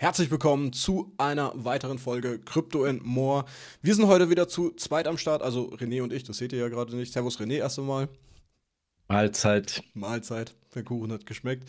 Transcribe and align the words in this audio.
Herzlich 0.00 0.30
willkommen 0.30 0.72
zu 0.72 1.12
einer 1.18 1.52
weiteren 1.54 1.98
Folge 1.98 2.38
Crypto 2.38 2.86
and 2.86 3.04
More. 3.04 3.44
Wir 3.82 3.94
sind 3.94 4.06
heute 4.06 4.30
wieder 4.30 4.48
zu 4.48 4.70
zweit 4.70 5.06
am 5.06 5.18
Start, 5.18 5.42
also 5.42 5.74
René 5.74 6.02
und 6.02 6.10
ich, 6.10 6.24
das 6.24 6.38
seht 6.38 6.54
ihr 6.54 6.58
ja 6.58 6.68
gerade 6.70 6.96
nicht. 6.96 7.12
Servus 7.12 7.38
René 7.38 7.58
erst 7.58 7.78
einmal. 7.78 8.08
Mahlzeit. 9.08 9.82
Mahlzeit. 9.92 10.54
Der 10.74 10.84
Kuchen 10.84 11.12
hat 11.12 11.26
geschmeckt. 11.26 11.68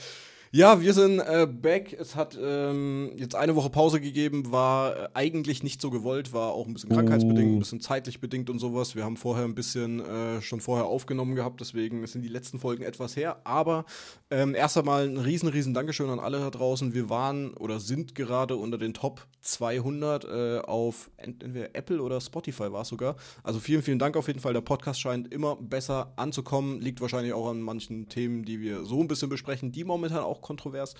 Ja, 0.54 0.82
wir 0.82 0.94
sind 0.94 1.20
äh, 1.20 1.48
back. 1.48 1.94
Es 1.98 2.18
hat 2.18 2.38
ähm, 2.38 3.14
jetzt 3.16 3.36
eine 3.36 3.55
Woche 3.55 3.70
Pause 3.70 4.02
gegeben, 4.02 4.52
war 4.52 4.98
äh, 4.98 5.10
eigentlich 5.14 5.64
nicht 5.64 5.82
so 5.82 5.89
gewollt, 5.89 6.34
war 6.34 6.52
auch 6.52 6.68
ein 6.68 6.74
bisschen 6.74 6.89
krankheitsbedingt, 6.89 7.54
ein 7.54 7.60
bisschen 7.60 7.80
zeitlich 7.80 8.20
bedingt 8.20 8.50
und 8.50 8.60
sowas. 8.60 8.93
Wir 8.93 9.06
haben 9.06 9.16
vorher 9.16 9.46
ein 9.46 9.56
bisschen 9.56 10.02
äh, 10.02 10.42
schon 10.42 10.60
vorher 10.60 10.88
aufgenommen 10.88 11.36
gehabt, 11.36 11.61
deswegen 11.61 12.06
sind 12.06 12.24
die 12.24 12.28
letzten 12.28 12.60
Folgen 12.60 12.84
etwas 12.84 13.16
her. 13.16 13.39
Aber 13.46 13.86
ähm, 14.29 14.54
erst 14.54 14.78
einmal 14.78 15.07
ein 15.07 15.16
riesen, 15.16 15.48
riesen 15.48 15.74
Dankeschön 15.74 16.10
an 16.10 16.20
alle 16.20 16.39
da 16.39 16.50
draußen. 16.50 16.93
Wir 16.93 17.10
waren 17.10 17.54
oder 17.54 17.79
sind 17.79 18.14
gerade 18.14 18.57
unter 18.57 18.78
den 18.78 18.93
Top 18.93 19.25
200 19.39 20.25
äh, 20.25 20.60
auf 20.60 21.11
entweder 21.15 21.74
Apple 21.75 22.02
oder 22.02 22.20
Spotify 22.20 22.74
war 22.74 22.82
es 22.82 22.89
sogar. 22.89 23.15
Also 23.42 23.61
vielen, 23.61 23.83
vielen 23.83 24.00
Dank 24.00 24.18
auf 24.18 24.28
jeden 24.28 24.42
Fall. 24.42 24.52
Der 24.52 24.60
Podcast 24.60 25.00
scheint 25.00 25.33
immer 25.33 25.56
besser 25.56 26.11
anzukommen. 26.18 26.82
Liegt 26.82 27.00
wahrscheinlich 27.00 27.32
auch 27.32 27.47
an 27.50 27.61
manchen 27.61 28.10
Themen, 28.10 28.43
die 28.43 28.60
wir 28.60 28.83
so 28.83 29.00
ein 29.00 29.07
bisschen 29.07 29.29
besprechen, 29.29 29.71
die 29.71 29.86
momentan 29.86 30.20
auch 30.20 30.40
kontrovers 30.41 30.95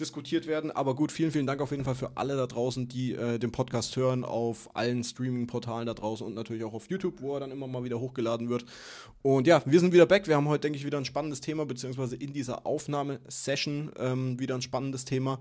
diskutiert 0.00 0.46
werden. 0.46 0.70
Aber 0.70 0.94
gut, 0.94 1.12
vielen, 1.12 1.30
vielen 1.30 1.46
Dank 1.46 1.60
auf 1.60 1.70
jeden 1.70 1.84
Fall 1.84 1.94
für 1.94 2.16
alle 2.16 2.36
da 2.36 2.46
draußen, 2.46 2.88
die 2.88 3.12
äh, 3.12 3.38
den 3.38 3.52
Podcast 3.52 3.96
hören, 3.96 4.24
auf 4.24 4.74
allen 4.74 5.04
Streaming-Portalen 5.04 5.86
da 5.86 5.94
draußen 5.94 6.26
und 6.26 6.34
natürlich 6.34 6.64
auch 6.64 6.74
auf 6.74 6.90
YouTube, 6.90 7.20
wo 7.20 7.34
er 7.34 7.40
dann 7.40 7.50
immer 7.50 7.66
mal 7.66 7.84
wieder 7.84 8.00
hochgeladen 8.00 8.48
wird. 8.48 8.64
Und 9.22 9.46
ja, 9.46 9.62
wir 9.64 9.80
sind 9.80 9.92
wieder 9.92 10.06
back. 10.06 10.26
Wir 10.26 10.36
haben 10.36 10.48
heute, 10.48 10.62
denke 10.62 10.78
ich, 10.78 10.84
wieder 10.84 10.98
ein 10.98 11.04
spannendes 11.04 11.40
Thema, 11.40 11.66
beziehungsweise 11.66 12.16
in 12.16 12.32
dieser 12.32 12.66
Aufnahmesession 12.66 13.92
ähm, 13.98 14.38
wieder 14.38 14.54
ein 14.54 14.62
spannendes 14.62 15.04
Thema. 15.04 15.40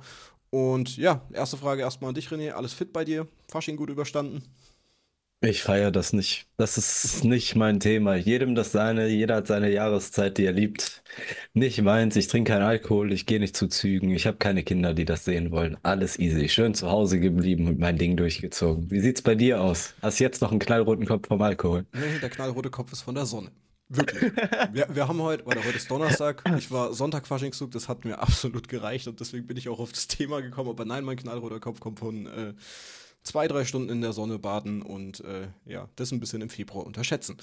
Und 0.49 0.97
ja, 0.97 1.21
erste 1.33 1.57
Frage 1.57 1.81
erstmal 1.81 2.09
an 2.09 2.15
dich, 2.15 2.29
René. 2.29 2.51
Alles 2.51 2.73
fit 2.73 2.93
bei 2.93 3.03
dir? 3.03 3.27
Fasching 3.49 3.75
gut 3.75 3.89
überstanden? 3.89 4.43
Ich 5.41 5.61
feiere 5.61 5.91
das 5.91 6.13
nicht. 6.13 6.47
Das 6.57 6.77
ist 6.77 7.23
nicht 7.23 7.55
mein 7.55 7.79
Thema. 7.79 8.15
Jedem 8.15 8.55
das 8.55 8.71
seine, 8.71 9.07
jeder 9.07 9.35
hat 9.35 9.47
seine 9.47 9.69
Jahreszeit, 9.69 10.37
die 10.37 10.45
er 10.45 10.53
liebt. 10.53 11.03
Nicht 11.53 11.81
meins. 11.81 12.15
Ich 12.15 12.27
trinke 12.27 12.53
keinen 12.53 12.63
Alkohol, 12.63 13.11
ich 13.11 13.25
gehe 13.25 13.39
nicht 13.39 13.55
zu 13.55 13.67
Zügen. 13.67 14.11
Ich 14.11 14.25
habe 14.27 14.37
keine 14.37 14.63
Kinder, 14.63 14.93
die 14.93 15.05
das 15.05 15.25
sehen 15.25 15.51
wollen. 15.51 15.77
Alles 15.83 16.17
easy. 16.17 16.49
Schön 16.49 16.73
zu 16.73 16.89
Hause 16.89 17.19
geblieben 17.19 17.67
und 17.67 17.79
mein 17.79 17.97
Ding 17.97 18.17
durchgezogen. 18.17 18.89
Wie 18.89 19.01
sieht's 19.01 19.21
bei 19.21 19.35
dir 19.35 19.61
aus? 19.61 19.93
Hast 20.01 20.19
jetzt 20.19 20.41
noch 20.41 20.51
einen 20.51 20.59
knallroten 20.59 21.05
Kopf 21.05 21.27
vom 21.27 21.41
Alkohol? 21.41 21.85
Nee, 21.93 22.19
der 22.19 22.29
knallrote 22.29 22.69
Kopf 22.69 22.91
ist 22.93 23.01
von 23.01 23.15
der 23.15 23.25
Sonne. 23.25 23.51
Wirklich. 23.87 24.31
wir, 24.71 24.87
wir 24.89 25.07
haben 25.07 25.21
heute, 25.21 25.43
oder 25.43 25.63
heute 25.63 25.77
ist 25.77 25.91
Donnerstag, 25.91 26.43
ich 26.57 26.71
war 26.71 26.91
Sonntag 26.93 27.27
Faschingszug, 27.27 27.69
das 27.69 27.87
hat 27.87 28.03
mir 28.03 28.17
absolut 28.19 28.67
gereicht 28.67 29.07
und 29.07 29.19
deswegen 29.19 29.45
bin 29.45 29.57
ich 29.57 29.69
auch 29.69 29.79
auf 29.79 29.91
das 29.91 30.07
Thema 30.07 30.41
gekommen. 30.41 30.69
Aber 30.69 30.85
nein, 30.85 31.03
mein 31.03 31.17
knallroter 31.17 31.59
Kopf 31.59 31.79
kommt 31.79 31.99
von 31.99 32.25
äh, 32.25 32.53
zwei, 33.26 33.48
drei 33.48 33.65
Stunden 33.65 33.90
in 33.90 34.01
der 34.01 34.13
Sonne 34.13 34.40
baden 34.40 34.81
und 34.81 35.20
äh, 35.21 35.48
ja, 35.65 35.90
das 35.95 36.12
ein 36.12 36.20
bisschen 36.20 36.41
im 36.41 36.49
Februar 36.49 36.85
unterschätzen. 36.85 37.37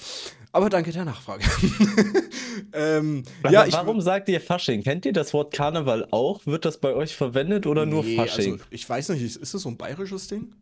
Aber 0.52 0.70
danke 0.70 0.92
der 0.92 1.05
Nachfrage. 1.05 1.44
ähm, 2.72 3.25
ja, 3.50 3.66
ich, 3.66 3.75
warum 3.75 4.00
sagt 4.00 4.28
ihr 4.28 4.41
Fasching? 4.41 4.83
Kennt 4.83 5.05
ihr 5.05 5.12
das 5.12 5.34
Wort 5.34 5.53
Karneval 5.53 6.08
auch? 6.10 6.47
Wird 6.47 6.64
das 6.64 6.78
bei 6.78 6.94
euch 6.94 7.14
verwendet 7.14 7.66
oder 7.66 7.84
nee, 7.84 7.92
nur 7.92 8.05
Fasching? 8.05 8.55
Also, 8.55 8.64
ich 8.70 8.88
weiß 8.88 9.10
nicht, 9.10 9.22
ist 9.22 9.55
das 9.55 9.62
so 9.62 9.69
ein 9.69 9.77
bayerisches 9.77 10.28
Ding? 10.28 10.55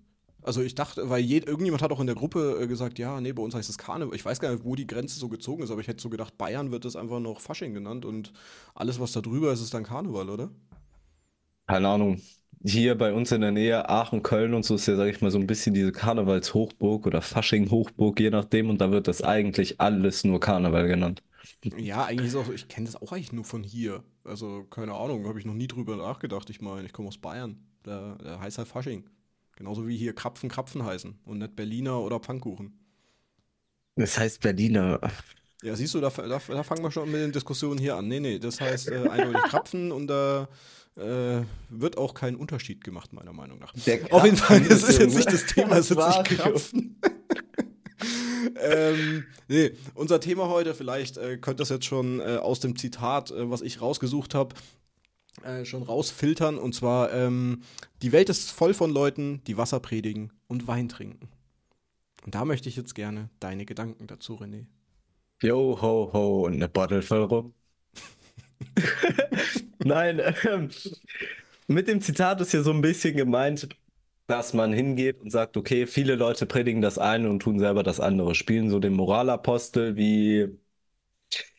Also 0.42 0.62
ich 0.62 0.74
dachte, 0.74 1.10
weil 1.10 1.20
je, 1.20 1.41
irgendjemand 1.41 1.82
hat 1.82 1.92
auch 1.92 2.00
in 2.00 2.06
der 2.06 2.16
Gruppe 2.16 2.58
äh, 2.62 2.66
gesagt, 2.66 2.98
ja, 2.98 3.20
nee, 3.20 3.32
bei 3.32 3.42
uns 3.42 3.54
heißt 3.54 3.68
es 3.68 3.76
Karneval. 3.76 4.16
Ich 4.16 4.24
weiß 4.24 4.41
gar 4.41 4.50
nicht, 4.50 4.64
wo 4.64 4.74
die 4.74 4.86
Grenze 4.86 5.18
so 5.18 5.28
gezogen 5.28 5.62
ist, 5.62 5.70
aber 5.70 5.82
ich 5.82 5.86
hätte 5.86 6.02
so 6.02 6.08
gedacht, 6.08 6.38
Bayern 6.38 6.70
wird 6.70 6.86
das 6.86 6.96
einfach 6.96 7.20
noch 7.20 7.41
Fasching 7.41 7.74
genannt 7.74 8.06
und 8.06 8.32
alles, 8.74 8.98
was 8.98 9.12
da 9.12 9.20
drüber 9.20 9.52
ist, 9.52 9.60
ist 9.60 9.74
dann 9.74 9.84
Karneval, 9.84 10.30
oder? 10.30 10.50
Keine 11.66 11.88
Ahnung 11.88 12.22
hier 12.64 12.97
bei 12.97 13.12
uns 13.12 13.33
in 13.33 13.41
der 13.41 13.53
Nähe, 13.53 13.89
Aachen, 13.89 14.22
Köln 14.22 14.55
und 14.55 14.64
so 14.64 14.75
ist 14.75 14.86
ja, 14.86 14.97
sag 14.97 15.06
ich 15.08 15.20
mal, 15.20 15.30
so 15.30 15.39
ein 15.39 15.47
bisschen 15.47 15.75
diese 15.75 15.92
Karnevalshochburg 15.92 17.06
oder 17.06 17.22
Fasching-Hochburg, 17.22 18.20
je 18.20 18.30
nachdem. 18.30 18.70
Und 18.70 18.80
da 18.80 18.91
wird 18.91 19.08
das 19.08 19.22
eigentlich 19.22 19.80
alles 19.80 20.25
nur 20.25 20.41
Karneval 20.41 20.87
genannt. 20.88 21.22
Ja, 21.76 22.04
eigentlich 22.04 22.28
ist 22.28 22.37
auch, 22.37 22.49
ich 22.50 22.69
kenne 22.69 22.87
das 22.87 22.97
auch 23.00 23.12
eigentlich 23.12 23.32
nur 23.32 23.44
von 23.44 23.62
hier. 23.62 24.03
Also, 24.25 24.65
keine 24.65 24.94
Ahnung, 24.94 25.26
habe 25.26 25.38
ich 25.38 25.44
noch 25.47 25.54
nie 25.54 25.66
drüber 25.66 25.97
nachgedacht. 25.97 26.49
Ich 26.50 26.60
meine, 26.60 26.87
ich 26.87 26.93
komme 26.93 27.09
aus 27.09 27.19
Bayern. 27.19 27.59
Da, 27.82 28.16
da 28.22 28.41
heißt 28.41 28.59
halt 28.59 28.69
Fasching. 28.69 29.09
Genauso 29.56 29.87
wie 29.87 29.97
hier 29.97 30.15
Krapfen 30.15 30.49
Krapfen 30.49 30.84
heißen 30.84 31.19
und 31.25 31.38
nicht 31.38 31.56
Berliner 31.56 32.00
oder 32.00 32.19
Pfannkuchen. 32.20 32.78
Das 33.97 34.19
heißt 34.19 34.41
Berliner. 34.41 35.00
Ja, 35.62 35.76
siehst 35.76 35.94
du, 35.94 36.00
da, 36.00 36.09
da, 36.09 36.38
da 36.38 36.62
fangen 36.62 36.82
wir 36.82 36.91
schon 36.91 37.10
mit 37.10 37.21
den 37.21 37.32
Diskussionen 37.32 37.78
hier 37.78 37.97
an. 37.97 38.09
Nee, 38.09 38.21
nee, 38.21 38.38
das 38.38 38.60
heißt 38.60 38.88
äh, 38.88 39.09
eindeutig 39.09 39.43
Krapfen 39.43 39.93
und 39.93 40.06
da 40.06 40.48
äh, 40.97 41.43
wird 41.69 41.98
auch 41.98 42.15
kein 42.15 42.34
Unterschied 42.34 42.82
gemacht, 42.82 43.12
meiner 43.12 43.32
Meinung 43.32 43.59
nach. 43.59 43.75
Auf 44.10 44.25
jeden 44.25 44.37
Fall, 44.37 44.60
das 44.62 44.82
ist 44.82 44.99
jetzt 44.99 45.16
nicht 45.16 45.31
das 45.31 45.47
Thema, 45.47 45.76
es 45.76 45.91
wird 45.91 46.03
sich 46.03 46.38
Krapfen. 46.38 46.99
ähm, 48.56 49.25
nee, 49.49 49.72
unser 49.94 50.20
Thema 50.20 50.49
heute, 50.49 50.75
vielleicht 50.75 51.19
äh, 51.19 51.37
könnt 51.37 51.56
ihr 51.59 51.62
das 51.62 51.69
jetzt 51.69 51.84
schon 51.84 52.20
äh, 52.20 52.38
aus 52.41 52.60
dem 52.60 52.76
Zitat, 52.76 53.31
äh, 53.31 53.50
was 53.50 53.60
ich 53.60 53.81
rausgesucht 53.82 54.34
habe, 54.34 54.54
äh, 55.43 55.65
schon 55.65 55.82
rausfiltern. 55.82 56.59
Und 56.59 56.75
zwar, 56.75 57.12
ähm, 57.12 57.62
die 58.03 58.12
Welt 58.12 58.28
ist 58.28 58.50
voll 58.50 58.75
von 58.75 58.91
Leuten, 58.91 59.43
die 59.47 59.56
Wasser 59.56 59.81
predigen 59.81 60.32
und 60.49 60.66
Wein 60.66 60.88
trinken. 60.88 61.28
Und 62.25 62.34
da 62.34 62.44
möchte 62.44 62.69
ich 62.69 62.76
jetzt 62.76 62.94
gerne 62.94 63.31
deine 63.41 63.65
Gedanken 63.65 64.06
dazu, 64.06 64.34
René. 64.34 64.66
Yo, 65.42 65.76
ho, 65.82 66.10
ho, 66.14 66.44
und 66.46 66.54
eine 66.54 66.68
Bottle 66.68 67.02
voll 67.02 67.24
rum. 67.24 67.54
Nein, 69.84 70.20
ähm, 70.44 70.70
mit 71.68 71.88
dem 71.88 72.00
Zitat 72.00 72.40
ist 72.40 72.52
ja 72.52 72.62
so 72.62 72.72
ein 72.72 72.80
bisschen 72.82 73.16
gemeint, 73.16 73.68
dass 74.26 74.54
man 74.54 74.72
hingeht 74.72 75.20
und 75.20 75.30
sagt, 75.30 75.56
okay, 75.56 75.86
viele 75.86 76.16
Leute 76.16 76.46
predigen 76.46 76.82
das 76.82 76.98
eine 76.98 77.30
und 77.30 77.40
tun 77.40 77.58
selber 77.58 77.82
das 77.82 78.00
andere, 78.00 78.34
spielen 78.34 78.70
so 78.70 78.78
den 78.80 78.94
Moralapostel 78.94 79.96
wie 79.96 80.48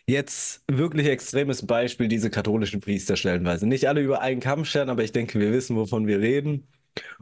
jetzt 0.08 0.64
wirklich 0.68 1.08
extremes 1.08 1.66
Beispiel 1.66 2.08
diese 2.08 2.30
katholischen 2.30 2.82
Priester 2.82 3.16
stellenweise. 3.16 3.68
Nicht 3.68 3.88
alle 3.88 4.02
über 4.02 4.22
einen 4.22 4.40
Kamm 4.42 4.66
scheren, 4.66 4.90
aber 4.90 5.04
ich 5.04 5.12
denke, 5.12 5.40
wir 5.40 5.52
wissen, 5.52 5.76
wovon 5.76 6.08
wir 6.08 6.20
reden. 6.20 6.68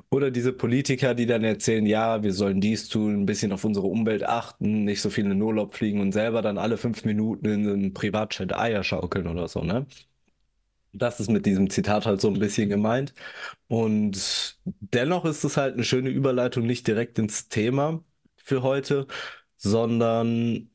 Oder 0.09 0.31
diese 0.31 0.53
Politiker, 0.53 1.13
die 1.13 1.25
dann 1.25 1.44
erzählen, 1.44 1.85
ja, 1.85 2.24
wir 2.24 2.34
sollen 2.34 2.62
dies 2.62 2.90
tun, 2.90 3.22
ein 3.22 3.25
bisschen 3.25 3.52
auf 3.52 3.63
unsere 3.63 3.88
Umwelt 3.88 4.24
achten, 4.24 4.84
nicht 4.85 5.02
so 5.02 5.09
viel 5.09 5.25
in 5.25 5.31
den 5.31 5.41
Urlaub 5.41 5.75
fliegen 5.75 6.02
und 6.02 6.12
selber 6.13 6.41
dann 6.41 6.57
alle 6.57 6.78
fünf 6.78 7.06
Minuten 7.06 7.46
in 7.46 7.69
einem 7.69 7.94
Privatchat 7.94 8.57
Eier 8.57 8.84
schaukeln 8.84 9.28
oder 9.28 9.47
so, 9.47 9.63
ne? 9.63 9.85
Das 10.91 11.19
ist 11.19 11.30
mit 11.30 11.46
diesem 11.46 11.69
Zitat 11.69 12.06
halt 12.06 12.19
so 12.22 12.30
ein 12.30 12.40
bisschen 12.40 12.69
gemeint. 12.69 13.13
Und 13.68 14.57
dennoch 14.66 15.25
ist 15.25 15.44
es 15.44 15.57
halt 15.57 15.75
eine 15.75 15.84
schöne 15.84 16.09
Überleitung, 16.09 16.66
nicht 16.66 16.88
direkt 16.88 17.19
ins 17.19 17.47
Thema 17.50 18.03
für 18.38 18.63
heute, 18.63 19.07
sondern 19.57 20.69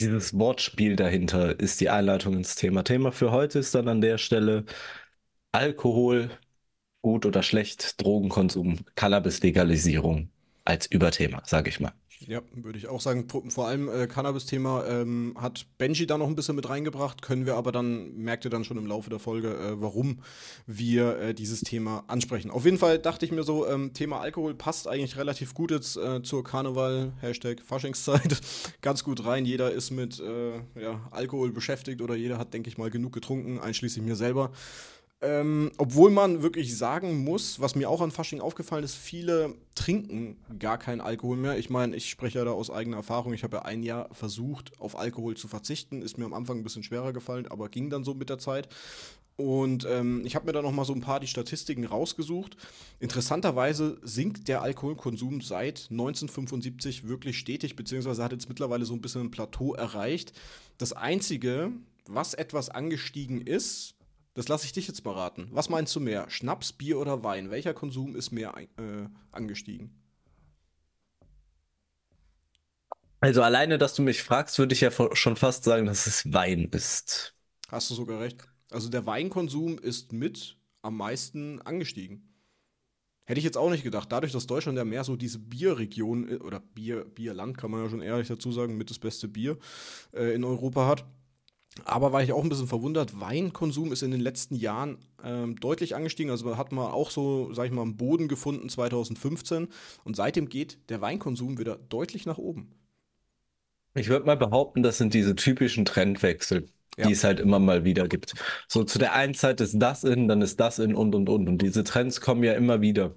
dieses 0.00 0.38
Wortspiel 0.38 0.96
dahinter 0.96 1.58
ist 1.60 1.80
die 1.80 1.90
Einleitung 1.90 2.34
ins 2.34 2.54
Thema. 2.56 2.84
Thema 2.84 3.12
für 3.12 3.32
heute 3.32 3.58
ist 3.60 3.74
dann 3.74 3.88
an 3.88 4.00
der 4.00 4.18
Stelle 4.18 4.64
Alkohol, 5.52 6.30
gut 7.06 7.24
oder 7.24 7.44
schlecht, 7.44 8.02
Drogenkonsum, 8.02 8.78
Cannabis-Legalisierung 8.96 10.28
als 10.64 10.86
Überthema, 10.86 11.40
sage 11.46 11.68
ich 11.68 11.78
mal. 11.78 11.92
Ja, 12.26 12.40
würde 12.52 12.78
ich 12.78 12.88
auch 12.88 13.00
sagen. 13.00 13.28
Vor 13.28 13.68
allem 13.68 13.88
äh, 13.88 14.08
Cannabis-Thema 14.08 14.84
ähm, 14.88 15.36
hat 15.38 15.66
Benji 15.78 16.08
da 16.08 16.18
noch 16.18 16.26
ein 16.26 16.34
bisschen 16.34 16.56
mit 16.56 16.68
reingebracht, 16.68 17.22
können 17.22 17.46
wir 17.46 17.54
aber 17.54 17.70
dann, 17.70 18.16
merkt 18.16 18.44
ihr 18.44 18.50
dann 18.50 18.64
schon 18.64 18.76
im 18.76 18.86
Laufe 18.86 19.08
der 19.08 19.20
Folge, 19.20 19.50
äh, 19.54 19.80
warum 19.80 20.18
wir 20.66 21.16
äh, 21.20 21.32
dieses 21.32 21.60
Thema 21.60 22.02
ansprechen. 22.08 22.50
Auf 22.50 22.64
jeden 22.64 22.78
Fall 22.78 22.98
dachte 22.98 23.24
ich 23.24 23.30
mir 23.30 23.44
so, 23.44 23.68
ähm, 23.68 23.92
Thema 23.92 24.18
Alkohol 24.18 24.54
passt 24.54 24.88
eigentlich 24.88 25.16
relativ 25.16 25.54
gut 25.54 25.70
jetzt 25.70 25.96
äh, 25.96 26.24
zur 26.24 26.42
Karneval, 26.42 27.12
Hashtag 27.20 27.60
Faschingszeit, 27.60 28.40
ganz 28.80 29.04
gut 29.04 29.24
rein. 29.24 29.44
Jeder 29.44 29.70
ist 29.70 29.92
mit 29.92 30.18
äh, 30.18 30.56
ja, 30.80 31.06
Alkohol 31.12 31.52
beschäftigt 31.52 32.02
oder 32.02 32.16
jeder 32.16 32.38
hat, 32.38 32.52
denke 32.52 32.68
ich 32.68 32.78
mal, 32.78 32.90
genug 32.90 33.12
getrunken, 33.12 33.60
einschließlich 33.60 34.04
mir 34.04 34.16
selber. 34.16 34.50
Ähm, 35.22 35.72
obwohl 35.78 36.10
man 36.10 36.42
wirklich 36.42 36.76
sagen 36.76 37.24
muss, 37.24 37.58
was 37.58 37.74
mir 37.74 37.88
auch 37.88 38.02
an 38.02 38.10
Fasching 38.10 38.42
aufgefallen 38.42 38.84
ist, 38.84 38.96
viele 38.96 39.54
trinken 39.74 40.36
gar 40.58 40.76
keinen 40.78 41.00
Alkohol 41.00 41.38
mehr. 41.38 41.56
Ich 41.58 41.70
meine, 41.70 41.96
ich 41.96 42.10
spreche 42.10 42.38
ja 42.38 42.44
da 42.44 42.50
aus 42.50 42.70
eigener 42.70 42.98
Erfahrung. 42.98 43.32
Ich 43.32 43.42
habe 43.42 43.56
ja 43.56 43.62
ein 43.62 43.82
Jahr 43.82 44.10
versucht, 44.12 44.78
auf 44.78 44.98
Alkohol 44.98 45.34
zu 45.34 45.48
verzichten. 45.48 46.02
Ist 46.02 46.18
mir 46.18 46.26
am 46.26 46.34
Anfang 46.34 46.58
ein 46.58 46.64
bisschen 46.64 46.82
schwerer 46.82 47.14
gefallen, 47.14 47.48
aber 47.48 47.70
ging 47.70 47.88
dann 47.88 48.04
so 48.04 48.12
mit 48.12 48.28
der 48.28 48.38
Zeit. 48.38 48.68
Und 49.36 49.86
ähm, 49.88 50.22
ich 50.24 50.34
habe 50.34 50.46
mir 50.46 50.52
da 50.52 50.62
noch 50.62 50.72
mal 50.72 50.84
so 50.84 50.94
ein 50.94 51.02
paar 51.02 51.20
die 51.20 51.26
Statistiken 51.26 51.84
rausgesucht. 51.84 52.56
Interessanterweise 53.00 53.98
sinkt 54.02 54.48
der 54.48 54.62
Alkoholkonsum 54.62 55.40
seit 55.42 55.88
1975 55.90 57.08
wirklich 57.08 57.38
stetig, 57.38 57.76
beziehungsweise 57.76 58.22
hat 58.22 58.32
jetzt 58.32 58.48
mittlerweile 58.48 58.84
so 58.84 58.94
ein 58.94 59.02
bisschen 59.02 59.22
ein 59.22 59.30
Plateau 59.30 59.74
erreicht. 59.74 60.32
Das 60.78 60.92
Einzige, 60.94 61.72
was 62.06 62.32
etwas 62.32 62.70
angestiegen 62.70 63.40
ist, 63.42 63.95
das 64.36 64.48
lasse 64.48 64.66
ich 64.66 64.72
dich 64.72 64.86
jetzt 64.86 65.02
mal 65.02 65.14
raten. 65.14 65.48
Was 65.50 65.70
meinst 65.70 65.96
du 65.96 66.00
mehr? 66.00 66.28
Schnaps, 66.28 66.74
Bier 66.74 66.98
oder 66.98 67.24
Wein? 67.24 67.50
Welcher 67.50 67.72
Konsum 67.72 68.14
ist 68.14 68.32
mehr 68.32 68.52
äh, 68.58 69.06
angestiegen? 69.32 69.90
Also 73.20 73.42
alleine, 73.42 73.78
dass 73.78 73.94
du 73.94 74.02
mich 74.02 74.22
fragst, 74.22 74.58
würde 74.58 74.74
ich 74.74 74.82
ja 74.82 74.90
schon 75.14 75.36
fast 75.36 75.64
sagen, 75.64 75.86
dass 75.86 76.06
es 76.06 76.30
Wein 76.34 76.68
ist. 76.70 77.34
Hast 77.68 77.88
du 77.88 77.94
sogar 77.94 78.20
recht. 78.20 78.46
Also 78.70 78.90
der 78.90 79.06
Weinkonsum 79.06 79.78
ist 79.78 80.12
mit 80.12 80.58
am 80.82 80.98
meisten 80.98 81.62
angestiegen. 81.62 82.28
Hätte 83.24 83.38
ich 83.38 83.44
jetzt 83.44 83.56
auch 83.56 83.70
nicht 83.70 83.84
gedacht. 83.84 84.12
Dadurch, 84.12 84.32
dass 84.32 84.46
Deutschland 84.46 84.76
ja 84.76 84.84
mehr 84.84 85.02
so 85.02 85.16
diese 85.16 85.38
Bierregion 85.38 86.28
äh, 86.28 86.36
oder 86.36 86.60
Bier, 86.60 87.06
Bierland, 87.06 87.56
kann 87.56 87.70
man 87.70 87.82
ja 87.82 87.88
schon 87.88 88.02
ehrlich 88.02 88.28
dazu 88.28 88.52
sagen, 88.52 88.76
mit 88.76 88.90
das 88.90 88.98
beste 88.98 89.28
Bier 89.28 89.56
äh, 90.12 90.34
in 90.34 90.44
Europa 90.44 90.86
hat. 90.86 91.06
Aber 91.84 92.12
war 92.12 92.22
ich 92.22 92.32
auch 92.32 92.42
ein 92.42 92.48
bisschen 92.48 92.68
verwundert, 92.68 93.20
Weinkonsum 93.20 93.92
ist 93.92 94.02
in 94.02 94.10
den 94.10 94.20
letzten 94.20 94.56
Jahren 94.56 94.98
ähm, 95.22 95.56
deutlich 95.60 95.94
angestiegen. 95.94 96.30
Also 96.30 96.56
hat 96.56 96.72
man 96.72 96.86
auch 96.90 97.10
so, 97.10 97.52
sag 97.52 97.66
ich 97.66 97.72
mal, 97.72 97.82
einen 97.82 97.96
Boden 97.96 98.28
gefunden 98.28 98.68
2015 98.68 99.68
und 100.04 100.16
seitdem 100.16 100.48
geht 100.48 100.78
der 100.88 101.00
Weinkonsum 101.00 101.58
wieder 101.58 101.76
deutlich 101.76 102.26
nach 102.26 102.38
oben. 102.38 102.70
Ich 103.94 104.08
würde 104.08 104.26
mal 104.26 104.36
behaupten, 104.36 104.82
das 104.82 104.98
sind 104.98 105.14
diese 105.14 105.34
typischen 105.34 105.84
Trendwechsel, 105.84 106.66
ja. 106.96 107.06
die 107.06 107.12
es 107.12 107.24
halt 107.24 107.40
immer 107.40 107.58
mal 107.58 107.84
wieder 107.84 108.08
gibt. 108.08 108.34
So 108.68 108.84
zu 108.84 108.98
der 108.98 109.14
einen 109.14 109.34
Zeit 109.34 109.60
ist 109.60 109.78
das 109.78 110.04
in, 110.04 110.28
dann 110.28 110.42
ist 110.42 110.60
das 110.60 110.78
in 110.78 110.94
und 110.94 111.14
und 111.14 111.28
und. 111.28 111.48
Und 111.48 111.62
diese 111.62 111.82
Trends 111.82 112.20
kommen 112.20 112.44
ja 112.44 112.52
immer 112.52 112.80
wieder. 112.80 113.14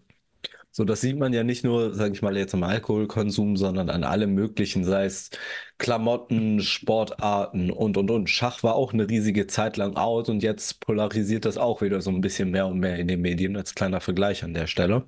So, 0.80 0.86
das 0.86 1.02
sieht 1.02 1.18
man 1.18 1.34
ja 1.34 1.44
nicht 1.44 1.66
nur, 1.66 1.94
sage 1.94 2.14
ich 2.14 2.22
mal, 2.22 2.38
jetzt 2.38 2.54
am 2.54 2.64
Alkoholkonsum, 2.64 3.58
sondern 3.58 3.90
an 3.90 4.06
allem 4.06 4.34
Möglichen, 4.34 4.86
sei 4.86 5.04
es 5.04 5.30
Klamotten, 5.78 6.62
Sportarten 6.62 7.70
und 7.70 7.98
und 7.98 8.10
und. 8.10 8.30
Schach 8.30 8.64
war 8.64 8.76
auch 8.76 8.94
eine 8.94 9.10
riesige 9.10 9.46
Zeit 9.46 9.76
lang 9.76 9.98
out 9.98 10.30
und 10.30 10.42
jetzt 10.42 10.80
polarisiert 10.80 11.44
das 11.44 11.58
auch 11.58 11.82
wieder 11.82 12.00
so 12.00 12.12
ein 12.12 12.22
bisschen 12.22 12.52
mehr 12.52 12.66
und 12.66 12.80
mehr 12.80 12.96
in 12.98 13.10
den 13.10 13.20
Medien 13.20 13.58
als 13.58 13.76
kleiner 13.76 14.00
Vergleich 14.00 14.46
an 14.46 14.54
der 14.54 14.68
Stelle. 14.68 15.04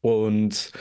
Und 0.00 0.72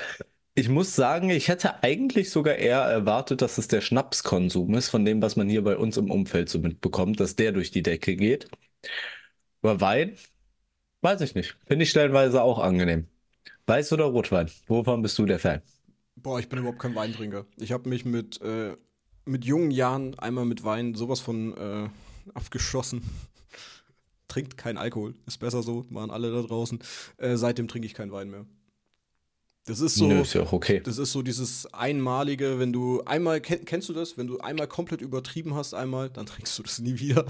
ich 0.55 0.69
muss 0.69 0.95
sagen, 0.95 1.29
ich 1.29 1.47
hätte 1.47 1.83
eigentlich 1.83 2.31
sogar 2.31 2.55
eher 2.55 2.79
erwartet, 2.81 3.41
dass 3.41 3.57
es 3.57 3.67
der 3.67 3.81
Schnapskonsum 3.81 4.73
ist, 4.75 4.89
von 4.89 5.05
dem, 5.05 5.21
was 5.21 5.35
man 5.35 5.49
hier 5.49 5.63
bei 5.63 5.77
uns 5.77 5.97
im 5.97 6.11
Umfeld 6.11 6.49
so 6.49 6.59
mitbekommt, 6.59 7.19
dass 7.19 7.35
der 7.35 7.51
durch 7.51 7.71
die 7.71 7.83
Decke 7.83 8.15
geht. 8.15 8.47
Aber 9.61 9.79
Wein, 9.81 10.17
weiß 11.01 11.21
ich 11.21 11.35
nicht. 11.35 11.57
Finde 11.67 11.83
ich 11.83 11.91
stellenweise 11.91 12.41
auch 12.43 12.59
angenehm. 12.59 13.07
Weiß 13.69 13.93
oder 13.93 14.05
Rotwein? 14.05 14.49
Wovon 14.65 15.03
bist 15.03 15.15
du 15.19 15.27
der 15.27 15.37
Fan? 15.37 15.61
Boah, 16.15 16.39
ich 16.39 16.49
bin 16.49 16.57
überhaupt 16.57 16.79
kein 16.79 16.95
Weintrinker. 16.95 17.45
Ich 17.57 17.71
habe 17.71 17.87
mich 17.87 18.03
mit, 18.03 18.41
äh, 18.41 18.75
mit 19.25 19.45
jungen 19.45 19.69
Jahren 19.69 20.17
einmal 20.17 20.45
mit 20.45 20.63
Wein 20.63 20.95
sowas 20.95 21.19
von 21.19 21.55
äh, 21.55 21.87
abgeschossen. 22.33 23.03
Trinkt 24.27 24.57
kein 24.57 24.75
Alkohol. 24.77 25.13
Ist 25.27 25.37
besser 25.37 25.61
so, 25.61 25.85
waren 25.91 26.09
alle 26.09 26.31
da 26.31 26.41
draußen. 26.41 26.79
Äh, 27.17 27.37
seitdem 27.37 27.67
trinke 27.67 27.85
ich 27.85 27.93
keinen 27.93 28.11
Wein 28.11 28.31
mehr. 28.31 28.47
Das 29.65 29.81
ist 29.81 29.97
so, 29.97 30.07
Nö, 30.07 30.21
ist 30.21 30.33
ja 30.33 30.41
auch 30.41 30.51
okay. 30.51 30.81
das 30.83 30.97
ist 30.97 31.11
so 31.11 31.21
dieses 31.21 31.71
einmalige, 31.71 32.57
wenn 32.57 32.73
du 32.73 33.03
einmal 33.03 33.39
kennst 33.39 33.87
du 33.87 33.93
das, 33.93 34.17
wenn 34.17 34.25
du 34.25 34.39
einmal 34.39 34.65
komplett 34.65 35.01
übertrieben 35.01 35.53
hast, 35.53 35.75
einmal, 35.75 36.09
dann 36.09 36.25
trinkst 36.25 36.57
du 36.57 36.63
das 36.63 36.79
nie 36.79 36.97
wieder. 36.97 37.25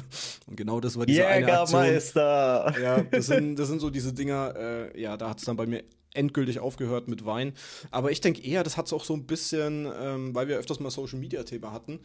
Und 0.46 0.56
genau 0.56 0.80
das 0.80 0.98
war 0.98 1.06
diese 1.06 1.24
Jägermeister. 1.24 2.66
eine 2.66 2.68
Aktion. 2.68 2.84
Ja, 2.84 3.04
das 3.04 3.26
sind, 3.26 3.56
das 3.58 3.68
sind 3.68 3.82
so 3.82 3.90
diese 3.90 4.14
Dinger. 4.14 4.56
Äh, 4.56 5.02
ja, 5.02 5.18
da 5.18 5.32
hat 5.32 5.40
es 5.40 5.46
dann 5.46 5.58
bei 5.58 5.66
mir 5.66 5.84
endgültig 6.14 6.60
aufgehört 6.60 7.08
mit 7.08 7.26
Wein. 7.26 7.54
Aber 7.92 8.12
ich 8.12 8.22
denke 8.22 8.42
eher, 8.42 8.64
das 8.64 8.78
hat 8.78 8.88
es 8.88 8.94
auch 8.94 9.04
so 9.04 9.14
ein 9.14 9.26
bisschen, 9.26 9.88
ähm, 10.00 10.34
weil 10.36 10.48
wir 10.48 10.58
öfters 10.58 10.80
mal 10.80 10.92
Social 10.92 11.20
Media 11.20 11.44
Thema 11.44 11.72
hatten. 11.72 12.00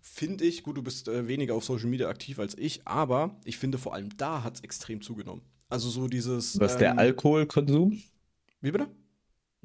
Finde 0.00 0.44
ich, 0.44 0.62
gut, 0.62 0.76
du 0.76 0.82
bist 0.82 1.08
äh, 1.08 1.26
weniger 1.26 1.54
auf 1.54 1.64
Social 1.64 1.88
Media 1.88 2.08
aktiv 2.08 2.38
als 2.38 2.56
ich, 2.56 2.86
aber 2.86 3.36
ich 3.44 3.58
finde 3.58 3.78
vor 3.78 3.94
allem 3.94 4.16
da 4.16 4.44
hat 4.44 4.56
es 4.56 4.60
extrem 4.60 5.02
zugenommen. 5.02 5.42
Also 5.68 5.90
so 5.90 6.08
dieses. 6.08 6.58
Was 6.60 6.74
ähm, 6.74 6.78
der 6.78 6.98
Alkoholkonsum? 6.98 8.00
Wie 8.60 8.70
bitte? 8.70 8.88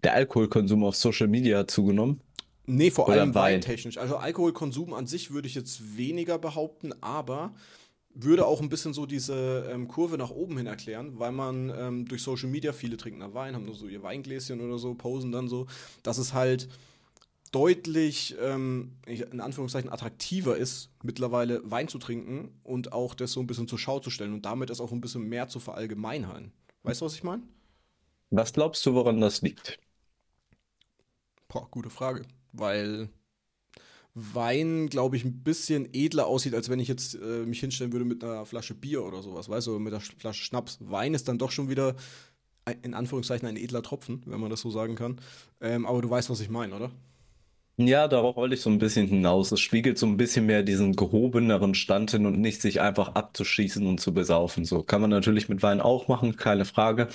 der 0.04 0.14
Alkoholkonsum 0.14 0.84
auf 0.84 0.96
Social 0.96 1.28
Media 1.28 1.60
hat 1.60 1.72
zugenommen? 1.72 2.22
Nee, 2.66 2.92
vor 2.92 3.08
Oder 3.08 3.22
allem 3.22 3.36
Wein. 3.36 3.56
weintechnisch. 3.56 3.98
Also 3.98 4.18
Alkoholkonsum 4.18 4.94
an 4.94 5.06
sich 5.08 5.32
würde 5.32 5.48
ich 5.48 5.56
jetzt 5.56 5.98
weniger 5.98 6.38
behaupten, 6.38 6.94
aber 7.02 7.54
würde 8.16 8.46
auch 8.46 8.62
ein 8.62 8.70
bisschen 8.70 8.94
so 8.94 9.06
diese 9.06 9.70
ähm, 9.72 9.88
Kurve 9.88 10.18
nach 10.18 10.30
oben 10.30 10.58
hin 10.58 10.68
erklären, 10.68 11.20
weil 11.20 11.32
man 11.32 11.74
ähm, 11.76 12.06
durch 12.08 12.22
Social 12.22 12.50
Media, 12.50 12.74
viele 12.74 12.98
trinken 12.98 13.22
da 13.22 13.34
Wein, 13.34 13.56
haben 13.56 13.66
nur 13.66 13.76
so 13.76 13.88
ihr 13.88 14.04
Weingläschen 14.04 14.62
oder 14.62 14.78
so, 14.78 14.94
posen 14.94 15.32
dann 15.32 15.48
so, 15.48 15.68
dass 16.04 16.18
es 16.18 16.34
halt 16.34 16.70
deutlich, 17.52 18.36
ähm, 18.40 18.98
in 19.06 19.40
Anführungszeichen, 19.40 19.92
attraktiver 19.92 20.58
ist, 20.58 20.90
mittlerweile 21.04 21.62
Wein 21.70 21.88
zu 21.88 22.00
trinken 22.00 22.60
und 22.64 22.94
auch 22.94 23.14
das 23.14 23.32
so 23.32 23.40
ein 23.40 23.48
bisschen 23.48 23.68
zur 23.68 23.80
Schau 23.80 24.00
zu 24.00 24.10
stellen 24.10 24.34
und 24.34 24.46
damit 24.46 24.70
ist 24.70 24.82
auch 24.82 24.92
ein 24.92 25.02
bisschen 25.02 25.28
mehr 25.30 25.48
zu 25.48 25.60
verallgemeinern. 25.60 26.52
Weißt 26.84 27.02
du, 27.02 27.06
was 27.06 27.16
ich 27.16 27.24
meine? 27.24 27.44
Was 28.32 28.54
glaubst 28.54 28.86
du, 28.86 28.94
woran 28.94 29.22
das 29.22 29.42
liegt? 29.42 29.80
Boah, 31.48 31.70
gute 31.70 31.92
Frage. 31.92 32.24
Weil 32.52 33.10
Wein, 34.16 34.90
glaube 34.90 35.16
ich, 35.16 35.26
ein 35.26 35.44
bisschen 35.44 35.90
edler 35.92 36.28
aussieht, 36.28 36.54
als 36.54 36.70
wenn 36.70 36.80
ich 36.80 36.88
jetzt 36.88 37.16
äh, 37.16 37.46
mich 37.46 37.60
hinstellen 37.60 37.94
würde 37.94 38.06
mit 38.06 38.24
einer 38.24 38.46
Flasche 38.46 38.76
Bier 38.76 39.04
oder 39.04 39.24
sowas, 39.24 39.50
weißt 39.50 39.68
du, 39.68 39.80
mit 39.80 39.94
einer 39.94 40.02
Flasche 40.02 40.44
Schnaps. 40.44 40.78
Wein 40.82 41.14
ist 41.14 41.28
dann 41.28 41.40
doch 41.40 41.52
schon 41.52 41.70
wieder 41.70 41.96
in 42.82 42.94
Anführungszeichen 42.94 43.48
ein 43.48 43.58
edler 43.58 43.82
Tropfen, 43.82 44.22
wenn 44.26 44.40
man 44.40 44.50
das 44.50 44.62
so 44.62 44.70
sagen 44.70 44.96
kann. 44.96 45.20
Ähm, 45.62 45.86
aber 45.86 46.02
du 46.02 46.10
weißt, 46.10 46.30
was 46.30 46.40
ich 46.40 46.50
meine, 46.50 46.76
oder? 46.76 46.92
Ja, 47.78 48.08
darauf 48.08 48.36
wollte 48.36 48.54
ich 48.54 48.62
so 48.62 48.70
ein 48.70 48.78
bisschen 48.78 49.08
hinaus. 49.08 49.52
Es 49.52 49.60
spiegelt 49.60 49.98
so 49.98 50.06
ein 50.06 50.16
bisschen 50.16 50.46
mehr 50.46 50.62
diesen 50.62 50.96
gehobeneren 50.96 51.74
Stand 51.74 52.12
hin 52.12 52.28
und 52.28 52.40
nicht 52.40 52.62
sich 52.62 52.82
einfach 52.82 53.16
abzuschießen 53.16 53.86
und 53.88 54.00
zu 54.00 54.14
besaufen. 54.14 54.64
So 54.64 54.84
kann 54.84 55.02
man 55.02 55.10
natürlich 55.10 55.50
mit 55.50 55.64
Wein 55.64 55.82
auch 55.82 56.08
machen, 56.08 56.36
keine 56.36 56.66
Frage. 56.66 57.08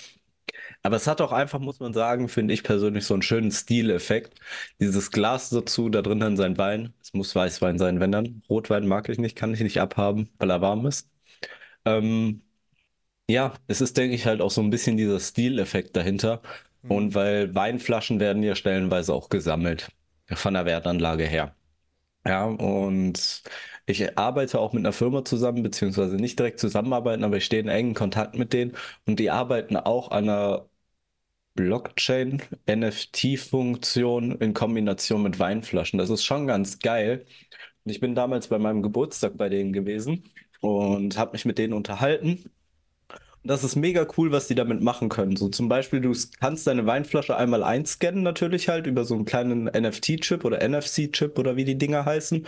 Aber 0.83 0.97
es 0.97 1.07
hat 1.07 1.21
auch 1.21 1.33
einfach, 1.33 1.59
muss 1.59 1.81
man 1.81 1.93
sagen, 1.93 2.29
finde 2.29 2.55
ich 2.55 2.63
persönlich 2.63 3.05
so 3.05 3.15
einen 3.15 3.23
schönen 3.23 3.51
Stileffekt. 3.51 4.39
Dieses 4.81 5.11
Glas 5.11 5.51
dazu, 5.51 5.89
da 5.89 6.03
drin 6.03 6.21
dann 6.21 6.37
sein 6.37 6.59
Wein. 6.59 6.95
Es 7.03 7.13
muss 7.15 7.35
Weißwein 7.35 7.79
sein, 7.79 8.01
wenn 8.01 8.13
dann. 8.13 8.43
Rotwein 8.49 8.87
mag 8.87 9.09
ich 9.09 9.19
nicht, 9.19 9.37
kann 9.37 9.55
ich 9.55 9.61
nicht 9.61 9.81
abhaben, 9.81 10.31
weil 10.39 10.51
er 10.51 10.61
warm 10.61 10.87
ist. 10.87 11.11
Ähm, 11.85 12.43
ja, 13.29 13.55
es 13.67 13.81
ist, 13.81 13.97
denke 13.97 14.15
ich, 14.15 14.27
halt 14.27 14.41
auch 14.41 14.51
so 14.51 14.63
ein 14.63 14.71
bisschen 14.71 14.97
dieser 14.97 15.21
Stileffekt 15.21 15.97
dahinter. 15.97 16.43
Mhm. 16.83 16.91
Und 16.91 17.15
weil 17.15 17.55
Weinflaschen 17.55 18.21
werden 18.21 18.43
ja 18.43 18.55
stellenweise 18.55 19.15
auch 19.15 19.29
gesammelt. 19.29 19.91
Von 20.35 20.55
der 20.55 20.67
Wertanlage 20.67 21.25
her. 21.25 21.55
Ja, 22.27 22.45
und 22.45 23.43
ich 23.89 24.19
arbeite 24.19 24.59
auch 24.61 24.73
mit 24.73 24.81
einer 24.83 24.93
Firma 24.93 25.25
zusammen, 25.25 25.63
beziehungsweise 25.63 26.17
nicht 26.17 26.39
direkt 26.39 26.61
zusammenarbeiten, 26.61 27.25
aber 27.25 27.37
ich 27.39 27.45
stehe 27.47 27.63
in 27.63 27.69
engen 27.69 27.95
Kontakt 27.95 28.37
mit 28.37 28.53
denen 28.53 28.77
und 29.07 29.19
die 29.19 29.31
arbeiten 29.31 29.77
auch 29.77 30.11
an 30.11 30.29
einer 30.29 30.69
Blockchain-NFT-Funktion 31.55 34.33
in 34.41 34.55
Kombination 34.55 35.23
mit 35.23 35.39
Weinflaschen. 35.41 35.99
Das 35.99 36.11
ist 36.11 36.25
schon 36.25 36.47
ganz 36.47 36.79
geil. 36.81 37.27
Und 37.85 37.91
ich 37.91 38.01
bin 38.01 38.15
damals 38.15 38.49
bei 38.49 38.59
meinem 38.59 38.83
Geburtstag 38.83 39.37
bei 39.37 39.49
denen 39.49 39.73
gewesen 39.73 40.25
und 40.61 41.17
habe 41.19 41.33
mich 41.33 41.45
mit 41.45 41.59
denen 41.59 41.73
unterhalten. 41.73 42.51
Und 43.43 43.51
das 43.51 43.65
ist 43.65 43.77
mega 43.77 44.07
cool, 44.17 44.33
was 44.33 44.49
die 44.49 44.55
damit 44.55 44.83
machen 44.83 45.09
können. 45.09 45.37
So 45.37 45.49
zum 45.49 45.69
Beispiel, 45.69 46.01
du 46.01 46.13
kannst 46.41 46.67
deine 46.67 46.87
Weinflasche 46.87 47.37
einmal 47.37 47.63
einscannen, 47.63 48.23
natürlich 48.23 48.69
halt 48.69 48.87
über 48.87 49.05
so 49.05 49.15
einen 49.15 49.25
kleinen 49.25 49.65
NFT-Chip 49.67 50.45
oder 50.45 50.67
NFC-Chip 50.69 51.39
oder 51.39 51.57
wie 51.57 51.65
die 51.65 51.79
Dinger 51.79 52.05
heißen. 52.05 52.47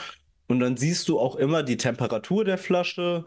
Und 0.50 0.60
dann 0.60 0.76
siehst 0.76 1.08
du 1.08 1.18
auch 1.18 1.36
immer 1.36 1.62
die 1.62 1.76
Temperatur 1.76 2.44
der 2.44 2.58
Flasche, 2.58 3.24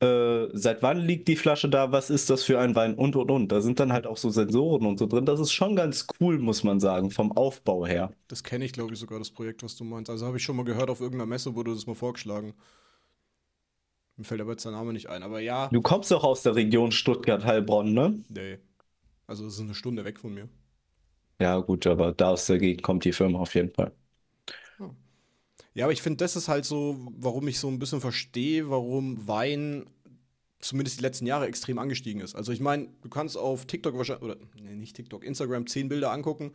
äh, 0.00 0.46
seit 0.52 0.82
wann 0.82 0.98
liegt 0.98 1.26
die 1.26 1.34
Flasche 1.34 1.68
da, 1.68 1.90
was 1.90 2.08
ist 2.08 2.30
das 2.30 2.44
für 2.44 2.60
ein 2.60 2.76
Wein 2.76 2.94
und 2.94 3.16
und 3.16 3.30
und. 3.30 3.50
Da 3.50 3.60
sind 3.60 3.80
dann 3.80 3.92
halt 3.92 4.06
auch 4.06 4.16
so 4.16 4.30
Sensoren 4.30 4.86
und 4.86 4.98
so 4.98 5.06
drin. 5.06 5.26
Das 5.26 5.40
ist 5.40 5.50
schon 5.52 5.74
ganz 5.74 6.06
cool, 6.20 6.38
muss 6.38 6.62
man 6.62 6.78
sagen, 6.78 7.10
vom 7.10 7.32
Aufbau 7.32 7.84
her. 7.84 8.12
Das 8.28 8.44
kenne 8.44 8.64
ich, 8.64 8.72
glaube 8.72 8.94
ich, 8.94 9.00
sogar, 9.00 9.18
das 9.18 9.30
Projekt, 9.30 9.62
was 9.64 9.74
du 9.76 9.84
meinst. 9.84 10.08
Also 10.08 10.26
habe 10.26 10.36
ich 10.36 10.44
schon 10.44 10.56
mal 10.56 10.64
gehört, 10.64 10.88
auf 10.88 11.00
irgendeiner 11.00 11.26
Messe 11.26 11.54
wurde 11.54 11.74
das 11.74 11.86
mal 11.86 11.96
vorgeschlagen. 11.96 12.54
Mir 14.16 14.24
fällt 14.24 14.40
aber 14.40 14.52
jetzt 14.52 14.64
der 14.64 14.72
Name 14.72 14.92
nicht 14.92 15.08
ein, 15.08 15.22
aber 15.22 15.40
ja. 15.40 15.68
Du 15.72 15.80
kommst 15.80 16.10
doch 16.10 16.24
aus 16.24 16.42
der 16.42 16.54
Region 16.54 16.92
Stuttgart-Heilbronn, 16.92 17.92
ne? 17.92 18.20
Nee. 18.28 18.58
Also 19.26 19.46
es 19.46 19.54
ist 19.54 19.60
eine 19.60 19.74
Stunde 19.74 20.04
weg 20.04 20.18
von 20.20 20.34
mir. 20.34 20.48
Ja, 21.40 21.58
gut, 21.58 21.86
aber 21.86 22.12
da 22.12 22.30
aus 22.30 22.46
der 22.46 22.58
Gegend 22.58 22.82
kommt 22.82 23.04
die 23.04 23.12
Firma 23.12 23.38
auf 23.40 23.54
jeden 23.54 23.70
Fall. 23.70 23.92
Ja, 25.78 25.84
aber 25.84 25.92
ich 25.92 26.02
finde, 26.02 26.16
das 26.16 26.34
ist 26.34 26.48
halt 26.48 26.64
so, 26.64 26.98
warum 27.20 27.46
ich 27.46 27.60
so 27.60 27.68
ein 27.68 27.78
bisschen 27.78 28.00
verstehe, 28.00 28.68
warum 28.68 29.28
Wein 29.28 29.86
zumindest 30.58 30.98
die 30.98 31.02
letzten 31.02 31.24
Jahre 31.24 31.46
extrem 31.46 31.78
angestiegen 31.78 32.20
ist. 32.20 32.34
Also 32.34 32.50
ich 32.50 32.58
meine, 32.58 32.88
du 33.00 33.08
kannst 33.08 33.38
auf 33.38 33.64
TikTok 33.64 33.96
wahrscheinlich, 33.96 34.24
oder 34.24 34.36
nee, 34.60 34.74
nicht 34.74 34.96
TikTok, 34.96 35.22
Instagram 35.22 35.68
zehn 35.68 35.88
Bilder 35.88 36.10
angucken. 36.10 36.50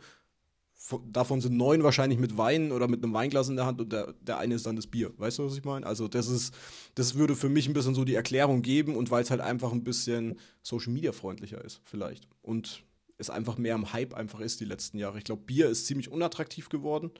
Davon 1.10 1.40
sind 1.40 1.56
neun 1.56 1.82
wahrscheinlich 1.82 2.18
mit 2.18 2.36
Wein 2.36 2.70
oder 2.70 2.86
mit 2.86 3.02
einem 3.02 3.14
Weinglas 3.14 3.48
in 3.48 3.56
der 3.56 3.64
Hand 3.64 3.80
und 3.80 3.94
der, 3.94 4.12
der 4.20 4.36
eine 4.36 4.56
ist 4.56 4.66
dann 4.66 4.76
das 4.76 4.88
Bier. 4.88 5.10
Weißt 5.16 5.38
du, 5.38 5.46
was 5.46 5.56
ich 5.56 5.64
meine? 5.64 5.86
Also 5.86 6.06
das 6.06 6.28
ist, 6.28 6.54
das 6.94 7.14
würde 7.14 7.34
für 7.34 7.48
mich 7.48 7.66
ein 7.66 7.72
bisschen 7.72 7.94
so 7.94 8.04
die 8.04 8.16
Erklärung 8.16 8.60
geben 8.60 8.94
und 8.94 9.10
weil 9.10 9.22
es 9.22 9.30
halt 9.30 9.40
einfach 9.40 9.72
ein 9.72 9.84
bisschen 9.84 10.38
Social 10.60 10.92
Media 10.92 11.12
freundlicher 11.12 11.64
ist, 11.64 11.80
vielleicht. 11.84 12.28
Und 12.42 12.84
es 13.16 13.30
einfach 13.30 13.56
mehr 13.56 13.74
am 13.74 13.94
Hype 13.94 14.12
einfach 14.12 14.40
ist 14.40 14.60
die 14.60 14.66
letzten 14.66 14.98
Jahre. 14.98 15.16
Ich 15.16 15.24
glaube, 15.24 15.44
Bier 15.46 15.70
ist 15.70 15.86
ziemlich 15.86 16.10
unattraktiv 16.10 16.68
geworden. 16.68 17.10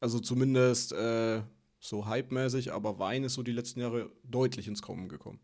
Also 0.00 0.18
zumindest 0.18 0.92
äh, 0.92 1.42
so 1.78 2.06
hype-mäßig, 2.06 2.72
aber 2.72 2.98
Wein 2.98 3.24
ist 3.24 3.34
so 3.34 3.42
die 3.42 3.52
letzten 3.52 3.80
Jahre 3.80 4.10
deutlich 4.24 4.66
ins 4.66 4.82
Kommen 4.82 5.08
gekommen. 5.08 5.40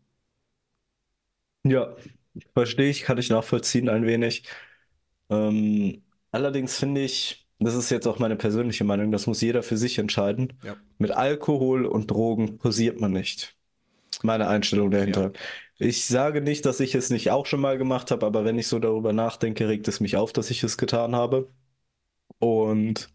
Ja, 1.63 1.95
verstehe 2.53 2.89
ich, 2.89 3.03
kann 3.03 3.17
ich 3.17 3.29
nachvollziehen 3.29 3.89
ein 3.89 4.05
wenig. 4.05 4.43
Ähm, 5.29 6.03
allerdings 6.31 6.77
finde 6.77 7.01
ich, 7.01 7.47
das 7.59 7.75
ist 7.75 7.89
jetzt 7.89 8.07
auch 8.07 8.19
meine 8.19 8.35
persönliche 8.35 8.83
Meinung, 8.83 9.11
das 9.11 9.27
muss 9.27 9.41
jeder 9.41 9.63
für 9.63 9.77
sich 9.77 9.97
entscheiden. 9.97 10.53
Ja. 10.63 10.77
Mit 10.97 11.11
Alkohol 11.11 11.85
und 11.85 12.09
Drogen 12.09 12.57
posiert 12.57 12.99
man 12.99 13.11
nicht. 13.11 13.55
Meine 14.23 14.47
Einstellung 14.47 14.91
dahinter. 14.91 15.31
Ja. 15.33 15.39
Ich 15.79 16.05
sage 16.05 16.41
nicht, 16.41 16.65
dass 16.65 16.79
ich 16.79 16.95
es 16.95 17.09
nicht 17.09 17.29
auch 17.29 17.45
schon 17.45 17.61
mal 17.61 17.77
gemacht 17.77 18.09
habe, 18.09 18.25
aber 18.25 18.45
wenn 18.45 18.57
ich 18.57 18.67
so 18.67 18.79
darüber 18.79 19.13
nachdenke, 19.13 19.67
regt 19.67 19.87
es 19.87 19.99
mich 19.99 20.17
auf, 20.17 20.33
dass 20.33 20.49
ich 20.49 20.63
es 20.63 20.77
getan 20.77 21.15
habe. 21.15 21.49
Und 22.39 23.09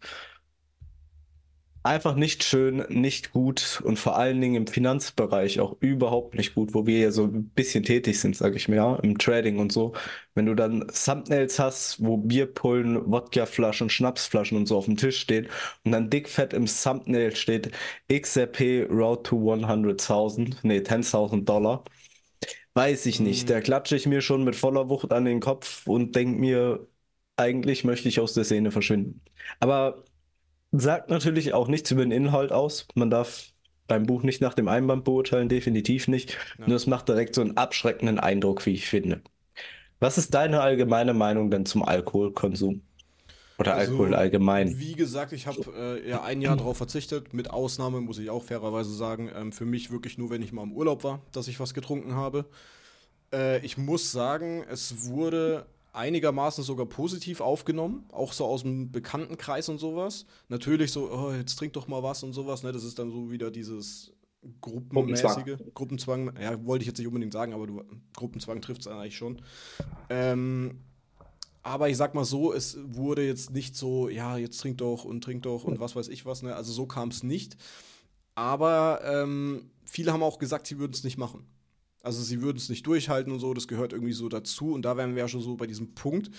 einfach 1.83 2.15
nicht 2.15 2.43
schön, 2.43 2.85
nicht 2.89 3.31
gut 3.31 3.81
und 3.85 3.99
vor 3.99 4.17
allen 4.17 4.39
Dingen 4.41 4.55
im 4.55 4.67
Finanzbereich 4.67 5.59
auch 5.59 5.77
überhaupt 5.81 6.35
nicht 6.35 6.55
gut, 6.55 6.73
wo 6.73 6.85
wir 6.87 6.99
ja 6.99 7.11
so 7.11 7.25
ein 7.25 7.49
bisschen 7.49 7.83
tätig 7.83 8.19
sind, 8.19 8.35
sage 8.35 8.55
ich 8.57 8.67
mir, 8.67 8.77
ja, 8.77 8.95
im 8.97 9.17
Trading 9.17 9.59
und 9.59 9.71
so. 9.71 9.93
Wenn 10.33 10.45
du 10.45 10.55
dann 10.55 10.87
Thumbnails 10.87 11.59
hast, 11.59 12.03
wo 12.03 12.17
Bierpullen, 12.17 13.11
Wodkaflaschen, 13.11 13.89
Schnapsflaschen 13.89 14.57
und 14.57 14.65
so 14.67 14.77
auf 14.77 14.85
dem 14.85 14.97
Tisch 14.97 15.19
stehen 15.19 15.47
und 15.83 15.91
dann 15.91 16.09
dickfett 16.09 16.53
im 16.53 16.65
Thumbnail 16.65 17.35
steht 17.35 17.71
XRP 18.11 18.87
Road 18.89 19.25
to 19.25 19.37
100.000, 19.37 20.57
nee, 20.63 20.79
10.000 20.79 21.43
Dollar. 21.45 21.83
Weiß 22.73 23.05
ich 23.05 23.19
nicht. 23.19 23.49
Da 23.49 23.61
klatsche 23.61 23.95
ich 23.95 24.07
mir 24.07 24.21
schon 24.21 24.43
mit 24.43 24.55
voller 24.55 24.89
Wucht 24.89 25.11
an 25.11 25.25
den 25.25 25.39
Kopf 25.39 25.85
und 25.87 26.15
denke 26.15 26.39
mir, 26.39 26.87
eigentlich 27.37 27.83
möchte 27.83 28.09
ich 28.09 28.19
aus 28.19 28.33
der 28.33 28.43
Szene 28.43 28.71
verschwinden. 28.71 29.21
Aber 29.59 30.03
sagt 30.81 31.09
natürlich 31.09 31.53
auch 31.53 31.67
nichts 31.67 31.91
über 31.91 32.03
den 32.03 32.11
Inhalt 32.11 32.51
aus. 32.51 32.87
Man 32.95 33.09
darf 33.09 33.51
beim 33.87 34.05
Buch 34.05 34.23
nicht 34.23 34.41
nach 34.41 34.53
dem 34.53 34.67
Einband 34.67 35.03
beurteilen, 35.03 35.49
definitiv 35.49 36.07
nicht. 36.07 36.37
Ja. 36.59 36.67
Nur 36.67 36.77
es 36.77 36.87
macht 36.87 37.09
direkt 37.09 37.35
so 37.35 37.41
einen 37.41 37.57
abschreckenden 37.57 38.19
Eindruck, 38.19 38.65
wie 38.65 38.73
ich 38.73 38.87
finde. 38.87 39.21
Was 39.99 40.17
ist 40.17 40.33
deine 40.33 40.61
allgemeine 40.61 41.13
Meinung 41.13 41.51
denn 41.51 41.65
zum 41.65 41.83
Alkoholkonsum? 41.83 42.81
Oder 43.59 43.75
Also, 43.75 43.91
Alkohol 43.91 44.15
allgemein? 44.15 44.79
Wie 44.79 44.93
gesagt, 44.93 45.31
ich 45.31 45.47
habe 45.47 45.59
äh, 46.03 46.09
ja 46.09 46.23
ein 46.23 46.41
Jahr 46.41 46.57
darauf 46.57 46.77
verzichtet. 46.77 47.33
Mit 47.33 47.51
Ausnahme 47.51 48.01
muss 48.01 48.17
ich 48.17 48.29
auch 48.29 48.43
fairerweise 48.43 48.93
sagen, 48.93 49.29
ähm, 49.33 49.51
für 49.51 49.65
mich 49.65 49.91
wirklich 49.91 50.17
nur, 50.17 50.29
wenn 50.31 50.41
ich 50.41 50.51
mal 50.51 50.63
im 50.63 50.73
Urlaub 50.73 51.03
war, 51.03 51.21
dass 51.31 51.47
ich 51.47 51.59
was 51.59 51.73
getrunken 51.73 52.15
habe. 52.15 52.45
Äh, 53.33 53.65
ich 53.65 53.77
muss 53.77 54.11
sagen, 54.11 54.63
es 54.69 55.07
wurde 55.07 55.65
einigermaßen 55.93 56.63
sogar 56.63 56.87
positiv 56.87 57.39
aufgenommen, 57.39 58.05
auch 58.11 58.33
so 58.33 58.45
aus 58.45 58.63
dem 58.63 58.91
Bekanntenkreis 58.91 59.69
und 59.69 59.77
sowas. 59.77 60.25
Natürlich 60.49 60.91
so, 60.91 61.09
oh, 61.11 61.31
jetzt 61.31 61.55
trink 61.55 61.73
doch 61.73 61.87
mal 61.87 62.03
was 62.03 62.23
und 62.23 62.33
sowas. 62.33 62.63
Ne? 62.63 62.71
Das 62.71 62.83
ist 62.83 62.99
dann 62.99 63.11
so 63.11 63.31
wieder 63.31 63.51
dieses 63.51 64.11
gruppenmäßige 64.59 65.57
Gruppenzwang. 65.73 66.33
Ja, 66.41 66.65
wollte 66.65 66.83
ich 66.83 66.87
jetzt 66.87 66.97
nicht 66.97 67.07
unbedingt 67.07 67.31
sagen, 67.31 67.53
aber 67.53 67.67
du, 67.67 67.83
Gruppenzwang 68.13 68.61
trifft 68.61 68.81
es 68.81 68.87
eigentlich 68.87 69.15
schon. 69.15 69.41
Ähm, 70.09 70.79
aber 71.61 71.89
ich 71.89 71.95
sag 71.95 72.13
mal 72.13 72.25
so, 72.25 72.51
es 72.51 72.77
wurde 72.83 73.25
jetzt 73.25 73.51
nicht 73.51 73.75
so, 73.75 74.09
ja, 74.09 74.37
jetzt 74.37 74.59
trink 74.59 74.79
doch 74.79 75.05
und 75.05 75.23
trink 75.23 75.43
doch 75.43 75.63
und 75.63 75.79
was 75.79 75.95
weiß 75.95 76.09
ich 76.09 76.25
was, 76.25 76.41
ne? 76.41 76.55
Also 76.55 76.73
so 76.73 76.87
kam 76.87 77.09
es 77.09 77.23
nicht. 77.23 77.55
Aber 78.35 78.99
ähm, 79.05 79.69
viele 79.85 80.11
haben 80.11 80.23
auch 80.23 80.39
gesagt, 80.39 80.67
sie 80.67 80.79
würden 80.79 80.93
es 80.93 81.03
nicht 81.03 81.17
machen. 81.17 81.45
Also 82.03 82.21
sie 82.21 82.41
würden 82.41 82.57
es 82.57 82.69
nicht 82.69 82.85
durchhalten 82.85 83.31
und 83.31 83.39
so, 83.39 83.53
das 83.53 83.67
gehört 83.67 83.93
irgendwie 83.93 84.13
so 84.13 84.29
dazu. 84.29 84.73
Und 84.73 84.83
da 84.83 84.97
wären 84.97 85.15
wir 85.15 85.23
ja 85.23 85.27
schon 85.27 85.41
so 85.41 85.55
bei 85.55 85.67
diesem 85.67 85.95
Punkt. 85.95 86.29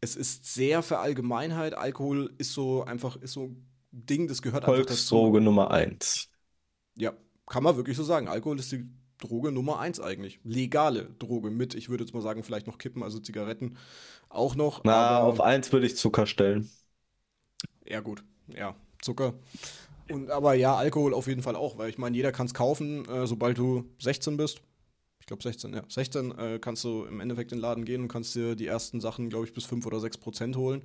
Es 0.00 0.16
ist 0.16 0.52
sehr 0.52 0.82
Verallgemeinheit. 0.82 1.74
Alkohol 1.74 2.34
ist 2.36 2.52
so 2.52 2.84
einfach, 2.84 3.16
ist 3.16 3.32
so 3.32 3.44
ein 3.44 3.66
Ding, 3.92 4.28
das 4.28 4.42
gehört 4.42 4.64
einfach 4.64 4.84
dazu. 4.84 4.86
Volksdroge 4.86 5.40
Nummer 5.40 5.70
eins. 5.70 6.28
Ja, 6.96 7.12
kann 7.46 7.62
man 7.62 7.76
wirklich 7.76 7.96
so 7.96 8.02
sagen. 8.02 8.28
Alkohol 8.28 8.58
ist 8.58 8.72
die 8.72 8.84
Droge 9.18 9.52
Nummer 9.52 9.78
eins 9.78 10.00
eigentlich. 10.00 10.40
Legale 10.42 11.14
Droge 11.18 11.50
mit, 11.50 11.74
ich 11.74 11.88
würde 11.88 12.04
jetzt 12.04 12.12
mal 12.12 12.20
sagen, 12.20 12.42
vielleicht 12.42 12.66
noch 12.66 12.78
Kippen, 12.78 13.02
also 13.02 13.20
Zigaretten 13.20 13.76
auch 14.28 14.56
noch. 14.56 14.82
Na, 14.84 15.22
auf 15.22 15.40
eins 15.40 15.72
würde 15.72 15.86
ich 15.86 15.96
Zucker 15.96 16.26
stellen. 16.26 16.68
Ja, 17.86 18.00
gut. 18.00 18.24
Ja, 18.48 18.74
Zucker. 19.00 19.34
Und 20.10 20.30
aber 20.30 20.54
ja, 20.54 20.74
Alkohol 20.74 21.14
auf 21.14 21.28
jeden 21.28 21.42
Fall 21.42 21.56
auch, 21.56 21.78
weil 21.78 21.88
ich 21.88 21.98
meine, 21.98 22.16
jeder 22.16 22.32
kann 22.32 22.46
es 22.46 22.54
kaufen, 22.54 23.08
äh, 23.08 23.26
sobald 23.26 23.56
du 23.58 23.84
16 23.98 24.36
bist. 24.36 24.60
Ich 25.24 25.26
glaube 25.26 25.42
16, 25.42 25.72
ja. 25.72 25.82
16 25.88 26.38
äh, 26.38 26.58
kannst 26.60 26.84
du 26.84 27.04
im 27.06 27.18
Endeffekt 27.18 27.50
in 27.50 27.56
den 27.56 27.62
Laden 27.62 27.86
gehen 27.86 28.02
und 28.02 28.08
kannst 28.08 28.34
dir 28.34 28.54
die 28.54 28.66
ersten 28.66 29.00
Sachen, 29.00 29.30
glaube 29.30 29.46
ich, 29.46 29.54
bis 29.54 29.64
5 29.64 29.86
oder 29.86 29.98
6 29.98 30.18
Prozent 30.18 30.54
holen. 30.54 30.82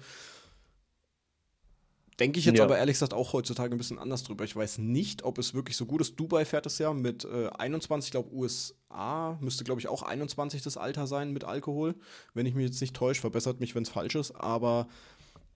Denke 2.21 2.39
ich 2.39 2.45
jetzt 2.45 2.57
Ja. 2.57 2.63
aber 2.63 2.77
ehrlich 2.77 2.95
gesagt 2.95 3.13
auch 3.13 3.33
heutzutage 3.33 3.75
ein 3.75 3.77
bisschen 3.77 3.99
anders 3.99 4.23
drüber. 4.23 4.45
Ich 4.45 4.55
weiß 4.55 4.77
nicht, 4.77 5.23
ob 5.23 5.39
es 5.39 5.53
wirklich 5.53 5.75
so 5.75 5.85
gut 5.85 5.99
ist. 5.99 6.17
Dubai 6.17 6.45
fährt 6.45 6.65
es 6.65 6.77
ja 6.77 6.93
mit 6.93 7.25
äh, 7.25 7.49
21, 7.57 8.07
ich 8.07 8.11
glaube 8.11 8.33
USA 8.33 9.37
müsste, 9.41 9.65
glaube 9.65 9.81
ich, 9.81 9.89
auch 9.89 10.03
21 10.03 10.61
das 10.61 10.77
Alter 10.77 11.05
sein 11.05 11.33
mit 11.33 11.43
Alkohol. 11.43 11.95
Wenn 12.33 12.45
ich 12.45 12.55
mich 12.55 12.65
jetzt 12.67 12.79
nicht 12.79 12.95
täusche, 12.95 13.19
verbessert 13.19 13.59
mich, 13.59 13.75
wenn 13.75 13.83
es 13.83 13.89
falsch 13.89 14.15
ist. 14.15 14.31
Aber 14.31 14.87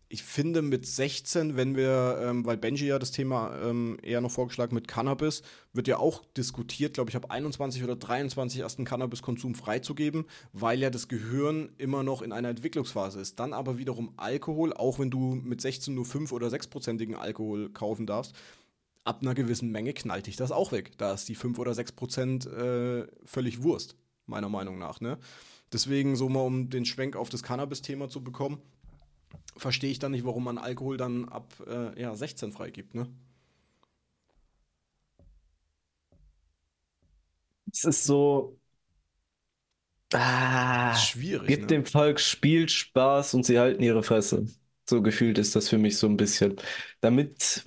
ich 0.10 0.22
finde 0.24 0.62
mit 0.62 0.86
16, 0.86 1.56
wenn 1.56 1.76
wir, 1.76 2.20
ähm, 2.22 2.46
weil 2.46 2.58
Benji 2.58 2.86
ja 2.86 3.00
das 3.00 3.12
Thema 3.12 3.56
ähm, 3.64 3.98
eher 4.04 4.22
noch 4.22 4.32
vorgeschlagen 4.32 4.76
mit 4.76 4.88
Cannabis, 4.88 5.42
wird 5.74 5.88
ja 5.88 5.98
auch 5.98 6.24
diskutiert, 6.38 6.94
glaube 6.94 7.10
ich, 7.10 7.16
ab 7.16 7.32
21 7.32 7.84
oder 7.84 7.96
23 7.96 8.60
erst 8.60 8.78
einen 8.78 8.86
Cannabiskonsum 8.86 9.56
freizugeben, 9.56 10.26
weil 10.52 10.80
ja 10.80 10.90
das 10.90 11.08
Gehirn 11.08 11.72
immer 11.78 12.04
noch 12.04 12.22
in 12.22 12.32
einer 12.32 12.50
Entwicklungsphase 12.50 13.20
ist. 13.20 13.40
Dann 13.40 13.54
aber 13.54 13.80
wiederum 13.80 14.14
Alkohol, 14.18 14.74
auch 14.74 15.00
wenn 15.00 15.10
du 15.10 15.36
mit 15.36 15.62
16 15.62 15.96
nur 15.96 16.06
5 16.06 16.32
oder 16.32 16.48
6-prozentigen 16.48 17.16
Alkohol 17.16 17.72
kaufen 17.72 18.06
darfst, 18.06 18.36
ab 19.04 19.20
einer 19.22 19.34
gewissen 19.34 19.72
Menge 19.72 19.94
knallt 19.94 20.28
dich 20.28 20.36
das 20.36 20.52
auch 20.52 20.72
weg. 20.72 20.92
Da 20.98 21.14
ist 21.14 21.28
die 21.28 21.36
5 21.36 21.58
oder 21.60 21.74
6 21.74 21.94
Prozent 21.94 22.46
äh, 22.46 23.08
völlig 23.26 23.64
Wurst, 23.64 23.96
meiner 24.28 24.50
Meinung 24.50 24.78
nach. 24.78 25.02
Ne? 25.02 25.18
Deswegen, 25.72 26.16
so 26.16 26.30
mal 26.30 26.42
um 26.42 26.70
den 26.70 26.86
Schwenk 26.86 27.16
auf 27.16 27.30
das 27.30 27.44
Cannabis-Thema 27.44 28.10
zu 28.10 28.24
bekommen, 28.24 28.62
verstehe 29.58 29.92
ich 29.92 30.00
dann 30.00 30.12
nicht, 30.12 30.25
warum 30.25 30.44
man 30.44 30.58
Alkohol 30.58 30.98
dann 30.98 31.30
ab 31.30 31.54
äh, 31.68 32.00
ja, 32.02 32.16
16 32.16 32.52
freigibt, 32.52 32.96
ne? 32.96 33.08
Es 37.72 37.84
ist 37.84 38.06
so. 38.06 38.58
Ah, 40.13 40.94
Schwierig, 40.94 41.58
gibt 41.58 41.60
ne? 41.60 41.72
dem 41.72 41.86
Volk 41.86 42.20
Spielspaß 42.20 43.34
und 43.34 43.46
sie 43.46 43.60
halten 43.60 43.84
ihre 43.84 44.04
Fresse. 44.04 44.46
So 44.90 45.02
gefühlt 45.02 45.38
ist 45.38 45.56
das 45.56 45.70
für 45.70 45.78
mich 45.78 45.98
so 45.98 46.08
ein 46.08 46.18
bisschen. 46.18 46.56
Damit 47.02 47.63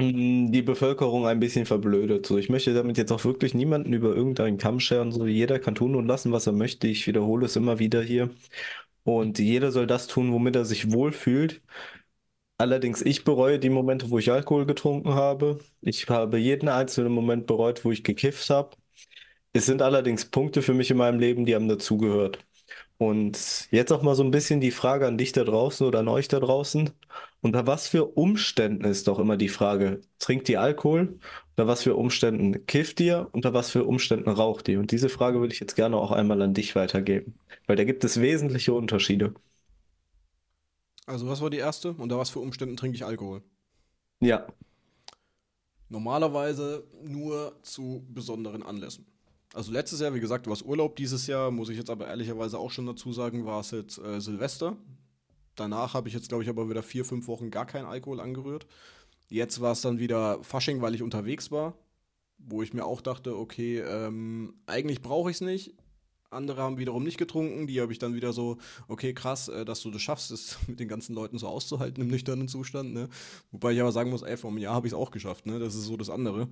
mh, 0.00 0.50
die 0.52 0.62
Bevölkerung 0.62 1.26
ein 1.26 1.40
bisschen 1.40 1.66
verblödet. 1.66 2.26
So, 2.26 2.38
ich 2.38 2.50
möchte 2.50 2.74
damit 2.74 2.98
jetzt 2.98 3.12
auch 3.12 3.24
wirklich 3.24 3.54
niemanden 3.54 3.92
über 3.94 4.14
irgendeinen 4.16 4.58
Kamm 4.58 4.80
scheren. 4.80 5.12
So, 5.12 5.26
jeder 5.26 5.58
kann 5.60 5.74
tun 5.76 5.96
und 5.96 6.06
lassen, 6.06 6.32
was 6.32 6.46
er 6.48 6.54
möchte. 6.54 6.88
Ich 6.88 7.06
wiederhole 7.06 7.46
es 7.46 7.56
immer 7.56 7.78
wieder 7.80 8.02
hier. 8.02 8.30
Und 9.04 9.38
jeder 9.38 9.72
soll 9.72 9.86
das 9.86 10.06
tun, 10.06 10.32
womit 10.32 10.56
er 10.56 10.64
sich 10.64 10.92
wohlfühlt. 10.92 11.62
Allerdings, 12.58 13.00
ich 13.02 13.24
bereue 13.24 13.58
die 13.58 13.70
Momente, 13.70 14.10
wo 14.10 14.18
ich 14.18 14.30
Alkohol 14.30 14.66
getrunken 14.66 15.14
habe. 15.14 15.58
Ich 15.80 16.08
habe 16.08 16.38
jeden 16.38 16.68
einzelnen 16.68 17.12
Moment 17.12 17.46
bereut, 17.46 17.84
wo 17.84 17.90
ich 17.90 18.04
gekifft 18.04 18.50
habe. 18.50 18.76
Es 19.52 19.66
sind 19.66 19.82
allerdings 19.82 20.26
Punkte 20.26 20.62
für 20.62 20.74
mich 20.74 20.90
in 20.90 20.96
meinem 20.98 21.20
Leben, 21.20 21.46
die 21.46 21.54
haben 21.54 21.68
dazugehört. 21.68 22.38
Und 22.98 23.68
jetzt 23.72 23.92
auch 23.92 24.02
mal 24.02 24.14
so 24.16 24.24
ein 24.24 24.30
bisschen 24.32 24.60
die 24.60 24.70
Frage 24.72 25.06
an 25.06 25.18
dich 25.18 25.32
da 25.32 25.44
draußen 25.44 25.86
oder 25.86 26.00
an 26.00 26.08
euch 26.08 26.28
da 26.28 26.40
draußen. 26.40 26.90
Unter 27.42 27.66
was 27.66 27.88
für 27.88 28.06
Umständen 28.06 28.84
ist 28.84 29.08
doch 29.08 29.18
immer 29.18 29.36
die 29.38 29.48
Frage, 29.48 30.00
trinkt 30.18 30.48
ihr 30.50 30.60
Alkohol? 30.62 31.18
Unter 31.60 31.68
was 31.72 31.82
für 31.82 31.94
Umständen 31.94 32.64
kifft 32.64 33.00
ihr? 33.00 33.28
Unter 33.32 33.52
was 33.52 33.70
für 33.70 33.84
Umständen 33.84 34.30
raucht 34.30 34.66
ihr? 34.70 34.78
Und 34.80 34.92
diese 34.92 35.10
Frage 35.10 35.40
würde 35.40 35.52
ich 35.52 35.60
jetzt 35.60 35.76
gerne 35.76 35.98
auch 35.98 36.10
einmal 36.10 36.40
an 36.40 36.54
dich 36.54 36.74
weitergeben, 36.74 37.34
weil 37.66 37.76
da 37.76 37.84
gibt 37.84 38.02
es 38.02 38.18
wesentliche 38.18 38.72
Unterschiede. 38.72 39.34
Also, 41.06 41.28
was 41.28 41.42
war 41.42 41.50
die 41.50 41.58
erste? 41.58 41.92
Unter 41.92 42.16
was 42.18 42.30
für 42.30 42.38
Umständen 42.40 42.76
trinke 42.78 42.96
ich 42.96 43.04
Alkohol? 43.04 43.42
Ja, 44.20 44.46
Normalerweise 45.88 46.84
nur 47.02 47.52
zu 47.62 48.04
besonderen 48.08 48.62
Anlässen. 48.62 49.06
Also 49.52 49.72
letztes 49.72 50.00
Jahr, 50.00 50.14
wie 50.14 50.20
gesagt, 50.20 50.46
war 50.46 50.52
es 50.52 50.62
Urlaub. 50.62 50.94
Dieses 50.94 51.26
Jahr, 51.26 51.50
muss 51.50 51.68
ich 51.68 51.76
jetzt 51.76 51.90
aber 51.90 52.06
ehrlicherweise 52.06 52.58
auch 52.58 52.70
schon 52.70 52.86
dazu 52.86 53.12
sagen, 53.12 53.44
war 53.44 53.60
es 53.60 53.72
jetzt 53.72 53.98
äh, 53.98 54.20
Silvester. 54.20 54.76
Danach 55.56 55.94
habe 55.94 56.08
ich 56.08 56.14
jetzt, 56.14 56.28
glaube 56.28 56.44
ich, 56.44 56.48
aber 56.48 56.70
wieder 56.70 56.82
vier, 56.84 57.04
fünf 57.04 57.26
Wochen 57.26 57.50
gar 57.50 57.66
keinen 57.66 57.86
Alkohol 57.86 58.20
angerührt. 58.20 58.66
Jetzt 59.30 59.60
war 59.60 59.72
es 59.72 59.80
dann 59.80 60.00
wieder 60.00 60.42
Fasching, 60.42 60.82
weil 60.82 60.94
ich 60.94 61.02
unterwegs 61.02 61.52
war, 61.52 61.74
wo 62.36 62.62
ich 62.62 62.74
mir 62.74 62.84
auch 62.84 63.00
dachte, 63.00 63.38
okay, 63.38 63.78
ähm, 63.78 64.54
eigentlich 64.66 65.02
brauche 65.02 65.30
ich 65.30 65.36
es 65.36 65.40
nicht. 65.40 65.72
Andere 66.30 66.62
haben 66.62 66.78
wiederum 66.78 67.04
nicht 67.04 67.16
getrunken. 67.16 67.68
Die 67.68 67.80
habe 67.80 67.92
ich 67.92 68.00
dann 68.00 68.14
wieder 68.14 68.32
so, 68.32 68.58
okay, 68.88 69.14
krass, 69.14 69.48
äh, 69.48 69.64
dass 69.64 69.82
du 69.82 69.90
das 69.92 70.02
schaffst, 70.02 70.32
es 70.32 70.58
mit 70.66 70.80
den 70.80 70.88
ganzen 70.88 71.14
Leuten 71.14 71.38
so 71.38 71.46
auszuhalten 71.46 72.02
im 72.02 72.08
nüchternen 72.08 72.48
Zustand. 72.48 72.92
Ne? 72.92 73.08
Wobei 73.52 73.72
ich 73.72 73.80
aber 73.80 73.92
sagen 73.92 74.10
muss, 74.10 74.22
ey, 74.22 74.36
vor 74.36 74.50
einem 74.50 74.58
Jahr 74.58 74.74
habe 74.74 74.88
ich 74.88 74.92
es 74.92 74.98
auch 74.98 75.12
geschafft. 75.12 75.46
Ne? 75.46 75.60
Das 75.60 75.76
ist 75.76 75.84
so 75.84 75.96
das 75.96 76.10
andere. 76.10 76.48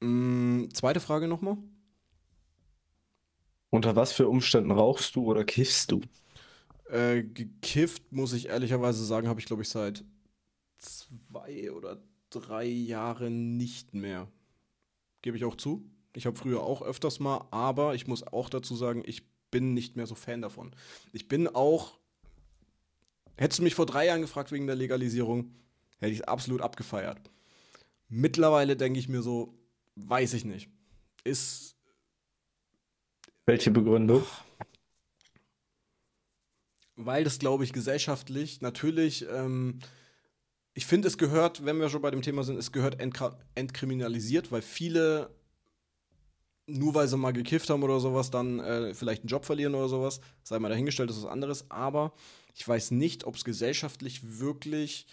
Mm, 0.00 0.64
zweite 0.72 0.98
Frage 1.00 1.28
nochmal. 1.28 1.56
unter 3.70 3.94
was 3.96 4.12
für 4.12 4.28
Umständen 4.28 4.72
rauchst 4.72 5.14
du 5.14 5.24
oder 5.24 5.44
kiffst 5.44 5.92
du? 5.92 6.00
Äh, 6.90 7.22
gekifft, 7.22 8.10
muss 8.10 8.32
ich 8.32 8.48
ehrlicherweise 8.48 9.04
sagen, 9.04 9.28
habe 9.28 9.40
ich, 9.40 9.46
glaube 9.46 9.62
ich, 9.62 9.68
seit 9.68 10.04
zwei 10.82 11.72
oder 11.72 12.02
drei 12.30 12.64
Jahren 12.64 13.56
nicht 13.56 13.94
mehr. 13.94 14.28
Gebe 15.22 15.36
ich 15.36 15.44
auch 15.44 15.56
zu. 15.56 15.88
Ich 16.14 16.26
habe 16.26 16.36
früher 16.36 16.62
auch 16.62 16.82
öfters 16.82 17.20
mal, 17.20 17.46
aber 17.50 17.94
ich 17.94 18.06
muss 18.06 18.22
auch 18.26 18.50
dazu 18.50 18.76
sagen, 18.76 19.02
ich 19.06 19.22
bin 19.50 19.74
nicht 19.74 19.96
mehr 19.96 20.06
so 20.06 20.14
Fan 20.14 20.42
davon. 20.42 20.74
Ich 21.12 21.28
bin 21.28 21.48
auch, 21.48 21.98
hättest 23.36 23.60
du 23.60 23.62
mich 23.62 23.74
vor 23.74 23.86
drei 23.86 24.06
Jahren 24.06 24.20
gefragt 24.20 24.52
wegen 24.52 24.66
der 24.66 24.76
Legalisierung, 24.76 25.54
hätte 25.98 26.12
ich 26.12 26.20
es 26.20 26.24
absolut 26.24 26.60
abgefeiert. 26.60 27.18
Mittlerweile 28.08 28.76
denke 28.76 28.98
ich 28.98 29.08
mir 29.08 29.22
so, 29.22 29.58
weiß 29.94 30.34
ich 30.34 30.44
nicht. 30.44 30.68
Ist 31.24 31.76
Welche 33.46 33.70
Begründung? 33.70 34.24
Weil 36.96 37.24
das, 37.24 37.38
glaube 37.38 37.64
ich, 37.64 37.72
gesellschaftlich 37.72 38.60
natürlich, 38.60 39.26
ähm, 39.30 39.78
ich 40.74 40.86
finde, 40.86 41.08
es 41.08 41.18
gehört, 41.18 41.64
wenn 41.64 41.78
wir 41.78 41.88
schon 41.88 42.02
bei 42.02 42.10
dem 42.10 42.22
Thema 42.22 42.44
sind, 42.44 42.56
es 42.56 42.72
gehört 42.72 42.98
entkriminalisiert, 43.54 44.50
weil 44.50 44.62
viele 44.62 45.30
nur 46.66 46.94
weil 46.94 47.08
sie 47.08 47.16
mal 47.16 47.32
gekifft 47.32 47.70
haben 47.70 47.82
oder 47.82 48.00
sowas, 48.00 48.30
dann 48.30 48.60
äh, 48.60 48.94
vielleicht 48.94 49.22
einen 49.22 49.28
Job 49.28 49.44
verlieren 49.44 49.74
oder 49.74 49.88
sowas. 49.88 50.20
Sei 50.42 50.58
mal 50.58 50.68
dahingestellt, 50.68 51.10
das 51.10 51.16
ist 51.16 51.24
was 51.24 51.30
anderes. 51.30 51.70
Aber 51.70 52.12
ich 52.54 52.66
weiß 52.66 52.92
nicht, 52.92 53.24
ob 53.24 53.34
es 53.34 53.44
gesellschaftlich 53.44 54.38
wirklich 54.38 55.06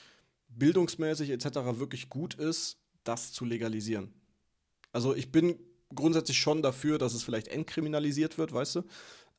bildungsmäßig 0.49 1.31
etc. 1.31 1.45
wirklich 1.73 2.09
gut 2.09 2.35
ist, 2.35 2.77
das 3.03 3.33
zu 3.33 3.45
legalisieren. 3.45 4.13
Also 4.91 5.15
ich 5.15 5.31
bin 5.31 5.59
grundsätzlich 5.93 6.39
schon 6.39 6.61
dafür, 6.61 6.97
dass 6.97 7.13
es 7.13 7.23
vielleicht 7.23 7.47
entkriminalisiert 7.47 8.37
wird, 8.37 8.53
weißt 8.53 8.75
du? 8.77 8.83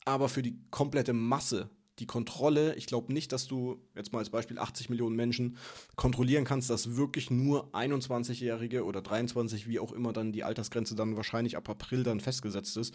Aber 0.05 0.29
für 0.29 0.43
die 0.43 0.59
komplette 0.71 1.13
Masse 1.13 1.71
die 2.01 2.07
Kontrolle, 2.07 2.75
ich 2.77 2.87
glaube 2.87 3.13
nicht, 3.13 3.31
dass 3.33 3.47
du 3.47 3.79
jetzt 3.95 4.13
mal 4.13 4.19
als 4.21 4.31
Beispiel 4.31 4.59
80 4.59 4.89
Millionen 4.89 5.15
Menschen 5.15 5.59
kontrollieren 5.97 6.45
kannst, 6.45 6.71
dass 6.71 6.97
wirklich 6.97 7.31
nur 7.31 7.73
21-Jährige 7.75 8.85
oder 8.85 9.03
23, 9.03 9.69
wie 9.69 9.79
auch 9.79 9.93
immer 9.93 10.13
dann 10.13 10.33
die 10.33 10.43
Altersgrenze 10.43 10.97
dann 10.97 11.17
wahrscheinlich 11.17 11.57
ab 11.57 11.69
April 11.69 12.03
dann 12.03 12.21
festgesetzt 12.21 12.77
ist, 12.79 12.95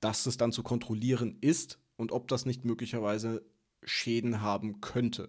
dass 0.00 0.26
es 0.26 0.36
dann 0.36 0.52
zu 0.52 0.62
kontrollieren 0.62 1.36
ist 1.40 1.78
und 1.96 2.12
ob 2.12 2.28
das 2.28 2.46
nicht 2.46 2.64
möglicherweise 2.64 3.44
Schäden 3.82 4.40
haben 4.40 4.80
könnte. 4.80 5.28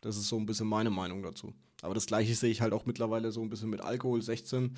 Das 0.00 0.16
ist 0.16 0.28
so 0.28 0.38
ein 0.38 0.46
bisschen 0.46 0.66
meine 0.66 0.90
Meinung 0.90 1.22
dazu. 1.22 1.54
Aber 1.82 1.94
das 1.94 2.06
gleiche 2.06 2.34
sehe 2.34 2.50
ich 2.50 2.62
halt 2.62 2.72
auch 2.72 2.86
mittlerweile 2.86 3.30
so 3.30 3.42
ein 3.42 3.50
bisschen 3.50 3.70
mit 3.70 3.82
Alkohol 3.82 4.22
16 4.22 4.76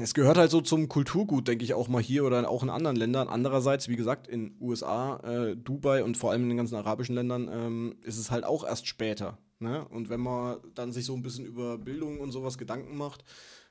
es 0.00 0.14
gehört 0.14 0.38
halt 0.38 0.50
so 0.50 0.60
zum 0.60 0.88
Kulturgut, 0.88 1.48
denke 1.48 1.64
ich, 1.64 1.74
auch 1.74 1.88
mal 1.88 2.02
hier 2.02 2.24
oder 2.24 2.48
auch 2.48 2.62
in 2.62 2.70
anderen 2.70 2.96
Ländern. 2.96 3.28
Andererseits, 3.28 3.88
wie 3.88 3.96
gesagt, 3.96 4.28
in 4.28 4.56
USA, 4.60 5.16
äh, 5.24 5.56
Dubai 5.56 6.04
und 6.04 6.16
vor 6.16 6.30
allem 6.30 6.44
in 6.44 6.48
den 6.48 6.56
ganzen 6.56 6.76
arabischen 6.76 7.14
Ländern 7.14 7.48
ähm, 7.52 7.96
ist 8.02 8.18
es 8.18 8.30
halt 8.30 8.44
auch 8.44 8.64
erst 8.64 8.86
später. 8.86 9.38
Ne? 9.58 9.86
Und 9.88 10.08
wenn 10.08 10.20
man 10.20 10.58
dann 10.74 10.92
sich 10.92 11.04
so 11.04 11.14
ein 11.14 11.22
bisschen 11.22 11.44
über 11.44 11.78
Bildung 11.78 12.20
und 12.20 12.30
sowas 12.30 12.58
Gedanken 12.58 12.96
macht, 12.96 13.24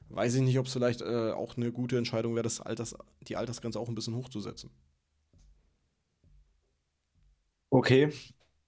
weiß 0.10 0.36
ich 0.36 0.41
nicht, 0.41 0.60
ob 0.60 0.67
es 0.67 0.74
vielleicht 0.74 1.01
äh, 1.01 1.32
auch 1.32 1.56
eine 1.56 1.72
gute 1.72 1.98
Entscheidung 1.98 2.36
wäre, 2.36 2.44
das 2.44 2.62
Alters, 2.62 2.96
die 3.27 3.38
Altersgrenze 3.38 3.79
auch 3.79 3.88
ein 3.88 3.96
bisschen 3.96 4.15
hochzusetzen. 4.15 4.70
Okay, 7.70 8.12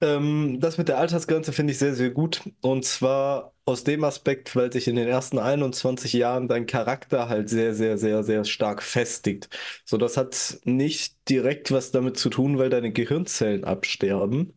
ähm, 0.02 0.60
das 0.60 0.78
mit 0.78 0.88
der 0.88 0.98
Altersgrenze 0.98 1.52
finde 1.54 1.74
ich 1.74 1.80
sehr, 1.80 1.96
sehr 1.96 2.10
gut. 2.12 2.42
Und 2.62 2.86
zwar 2.86 3.54
aus 3.66 3.84
dem 3.84 4.04
Aspekt, 4.04 4.56
weil 4.56 4.72
sich 4.72 4.88
in 4.88 4.96
den 4.96 5.08
ersten 5.08 5.40
21 5.40 6.14
Jahren 6.14 6.48
dein 6.48 6.66
Charakter 6.66 7.30
halt 7.30 7.50
sehr, 7.50 7.74
sehr, 7.76 7.98
sehr, 7.98 8.24
sehr 8.24 8.46
stark 8.46 8.82
festigt. 8.84 9.50
So, 9.86 9.98
das 9.98 10.18
hat 10.18 10.60
nicht 10.64 11.30
direkt 11.30 11.72
was 11.72 11.92
damit 11.92 12.18
zu 12.18 12.30
tun, 12.30 12.58
weil 12.58 12.70
deine 12.70 12.92
Gehirnzellen 12.92 13.64
absterben. 13.66 14.54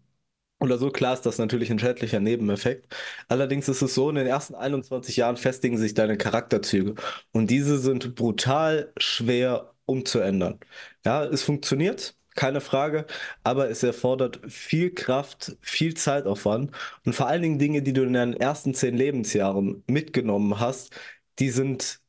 Oder 0.61 0.79
so, 0.79 0.91
klar 0.91 1.15
ist 1.15 1.23
das 1.27 1.39
natürlich 1.39 1.71
ein 1.73 1.79
schädlicher 1.81 2.21
Nebeneffekt. 2.21 2.95
Allerdings 3.29 3.69
ist 3.69 3.83
es 3.83 3.95
so, 3.95 4.09
in 4.11 4.15
den 4.15 4.29
ersten 4.29 4.55
21 4.55 5.17
Jahren 5.17 5.37
festigen 5.37 5.77
sich 5.77 5.95
deine 5.95 6.17
Charakterzüge. 6.17 6.95
Und 7.33 7.51
diese 7.51 7.79
sind 7.79 8.15
brutal 8.15 8.93
schwer 8.97 9.75
umzuändern. 9.87 10.61
Ja, 11.05 11.25
es 11.25 11.43
funktioniert 11.43 12.17
keine 12.35 12.61
Frage, 12.61 13.07
aber 13.45 13.71
es 13.71 13.83
erfordert 13.83 14.41
viel 14.51 14.93
Kraft, 14.95 15.57
viel 15.61 15.95
Zeitaufwand 15.95 16.73
und 17.05 17.15
vor 17.15 17.27
allen 17.29 17.43
Dingen 17.43 17.59
Dinge, 17.59 17.83
die 17.83 17.93
du 17.93 18.03
in 18.03 18.13
deinen 18.15 18.35
ersten 18.35 18.75
zehn 18.75 18.97
Lebensjahren 18.97 19.83
mitgenommen 19.87 20.59
hast, 20.61 20.93
die 21.39 21.51
sind 21.51 22.01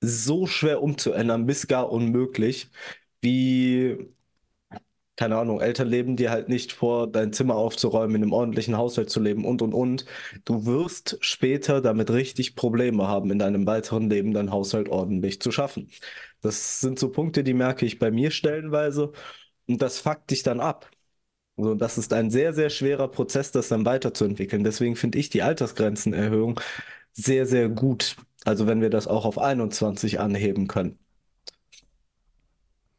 so 0.00 0.46
schwer 0.46 0.82
umzuändern, 0.82 1.46
bis 1.46 1.66
gar 1.68 1.90
unmöglich, 1.92 2.70
wie, 3.22 3.98
keine 5.16 5.36
Ahnung, 5.36 5.60
Eltern 5.60 5.86
leben 5.88 6.16
dir 6.16 6.30
halt 6.32 6.48
nicht 6.48 6.72
vor, 6.72 7.06
dein 7.06 7.32
Zimmer 7.32 7.54
aufzuräumen, 7.54 8.16
in 8.16 8.22
einem 8.24 8.32
ordentlichen 8.32 8.76
Haushalt 8.76 9.10
zu 9.10 9.20
leben 9.20 9.44
und 9.44 9.62
und 9.62 9.72
und. 9.72 10.04
Du 10.44 10.66
wirst 10.66 11.18
später 11.20 11.80
damit 11.80 12.10
richtig 12.10 12.56
Probleme 12.56 13.06
haben, 13.06 13.30
in 13.30 13.38
deinem 13.38 13.64
weiteren 13.66 14.10
Leben 14.10 14.34
dein 14.34 14.50
Haushalt 14.50 14.88
ordentlich 14.88 15.40
zu 15.40 15.52
schaffen. 15.52 15.88
Das 16.42 16.80
sind 16.80 16.98
so 16.98 17.10
Punkte, 17.12 17.44
die 17.44 17.54
merke 17.54 17.86
ich 17.86 18.00
bei 18.00 18.10
mir 18.10 18.32
stellenweise. 18.32 19.12
Und 19.66 19.82
das 19.82 19.98
fuckt 19.98 20.30
dich 20.30 20.42
dann 20.42 20.60
ab. 20.60 20.90
Also 21.56 21.74
das 21.74 21.98
ist 21.98 22.12
ein 22.12 22.30
sehr, 22.30 22.52
sehr 22.52 22.70
schwerer 22.70 23.08
Prozess, 23.08 23.52
das 23.52 23.68
dann 23.68 23.84
weiterzuentwickeln. 23.84 24.64
Deswegen 24.64 24.96
finde 24.96 25.18
ich 25.18 25.30
die 25.30 25.42
Altersgrenzenerhöhung 25.42 26.60
sehr, 27.12 27.46
sehr 27.46 27.68
gut. 27.68 28.16
Also 28.44 28.66
wenn 28.66 28.80
wir 28.80 28.90
das 28.90 29.06
auch 29.06 29.24
auf 29.24 29.38
21 29.38 30.20
anheben 30.20 30.66
können. 30.66 30.98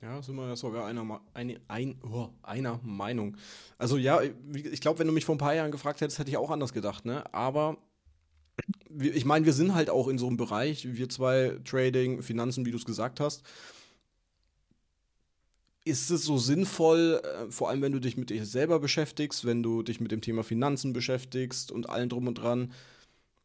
Ja, 0.02 0.22
sind 0.22 0.36
wir 0.36 0.48
ja 0.48 0.56
sogar 0.56 0.86
einer, 0.86 1.22
eine, 1.34 1.60
ein, 1.68 2.00
oh, 2.04 2.30
einer 2.44 2.80
Meinung. 2.84 3.38
Also 3.78 3.98
ja, 3.98 4.22
ich 4.54 4.80
glaube, 4.80 5.00
wenn 5.00 5.08
du 5.08 5.14
mich 5.14 5.26
vor 5.26 5.36
ein 5.36 5.40
paar 5.40 5.56
Jahren 5.56 5.72
gefragt 5.72 6.00
hättest, 6.02 6.20
hätte 6.20 6.30
ich 6.30 6.38
auch 6.38 6.52
anders 6.52 6.74
gedacht, 6.74 7.06
ne? 7.06 7.24
Aber 7.34 7.78
ich 9.00 9.26
meine, 9.26 9.46
wir 9.46 9.54
sind 9.54 9.74
halt 9.74 9.90
auch 9.90 10.08
in 10.08 10.18
so 10.18 10.28
einem 10.28 10.38
Bereich, 10.38 10.88
wir 10.96 11.10
zwei, 11.10 11.60
Trading, 11.66 12.22
Finanzen, 12.22 12.66
wie 12.66 12.72
du 12.72 12.78
es 12.78 12.86
gesagt 12.86 13.20
hast 13.20 13.44
ist 15.86 16.10
es 16.10 16.24
so 16.24 16.38
sinnvoll, 16.38 17.22
äh, 17.24 17.52
vor 17.52 17.70
allem 17.70 17.82
wenn 17.82 17.92
du 17.92 18.00
dich 18.00 18.18
mit 18.18 18.32
dir 18.32 18.46
selber 18.46 18.80
beschäftigst, 18.80 19.46
wenn 19.46 19.64
du 19.64 19.84
dich 19.84 20.02
mit 20.02 20.12
dem 20.12 20.20
Thema 20.20 20.44
Finanzen 20.44 20.92
beschäftigst 20.94 21.72
und 21.72 21.90
allem 21.90 22.10
drum 22.10 22.28
und 22.28 22.36
dran? 22.36 22.74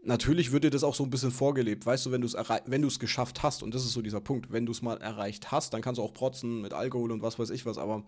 Natürlich 0.02 0.50
wird 0.50 0.64
dir 0.64 0.70
das 0.70 0.82
auch 0.82 0.94
so 0.94 1.04
ein 1.04 1.10
bisschen 1.10 1.30
vorgelebt, 1.30 1.84
weißt 1.84 2.06
du, 2.06 2.10
wenn 2.10 2.22
du 2.22 2.26
es 2.26 2.34
wenn 2.64 2.80
du 2.80 2.88
es 2.88 2.98
geschafft 2.98 3.42
hast 3.42 3.62
und 3.62 3.74
das 3.74 3.84
ist 3.84 3.92
so 3.92 4.00
dieser 4.00 4.22
Punkt, 4.22 4.50
wenn 4.50 4.64
du 4.64 4.72
es 4.72 4.80
mal 4.80 4.96
erreicht 4.96 5.52
hast, 5.52 5.74
dann 5.74 5.82
kannst 5.82 5.98
du 5.98 6.02
auch 6.02 6.14
protzen 6.14 6.62
mit 6.62 6.72
Alkohol 6.72 7.12
und 7.12 7.20
was 7.20 7.38
weiß 7.38 7.50
ich 7.50 7.66
was, 7.66 7.76
aber 7.76 8.04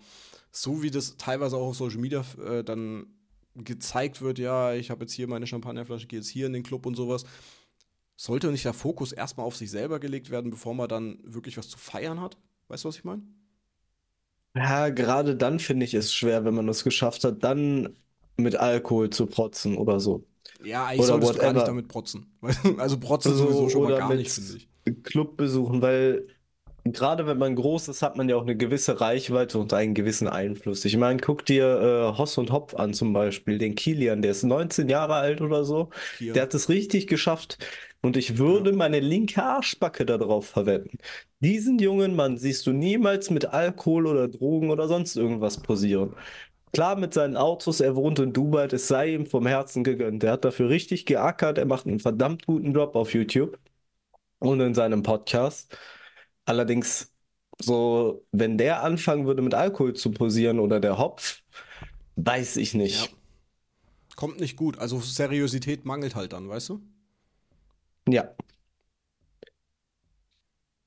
so 0.50 0.82
wie 0.82 0.90
das 0.90 1.18
teilweise 1.18 1.58
auch 1.58 1.68
auf 1.68 1.76
Social 1.76 2.00
Media 2.00 2.24
äh, 2.42 2.64
dann 2.64 3.08
gezeigt 3.54 4.22
wird, 4.22 4.38
ja, 4.38 4.72
ich 4.72 4.90
habe 4.90 5.02
jetzt 5.04 5.12
hier 5.12 5.28
meine 5.28 5.46
Champagnerflasche, 5.46 6.06
gehe 6.06 6.20
jetzt 6.20 6.28
hier 6.28 6.46
in 6.46 6.54
den 6.54 6.62
Club 6.62 6.86
und 6.86 6.94
sowas, 6.94 7.24
sollte 8.16 8.50
nicht 8.50 8.64
der 8.64 8.72
Fokus 8.72 9.12
erstmal 9.12 9.44
auf 9.44 9.56
sich 9.56 9.70
selber 9.70 10.00
gelegt 10.00 10.30
werden, 10.30 10.50
bevor 10.50 10.74
man 10.74 10.88
dann 10.88 11.18
wirklich 11.22 11.58
was 11.58 11.68
zu 11.68 11.76
feiern 11.76 12.22
hat? 12.22 12.38
Weißt 12.68 12.84
du, 12.84 12.88
was 12.88 12.96
ich 12.96 13.04
meine? 13.04 13.22
Ja, 14.54 14.90
gerade 14.90 15.36
dann 15.36 15.58
finde 15.58 15.84
ich 15.84 15.94
es 15.94 16.12
schwer, 16.12 16.44
wenn 16.44 16.54
man 16.54 16.68
es 16.68 16.84
geschafft 16.84 17.24
hat, 17.24 17.42
dann 17.42 17.96
mit 18.36 18.56
Alkohol 18.56 19.10
zu 19.10 19.26
protzen 19.26 19.76
oder 19.76 20.00
so. 20.00 20.24
Ja, 20.62 20.86
eigentlich 20.86 21.00
oder 21.00 21.08
solltest 21.08 21.34
du 21.34 21.38
gar 21.38 21.52
nicht 21.52 21.66
damit 21.66 21.88
protzen. 21.88 22.26
Also 22.78 22.98
protzen 22.98 23.32
also, 23.32 23.46
sowieso 23.46 23.68
schon 23.68 23.82
mal 23.84 23.98
gar 23.98 24.14
nicht, 24.14 24.30
finde 24.30 24.58
ich. 24.58 25.02
Club 25.04 25.36
besuchen, 25.36 25.80
weil 25.80 26.26
gerade 26.84 27.26
wenn 27.26 27.38
man 27.38 27.54
groß 27.54 27.88
ist, 27.88 28.02
hat 28.02 28.16
man 28.16 28.28
ja 28.28 28.36
auch 28.36 28.42
eine 28.42 28.56
gewisse 28.56 29.00
Reichweite 29.00 29.58
und 29.58 29.72
einen 29.72 29.94
gewissen 29.94 30.28
Einfluss. 30.28 30.84
Ich 30.84 30.96
meine, 30.96 31.20
guck 31.20 31.46
dir 31.46 32.12
äh, 32.12 32.18
Hoss 32.18 32.38
und 32.38 32.50
Hopf 32.50 32.74
an 32.74 32.92
zum 32.92 33.12
Beispiel, 33.12 33.58
den 33.58 33.74
Kilian, 33.74 34.22
der 34.22 34.32
ist 34.32 34.42
19 34.42 34.88
Jahre 34.88 35.14
alt 35.14 35.40
oder 35.40 35.64
so. 35.64 35.90
Hier. 36.18 36.32
Der 36.32 36.42
hat 36.42 36.54
es 36.54 36.68
richtig 36.68 37.06
geschafft. 37.06 37.58
Und 38.02 38.16
ich 38.16 38.36
würde 38.36 38.72
meine 38.72 38.98
linke 38.98 39.42
Arschbacke 39.42 40.04
darauf 40.04 40.46
verwenden. 40.46 40.98
Diesen 41.40 41.78
jungen 41.78 42.16
Mann 42.16 42.36
siehst 42.36 42.66
du 42.66 42.72
niemals 42.72 43.30
mit 43.30 43.46
Alkohol 43.46 44.08
oder 44.08 44.28
Drogen 44.28 44.70
oder 44.70 44.88
sonst 44.88 45.16
irgendwas 45.16 45.62
posieren. 45.62 46.14
Klar, 46.72 46.96
mit 46.96 47.14
seinen 47.14 47.36
Autos, 47.36 47.80
er 47.80 47.94
wohnt 47.94 48.18
in 48.18 48.32
Dubai, 48.32 48.66
es 48.66 48.88
sei 48.88 49.14
ihm 49.14 49.26
vom 49.26 49.46
Herzen 49.46 49.84
gegönnt. 49.84 50.24
Er 50.24 50.32
hat 50.32 50.44
dafür 50.44 50.68
richtig 50.68 51.06
geackert, 51.06 51.58
er 51.58 51.66
macht 51.66 51.86
einen 51.86 52.00
verdammt 52.00 52.46
guten 52.46 52.72
Job 52.72 52.96
auf 52.96 53.14
YouTube 53.14 53.58
und 54.40 54.60
in 54.60 54.74
seinem 54.74 55.02
Podcast. 55.02 55.76
Allerdings, 56.44 57.12
so, 57.60 58.24
wenn 58.32 58.58
der 58.58 58.82
anfangen 58.82 59.26
würde 59.26 59.42
mit 59.42 59.54
Alkohol 59.54 59.94
zu 59.94 60.10
posieren 60.10 60.58
oder 60.58 60.80
der 60.80 60.98
Hopf, 60.98 61.42
weiß 62.16 62.56
ich 62.56 62.74
nicht. 62.74 63.12
Ja. 63.12 63.16
Kommt 64.16 64.40
nicht 64.40 64.56
gut. 64.56 64.78
Also 64.78 64.98
Seriosität 64.98 65.84
mangelt 65.84 66.14
halt 66.14 66.32
dann, 66.32 66.48
weißt 66.48 66.70
du? 66.70 66.80
Ja. 68.08 68.34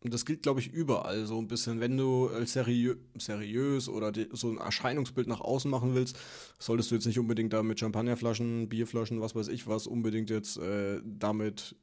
Und 0.05 0.13
das 0.13 0.23
gilt, 0.25 0.43
glaube 0.43 0.59
ich, 0.59 0.71
überall 0.71 1.25
so 1.25 1.39
ein 1.39 1.47
bisschen. 1.47 1.79
Wenn 1.79 1.97
du 1.97 2.27
als 2.27 2.53
seriö 2.53 2.95
seriös 3.17 3.89
oder 3.89 4.13
so 4.33 4.49
ein 4.51 4.57
Erscheinungsbild 4.57 5.27
nach 5.27 5.41
außen 5.41 5.69
machen 5.71 5.95
willst, 5.95 6.15
solltest 6.59 6.91
du 6.91 6.95
jetzt 6.95 7.07
nicht 7.07 7.17
unbedingt 7.17 7.53
da 7.53 7.63
mit 7.63 7.79
Champagnerflaschen, 7.79 8.69
Bierflaschen, 8.69 9.19
was 9.19 9.33
weiß 9.33 9.47
ich 9.47 9.65
was, 9.65 9.87
unbedingt 9.87 10.29
jetzt 10.29 10.57
äh, 10.57 11.01
damit 11.03 11.75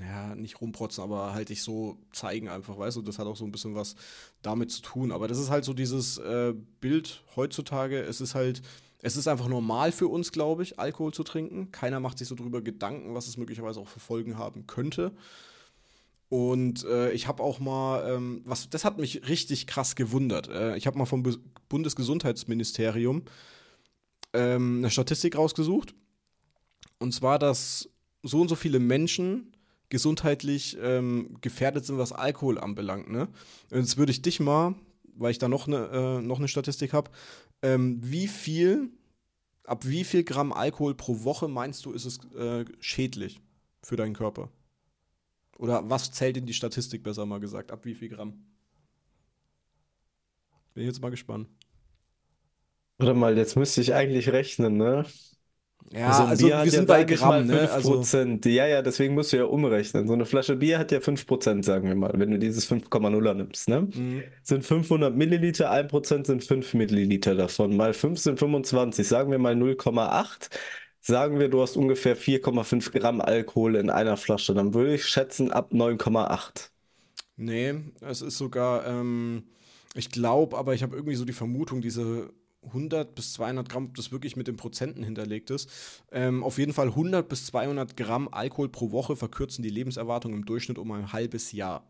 ja, 0.00 0.34
nicht 0.34 0.60
rumprotzen, 0.60 1.04
aber 1.04 1.34
halt 1.34 1.50
dich 1.50 1.62
so 1.62 1.98
zeigen 2.12 2.48
einfach, 2.48 2.78
weißt 2.78 2.96
du, 2.96 3.02
das 3.02 3.18
hat 3.18 3.26
auch 3.26 3.36
so 3.36 3.44
ein 3.44 3.52
bisschen 3.52 3.74
was 3.74 3.94
damit 4.42 4.70
zu 4.70 4.82
tun. 4.82 5.12
Aber 5.12 5.28
das 5.28 5.38
ist 5.38 5.50
halt 5.50 5.64
so 5.64 5.72
dieses 5.72 6.18
äh, 6.18 6.54
Bild 6.80 7.22
heutzutage, 7.36 8.00
es 8.00 8.20
ist 8.20 8.34
halt, 8.34 8.62
es 9.02 9.16
ist 9.16 9.26
einfach 9.26 9.48
normal 9.48 9.90
für 9.90 10.06
uns, 10.06 10.30
glaube 10.30 10.62
ich, 10.62 10.78
Alkohol 10.78 11.12
zu 11.12 11.24
trinken. 11.24 11.72
Keiner 11.72 11.98
macht 11.98 12.18
sich 12.18 12.28
so 12.28 12.36
drüber 12.36 12.62
Gedanken, 12.62 13.14
was 13.14 13.26
es 13.26 13.36
möglicherweise 13.36 13.80
auch 13.80 13.88
für 13.88 14.00
Folgen 14.00 14.38
haben 14.38 14.68
könnte. 14.68 15.12
Und 16.28 16.84
äh, 16.84 17.10
ich 17.12 17.26
habe 17.26 17.42
auch 17.42 17.58
mal, 17.58 18.08
ähm, 18.08 18.42
was, 18.44 18.70
das 18.70 18.84
hat 18.84 18.98
mich 18.98 19.28
richtig 19.28 19.66
krass 19.66 19.96
gewundert. 19.96 20.48
Äh, 20.48 20.76
ich 20.76 20.86
habe 20.86 20.96
mal 20.96 21.04
vom 21.04 21.24
Bundesgesundheitsministerium 21.68 23.22
ähm, 24.32 24.78
eine 24.78 24.90
Statistik 24.90 25.36
rausgesucht. 25.36 25.94
Und 26.98 27.12
zwar, 27.12 27.40
dass 27.40 27.90
so 28.22 28.40
und 28.40 28.48
so 28.48 28.54
viele 28.54 28.78
Menschen 28.78 29.52
gesundheitlich 29.88 30.78
ähm, 30.80 31.36
gefährdet 31.40 31.84
sind, 31.84 31.98
was 31.98 32.12
Alkohol 32.12 32.58
anbelangt. 32.58 33.10
Ne? 33.10 33.28
Jetzt 33.70 33.98
würde 33.98 34.12
ich 34.12 34.22
dich 34.22 34.38
mal 34.38 34.76
weil 35.16 35.30
ich 35.32 35.38
da 35.38 35.48
noch 35.48 35.66
eine, 35.66 35.86
äh, 35.88 36.22
noch 36.22 36.38
eine 36.38 36.48
Statistik 36.48 36.92
habe. 36.92 37.10
Ähm, 37.62 37.98
wie 38.02 38.28
viel, 38.28 38.90
ab 39.64 39.86
wie 39.86 40.04
viel 40.04 40.24
Gramm 40.24 40.52
Alkohol 40.52 40.94
pro 40.94 41.24
Woche 41.24 41.48
meinst 41.48 41.84
du, 41.86 41.92
ist 41.92 42.04
es 42.06 42.18
äh, 42.34 42.64
schädlich 42.80 43.40
für 43.82 43.96
deinen 43.96 44.14
Körper? 44.14 44.50
Oder 45.56 45.88
was 45.88 46.12
zählt 46.12 46.36
in 46.36 46.46
die 46.46 46.54
Statistik, 46.54 47.02
besser 47.02 47.24
mal 47.26 47.40
gesagt? 47.40 47.72
Ab 47.72 47.84
wie 47.84 47.94
viel 47.94 48.08
Gramm? 48.10 48.44
Bin 50.74 50.84
jetzt 50.84 51.00
mal 51.00 51.10
gespannt. 51.10 51.48
Warte 52.98 53.14
mal, 53.14 53.36
jetzt 53.36 53.56
müsste 53.56 53.80
ich 53.80 53.94
eigentlich 53.94 54.30
rechnen, 54.30 54.76
ne? 54.76 55.04
Ja, 55.90 56.10
So 56.10 56.24
also 56.24 56.48
wir 56.48 56.48
ja, 56.48 56.66
sind 56.66 56.86
bei 56.86 57.04
sag 57.04 57.10
ich 57.10 57.20
Gramm, 57.20 57.46
ne? 57.46 57.70
Also, 57.70 58.02
5%. 58.02 58.48
Ja, 58.48 58.66
ja, 58.66 58.80
deswegen 58.82 59.14
musst 59.14 59.32
du 59.32 59.36
ja 59.36 59.44
umrechnen. 59.44 60.06
So 60.06 60.14
eine 60.14 60.24
Flasche 60.26 60.56
Bier 60.56 60.78
hat 60.78 60.90
ja 60.90 61.00
5%, 61.00 61.64
sagen 61.64 61.86
wir 61.88 61.94
mal, 61.94 62.12
wenn 62.16 62.30
du 62.30 62.38
dieses 62.38 62.66
5,0er 62.66 63.34
nimmst, 63.34 63.68
ne? 63.68 63.88
mh, 63.94 64.22
Sind 64.42 64.64
500 64.64 65.14
Milliliter, 65.14 65.70
1% 65.70 66.26
sind 66.26 66.44
5 66.44 66.72
Milliliter 66.74 67.34
davon. 67.34 67.76
Mal 67.76 67.92
5 67.94 68.18
sind 68.18 68.38
25, 68.38 69.06
sagen 69.06 69.30
wir 69.30 69.38
mal 69.38 69.54
0,8. 69.54 70.50
Sagen 71.00 71.38
wir, 71.40 71.48
du 71.48 71.60
hast 71.62 71.76
ungefähr 71.76 72.16
4,5 72.16 72.90
Gramm 72.92 73.20
Alkohol 73.20 73.76
in 73.76 73.90
einer 73.90 74.16
Flasche. 74.16 74.54
Dann 74.54 74.72
würde 74.74 74.94
ich 74.94 75.04
schätzen 75.06 75.52
ab 75.52 75.72
9,8. 75.72 76.70
nee, 77.36 77.74
es 78.00 78.22
ist 78.22 78.38
sogar, 78.38 78.86
ähm, 78.86 79.44
ich 79.94 80.10
glaube, 80.10 80.56
aber 80.56 80.74
ich 80.74 80.82
habe 80.82 80.96
irgendwie 80.96 81.16
so 81.16 81.24
die 81.24 81.32
Vermutung, 81.32 81.80
diese 81.82 82.32
100 82.66 83.14
bis 83.14 83.32
200 83.34 83.68
Gramm, 83.68 83.86
ob 83.86 83.96
das 83.96 84.12
wirklich 84.12 84.36
mit 84.36 84.46
den 84.46 84.56
Prozenten 84.56 85.02
hinterlegt 85.02 85.50
ist. 85.50 85.68
Ähm, 86.10 86.42
auf 86.42 86.58
jeden 86.58 86.72
Fall 86.72 86.88
100 86.88 87.28
bis 87.28 87.46
200 87.46 87.96
Gramm 87.96 88.28
Alkohol 88.28 88.68
pro 88.68 88.92
Woche 88.92 89.16
verkürzen 89.16 89.62
die 89.62 89.70
Lebenserwartung 89.70 90.32
im 90.32 90.44
Durchschnitt 90.44 90.78
um 90.78 90.90
ein 90.92 91.12
halbes 91.12 91.52
Jahr. 91.52 91.84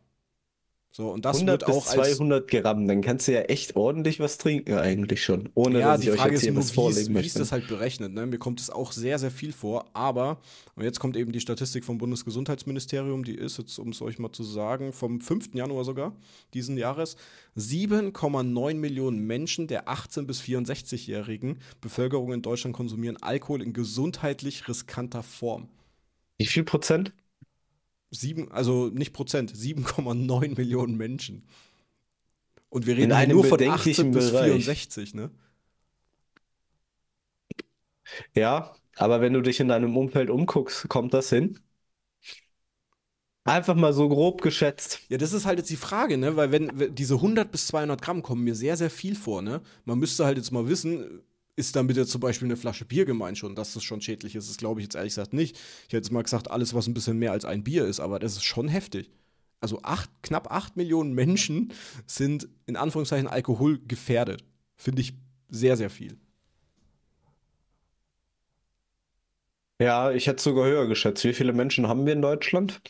So, 0.95 1.11
und 1.11 1.25
das 1.25 1.37
100 1.37 1.63
wird 1.63 1.67
bis 1.67 1.75
auch 1.75 1.99
als 1.99 2.19
200 2.19 2.51
Gramm, 2.51 2.87
dann 2.87 3.01
kannst 3.01 3.27
du 3.27 3.33
ja 3.33 3.41
echt 3.41 3.77
ordentlich 3.77 4.21
was 4.21 4.37
trinken 4.37 4.75
eigentlich 4.75 5.25
schon, 5.25 5.49
ohne 5.55 5.81
Ja, 5.81 5.93
dass 5.93 6.03
die 6.03 6.09
ich 6.09 6.13
euch 6.13 6.19
Frage 6.19 6.33
jetzt 6.35 6.43
ist 6.43 6.49
hier 6.51 6.57
was 6.57 6.71
vorlegen 6.71 6.99
wie 6.99 7.01
ist 7.01 7.09
möchte. 7.11 7.39
das 7.39 7.51
halt 7.51 7.67
berechnet. 7.67 8.13
Ne? 8.13 8.27
Mir 8.27 8.37
kommt 8.37 8.61
es 8.61 8.69
auch 8.69 8.93
sehr, 8.93 9.19
sehr 9.19 9.31
viel 9.31 9.53
vor. 9.53 9.87
Aber, 9.95 10.43
und 10.75 10.85
jetzt 10.85 11.01
kommt 11.01 11.17
eben 11.17 11.33
die 11.33 11.41
Statistik 11.41 11.87
vom 11.87 11.97
Bundesgesundheitsministerium, 11.97 13.25
die 13.25 13.35
ist 13.37 13.57
jetzt, 13.57 13.79
um 13.79 13.89
es 13.89 14.03
euch 14.03 14.19
mal 14.19 14.33
zu 14.33 14.43
sagen, 14.45 14.93
vom 14.93 15.23
5. 15.23 15.55
Januar 15.55 15.85
sogar 15.85 16.15
diesen 16.53 16.77
Jahres. 16.77 17.17
7,9 17.57 18.75
Millionen 18.75 19.27
Menschen 19.27 19.69
der 19.69 19.89
18- 19.89 20.27
bis 20.27 20.43
64-jährigen 20.43 21.59
Bevölkerung 21.81 22.35
in 22.35 22.43
Deutschland 22.43 22.77
konsumieren 22.77 23.17
Alkohol 23.23 23.63
in 23.63 23.73
gesundheitlich 23.73 24.69
riskanter 24.69 25.23
Form. 25.23 25.69
Wie 26.37 26.47
viel 26.47 26.65
Prozent? 26.65 27.15
Sieben, 28.15 28.53
also 28.53 28.89
nicht 28.89 29.15
Prozent, 29.15 29.53
7,9 29.53 30.57
Millionen 30.57 30.97
Menschen. 30.97 31.49
Und 32.69 32.87
wir 32.87 32.97
reden 32.97 33.31
nur 33.31 33.45
von 33.45 33.59
bedenklichen 33.59 34.07
18 34.07 34.13
bis 34.13 34.31
Bereich. 34.31 34.53
64, 34.53 35.15
ne? 35.15 35.31
Ja, 38.35 38.75
aber 38.97 39.23
wenn 39.23 39.33
du 39.33 39.41
dich 39.41 39.61
in 39.61 39.69
deinem 39.69 39.97
Umfeld 39.97 40.29
umguckst, 40.29 40.89
kommt 40.89 41.15
das 41.15 41.31
hin? 41.31 41.59
Einfach 43.45 43.75
mal 43.75 43.93
so 43.93 44.09
grob 44.09 44.43
geschätzt. 44.43 45.01
Ja, 45.09 45.17
das 45.17 45.33
ist 45.33 45.47
halt 45.47 45.59
jetzt 45.59 45.71
die 45.71 45.77
Frage, 45.77 46.19
ne? 46.19 46.37
Weil 46.37 46.53
wenn 46.53 46.79
wenn 46.79 46.95
diese 46.95 47.15
100 47.15 47.51
bis 47.51 47.67
200 47.69 48.01
Gramm 48.01 48.23
kommen 48.23 48.45
mir 48.45 48.55
sehr, 48.55 48.77
sehr 48.77 48.91
viel 48.91 49.17
vor, 49.17 49.43
ne? 49.43 49.63
Man 49.85 49.99
müsste 49.99 50.25
halt 50.27 50.37
jetzt 50.37 50.53
mal 50.53 50.69
wissen, 50.69 51.23
ist 51.57 51.77
damit 51.77 51.97
jetzt 51.97 52.11
zum 52.11 52.21
Beispiel 52.21 52.47
eine 52.47 52.57
Flasche 52.57 52.85
Bier 52.85 53.05
gemeint 53.05 53.39
schon, 53.39 53.55
dass 53.55 53.75
das 53.75 53.83
schon 53.85 54.01
schädlich 54.01 54.35
ist? 54.35 54.49
Das 54.49 54.57
glaube 54.57 54.81
ich 54.81 54.85
jetzt 54.85 54.95
ehrlich 54.95 55.13
gesagt 55.13 55.33
nicht. 55.35 55.57
Ich 55.57 55.85
hätte 55.89 55.97
jetzt 55.99 56.13
mal 56.13 56.23
gesagt, 56.23 56.51
alles, 56.51 56.75
was 56.75 56.87
ein 56.87 56.95
bisschen 56.95 57.19
mehr 57.19 57.33
als 57.33 57.45
ein 57.45 57.65
Bier 57.65 57.87
ist, 57.87 58.01
aber 58.01 58.19
das 58.19 58.33
ist 58.35 58.45
schon 58.45 58.69
heftig. 58.69 59.11
Also 59.61 59.81
acht, 59.83 60.11
knapp 60.23 60.51
8 60.51 60.77
Millionen 60.77 61.13
Menschen 61.15 61.73
sind 62.07 62.49
in 62.67 62.77
Anführungszeichen 62.77 63.29
alkoholgefährdet. 63.29 64.45
Finde 64.77 65.03
ich 65.03 65.15
sehr, 65.51 65.77
sehr 65.77 65.91
viel. 65.91 66.19
Ja, 69.81 70.13
ich 70.13 70.27
hätte 70.29 70.37
es 70.37 70.45
sogar 70.45 70.67
höher 70.67 70.87
geschätzt. 70.87 71.25
Wie 71.25 71.33
viele 71.35 71.53
Menschen 71.53 71.89
haben 71.89 72.07
wir 72.07 72.13
in 72.13 72.23
Deutschland? 72.23 72.81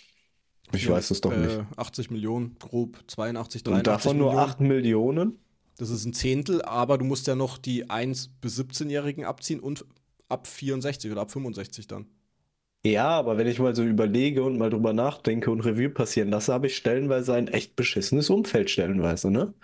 Ich 0.72 0.88
Ja, 0.88 0.90
weiß 0.90 1.11
es 1.12 1.20
doch 1.22 1.37
nicht. 1.37 1.61
Äh, 1.61 1.66
80 1.77 2.11
Millionen, 2.11 2.57
grob 2.59 3.03
82, 3.09 3.62
Und 3.66 3.87
83 3.87 3.88
davon 3.88 4.18
nur 4.18 4.38
Millionen. 4.38 4.38
8 4.38 4.61
Millionen? 4.61 5.40
Das 5.83 5.90
ist 5.90 6.05
ein 6.05 6.14
Zehntel, 6.14 6.62
aber 6.62 6.97
du 6.97 7.05
musst 7.05 7.27
ja 7.27 7.35
noch 7.35 7.59
die 7.59 7.90
1- 7.90 8.29
bis 8.40 8.55
17-Jährigen 8.57 9.25
abziehen 9.25 9.59
und 9.61 9.85
ab 10.29 10.47
64 10.47 11.11
oder 11.11 11.23
ab 11.23 11.33
65 11.33 11.88
dann. 11.88 12.07
Ja, 12.85 13.11
aber 13.11 13.38
wenn 13.38 13.47
ich 13.47 13.61
mal 13.61 13.77
so 13.77 13.85
überlege 13.85 14.42
und 14.42 14.59
mal 14.59 14.68
drüber 14.68 14.92
nachdenke 14.92 15.53
und 15.53 15.61
Revue 15.61 15.88
passieren 15.88 16.31
lasse, 16.31 16.53
habe 16.53 16.66
ich 16.66 16.77
stellenweise 16.77 17.33
ein 17.35 17.47
echt 17.47 17.77
beschissenes 17.77 18.29
Umfeld 18.29 18.71
stellenweise, 18.71 19.31
ne? 19.31 19.55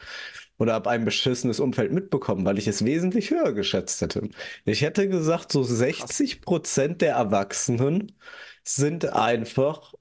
Oder 0.59 0.75
habe 0.75 0.91
ein 0.91 1.05
beschissenes 1.05 1.61
Umfeld 1.61 1.93
mitbekommen, 1.93 2.45
weil 2.45 2.59
ich 2.59 2.69
es 2.69 2.85
wesentlich 2.85 3.31
höher 3.31 3.53
geschätzt 3.55 4.01
hätte. 4.03 4.31
Ich 4.67 4.83
hätte 4.83 5.09
gesagt, 5.09 5.53
so 5.53 5.63
60 5.65 6.43
Prozent 6.43 7.03
der 7.03 7.15
Erwachsenen 7.17 8.13
sind 8.65 9.07
einfach 9.07 9.95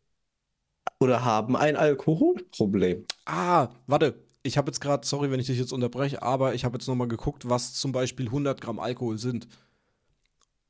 oder 0.99 1.23
haben 1.25 1.55
ein 1.55 1.75
Alkoholproblem. 1.75 3.05
Ah, 3.25 3.69
warte. 3.87 4.26
Ich 4.47 4.57
habe 4.57 4.69
jetzt 4.69 4.79
gerade, 4.79 5.05
sorry, 5.05 5.29
wenn 5.29 5.39
ich 5.39 5.47
dich 5.47 5.59
jetzt 5.59 5.73
unterbreche, 5.73 6.23
aber 6.23 6.55
ich 6.55 6.63
habe 6.63 6.77
jetzt 6.77 6.87
noch 6.87 6.95
mal 6.95 7.07
geguckt, 7.07 7.49
was 7.49 7.73
zum 7.73 7.91
Beispiel 7.91 8.27
100 8.27 8.61
Gramm 8.61 8.79
Alkohol 8.79 9.17
sind. 9.17 9.47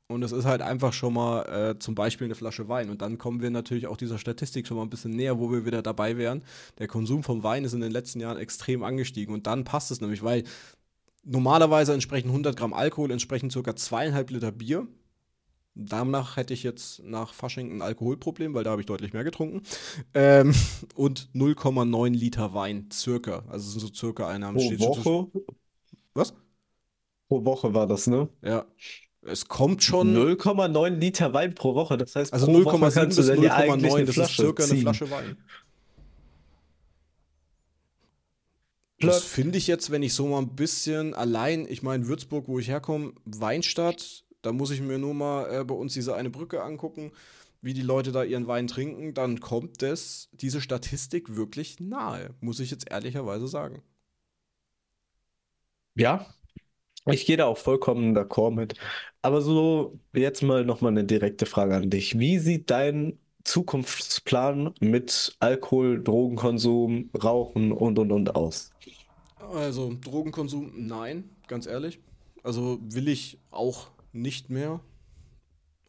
Und 0.08 0.22
es 0.22 0.32
ist 0.32 0.46
halt 0.46 0.62
einfach 0.62 0.92
schon 0.92 1.14
mal 1.14 1.42
äh, 1.42 1.78
zum 1.78 1.94
Beispiel 1.94 2.24
eine 2.24 2.34
Flasche 2.34 2.68
Wein. 2.68 2.90
Und 2.90 3.02
dann 3.02 3.18
kommen 3.18 3.40
wir 3.40 3.50
natürlich 3.50 3.86
auch 3.86 3.96
dieser 3.96 4.18
Statistik 4.18 4.66
schon 4.66 4.78
mal 4.78 4.82
ein 4.82 4.90
bisschen 4.90 5.12
näher, 5.12 5.38
wo 5.38 5.52
wir 5.52 5.64
wieder 5.64 5.82
dabei 5.82 6.16
wären. 6.16 6.42
Der 6.78 6.88
Konsum 6.88 7.22
von 7.22 7.42
Wein 7.44 7.64
ist 7.64 7.74
in 7.74 7.80
den 7.80 7.92
letzten 7.92 8.18
Jahren 8.18 8.38
extrem 8.38 8.82
angestiegen. 8.82 9.32
Und 9.32 9.46
dann 9.46 9.64
passt 9.64 9.90
es 9.90 10.00
nämlich, 10.00 10.24
weil 10.24 10.44
normalerweise 11.24 11.92
entsprechen 11.92 12.28
100 12.28 12.56
Gramm 12.56 12.72
Alkohol 12.72 13.12
entsprechen 13.12 13.50
circa 13.50 13.76
zweieinhalb 13.76 14.30
Liter 14.30 14.50
Bier. 14.50 14.88
Danach 15.80 16.36
hätte 16.36 16.52
ich 16.54 16.64
jetzt 16.64 17.04
nach 17.04 17.32
Fasching 17.32 17.70
ein 17.70 17.82
Alkoholproblem, 17.82 18.52
weil 18.52 18.64
da 18.64 18.72
habe 18.72 18.82
ich 18.82 18.86
deutlich 18.86 19.12
mehr 19.12 19.22
getrunken. 19.22 19.62
Ähm, 20.12 20.52
und 20.96 21.28
0,9 21.34 22.10
Liter 22.10 22.52
Wein, 22.52 22.88
circa. 22.92 23.44
Also 23.48 23.66
es 23.66 23.72
sind 23.74 23.80
so 23.80 23.94
circa 23.94 24.28
Einnahmen. 24.28 24.58
Pro 24.58 24.88
Woche? 25.04 25.30
Was? 26.14 26.34
Pro 27.28 27.44
Woche 27.44 27.74
war 27.74 27.86
das, 27.86 28.08
ne? 28.08 28.28
Ja. 28.42 28.66
Es 29.22 29.46
kommt 29.46 29.84
schon. 29.84 30.16
0,9 30.16 30.88
Liter 30.96 31.32
Wein 31.32 31.54
pro 31.54 31.76
Woche. 31.76 31.96
Das 31.96 32.16
heißt, 32.16 32.32
Also 32.32 32.46
pro 32.46 32.64
Woche 32.64 32.76
0,7 32.76 32.94
kannst 32.94 33.18
du 33.18 33.22
bis 33.22 33.28
dann 33.28 33.42
ja 33.42 33.54
eigentlich 33.54 33.92
0,9, 33.92 33.96
eine 33.96 34.04
das 34.06 34.08
ist 34.08 34.14
Flasche 34.16 34.42
circa 34.42 34.62
eine 34.64 34.72
ziehen. 34.72 34.82
Flasche 34.82 35.10
Wein. 35.10 35.36
Das 39.00 39.22
finde 39.22 39.58
ich 39.58 39.68
jetzt, 39.68 39.92
wenn 39.92 40.02
ich 40.02 40.12
so 40.12 40.26
mal 40.26 40.38
ein 40.38 40.56
bisschen 40.56 41.14
allein, 41.14 41.66
ich 41.68 41.84
meine, 41.84 42.08
Würzburg, 42.08 42.48
wo 42.48 42.58
ich 42.58 42.66
herkomme, 42.66 43.12
Weinstadt, 43.24 44.24
da 44.42 44.52
muss 44.52 44.70
ich 44.70 44.80
mir 44.80 44.98
nur 44.98 45.14
mal 45.14 45.60
äh, 45.60 45.64
bei 45.64 45.74
uns 45.74 45.94
diese 45.94 46.14
eine 46.14 46.30
Brücke 46.30 46.62
angucken, 46.62 47.12
wie 47.60 47.74
die 47.74 47.82
Leute 47.82 48.12
da 48.12 48.22
ihren 48.22 48.46
Wein 48.46 48.66
trinken, 48.68 49.14
dann 49.14 49.40
kommt 49.40 49.82
das, 49.82 50.28
diese 50.32 50.60
Statistik 50.60 51.36
wirklich 51.36 51.80
nahe, 51.80 52.34
muss 52.40 52.60
ich 52.60 52.70
jetzt 52.70 52.90
ehrlicherweise 52.90 53.48
sagen. 53.48 53.82
Ja, 55.94 56.26
ich 57.06 57.26
gehe 57.26 57.36
da 57.36 57.46
auch 57.46 57.58
vollkommen 57.58 58.16
d'accord 58.16 58.52
mit. 58.52 58.74
Aber 59.22 59.40
so, 59.42 59.98
jetzt 60.14 60.42
mal 60.42 60.64
nochmal 60.64 60.92
eine 60.92 61.04
direkte 61.04 61.46
Frage 61.46 61.76
an 61.76 61.90
dich. 61.90 62.18
Wie 62.18 62.38
sieht 62.38 62.70
dein 62.70 63.18
Zukunftsplan 63.44 64.74
mit 64.80 65.36
Alkohol, 65.40 66.02
Drogenkonsum, 66.02 67.10
Rauchen 67.20 67.72
und 67.72 67.98
und 67.98 68.12
und 68.12 68.36
aus? 68.36 68.70
Also, 69.52 69.96
Drogenkonsum, 70.00 70.72
nein, 70.76 71.30
ganz 71.46 71.66
ehrlich. 71.66 71.98
Also 72.42 72.78
will 72.82 73.08
ich 73.08 73.38
auch 73.50 73.88
nicht 74.12 74.50
mehr. 74.50 74.80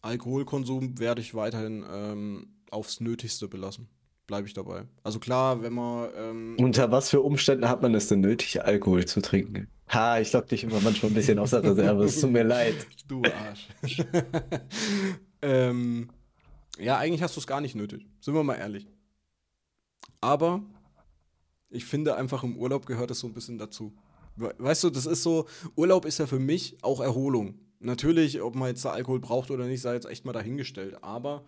Alkoholkonsum 0.01 0.99
werde 0.99 1.21
ich 1.21 1.33
weiterhin 1.35 1.85
ähm, 1.91 2.47
aufs 2.71 2.99
Nötigste 3.01 3.47
belassen. 3.47 3.87
Bleibe 4.27 4.47
ich 4.47 4.53
dabei. 4.53 4.85
Also 5.03 5.19
klar, 5.19 5.61
wenn 5.63 5.73
man 5.73 6.09
ähm, 6.15 6.55
Unter 6.59 6.91
was 6.91 7.09
für 7.09 7.21
Umständen 7.21 7.67
hat 7.67 7.81
man 7.81 7.95
es 7.95 8.07
denn 8.07 8.21
nötig, 8.21 8.63
Alkohol 8.63 9.05
zu 9.05 9.21
trinken? 9.21 9.67
Ha, 9.91 10.19
ich 10.19 10.31
lock 10.33 10.47
dich 10.47 10.63
immer 10.63 10.79
manchmal 10.81 11.11
ein 11.11 11.15
bisschen 11.15 11.39
aus 11.39 11.49
der 11.49 11.63
Reserve. 11.63 12.03
Es 12.03 12.21
tut 12.21 12.31
mir 12.31 12.43
leid. 12.43 12.75
Du 13.07 13.23
Arsch. 13.23 13.67
ähm, 15.41 16.09
ja, 16.77 16.97
eigentlich 16.97 17.23
hast 17.23 17.35
du 17.35 17.39
es 17.39 17.47
gar 17.47 17.59
nicht 17.59 17.75
nötig. 17.75 18.05
Sind 18.21 18.35
wir 18.35 18.43
mal 18.43 18.55
ehrlich. 18.55 18.87
Aber 20.21 20.61
ich 21.69 21.85
finde 21.85 22.15
einfach 22.15 22.43
im 22.43 22.55
Urlaub 22.57 22.85
gehört 22.85 23.09
es 23.11 23.19
so 23.19 23.27
ein 23.27 23.33
bisschen 23.33 23.57
dazu. 23.57 23.93
We- 24.35 24.53
Weißt 24.59 24.83
du, 24.83 24.89
das 24.91 25.07
ist 25.07 25.23
so, 25.23 25.47
Urlaub 25.75 26.05
ist 26.05 26.19
ja 26.19 26.27
für 26.27 26.39
mich 26.39 26.77
auch 26.83 26.99
Erholung. 26.99 27.55
Natürlich, 27.79 28.41
ob 28.41 28.55
man 28.55 28.69
jetzt 28.69 28.83
da 28.83 28.91
Alkohol 28.91 29.19
braucht 29.19 29.51
oder 29.51 29.65
nicht, 29.65 29.81
sei 29.81 29.93
jetzt 29.93 30.07
echt 30.07 30.25
mal 30.25 30.33
dahingestellt. 30.33 31.01
Aber 31.03 31.43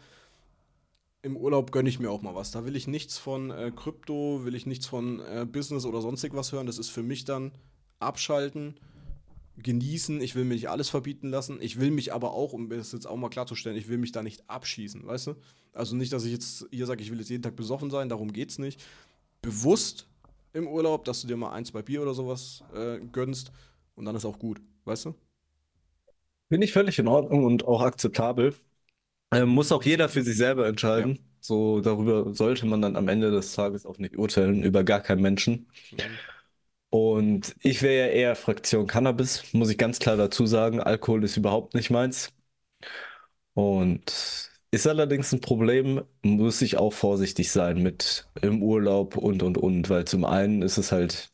im 1.22 1.38
Urlaub 1.38 1.72
gönne 1.72 1.90
ich 1.90 2.00
mir 2.00 2.10
auch 2.10 2.22
mal 2.22 2.36
was. 2.36 2.52
Da 2.52 2.66
will 2.66 2.76
ich 2.76 2.88
nichts 2.88 3.18
von 3.18 3.52
äh, 3.52 3.72
Krypto, 3.76 4.46
will 4.46 4.56
ich 4.56 4.66
nichts 4.66 4.88
von 4.88 5.20
äh, 5.20 5.46
Business 5.46 5.86
oder 5.86 6.02
sonstig 6.02 6.34
was 6.34 6.52
hören. 6.52 6.68
Das 6.68 6.80
ist 6.80 6.90
für 6.90 7.04
mich 7.04 7.26
dann 7.26 7.52
abschalten, 8.00 8.76
genießen. 9.58 10.22
Ich 10.22 10.36
will 10.36 10.46
mir 10.46 10.56
nicht 10.56 10.70
alles 10.70 10.90
verbieten 10.90 11.30
lassen. 11.30 11.60
Ich 11.62 11.80
will 11.80 11.92
mich 11.92 12.14
aber 12.14 12.32
auch, 12.32 12.54
um 12.54 12.70
das 12.70 12.94
jetzt 12.94 13.06
auch 13.06 13.18
mal 13.18 13.30
klarzustellen, 13.30 13.78
ich 13.78 13.90
will 13.90 13.98
mich 13.98 14.12
da 14.12 14.24
nicht 14.24 14.50
abschießen, 14.50 15.06
weißt 15.06 15.28
du? 15.28 15.36
Also 15.74 15.96
nicht, 15.96 16.12
dass 16.12 16.26
ich 16.26 16.32
jetzt 16.32 16.66
hier 16.72 16.86
sage, 16.86 17.04
ich 17.04 17.12
will 17.12 17.20
jetzt 17.20 17.30
jeden 17.30 17.44
Tag 17.44 17.56
besoffen 17.56 17.92
sein, 17.92 18.10
darum 18.10 18.34
geht's 18.34 18.58
nicht. 18.58 18.84
Bewusst 19.42 20.08
im 20.54 20.68
Urlaub, 20.68 21.06
dass 21.06 21.22
du 21.22 21.28
dir 21.28 21.38
mal 21.38 21.52
ein, 21.52 21.66
zwei 21.66 21.82
Bier 21.82 22.02
oder 22.02 22.14
sowas 22.14 22.64
äh, 22.74 23.00
gönnst 23.12 23.52
und 23.96 24.06
dann 24.06 24.16
ist 24.16 24.26
auch 24.26 24.40
gut, 24.40 24.62
weißt 24.86 25.06
du? 25.06 25.16
Bin 26.52 26.62
ich 26.62 26.74
völlig 26.74 27.00
in 27.00 27.08
Ordnung 27.08 27.46
und 27.46 27.66
auch 27.66 27.82
akzeptabel. 27.82 28.54
Ähm, 29.32 29.48
muss 29.48 29.72
auch 29.72 29.84
jeder 29.84 30.10
für 30.10 30.22
sich 30.22 30.36
selber 30.36 30.68
entscheiden. 30.68 31.12
Ja. 31.14 31.22
So 31.40 31.80
darüber 31.80 32.34
sollte 32.34 32.66
man 32.66 32.82
dann 32.82 32.98
am 32.98 33.08
Ende 33.08 33.32
des 33.32 33.54
Tages 33.54 33.86
auch 33.86 33.98
nicht 34.00 34.18
urteilen, 34.18 34.62
über 34.62 34.84
gar 34.84 35.00
keinen 35.00 35.22
Menschen. 35.22 35.68
Und 36.90 37.56
ich 37.62 37.82
wäre 37.82 38.08
ja 38.08 38.14
eher 38.14 38.36
Fraktion 38.36 38.86
Cannabis, 38.86 39.54
muss 39.54 39.70
ich 39.70 39.78
ganz 39.78 40.00
klar 40.00 40.18
dazu 40.18 40.46
sagen. 40.46 40.82
Alkohol 40.82 41.24
ist 41.24 41.38
überhaupt 41.38 41.74
nicht 41.74 41.90
meins. 41.90 42.34
Und 43.54 44.52
ist 44.72 44.88
allerdings 44.88 45.32
ein 45.32 45.40
Problem, 45.40 46.02
muss 46.22 46.62
ich 46.62 46.78
auch 46.78 46.92
vorsichtig 46.94 47.52
sein 47.52 47.82
mit 47.82 48.28
im 48.42 48.62
Urlaub 48.62 49.16
und 49.16 49.42
und 49.42 49.58
und, 49.58 49.90
weil 49.90 50.06
zum 50.06 50.26
einen 50.26 50.62
ist 50.62 50.78
es 50.78 50.92
halt 50.92 51.31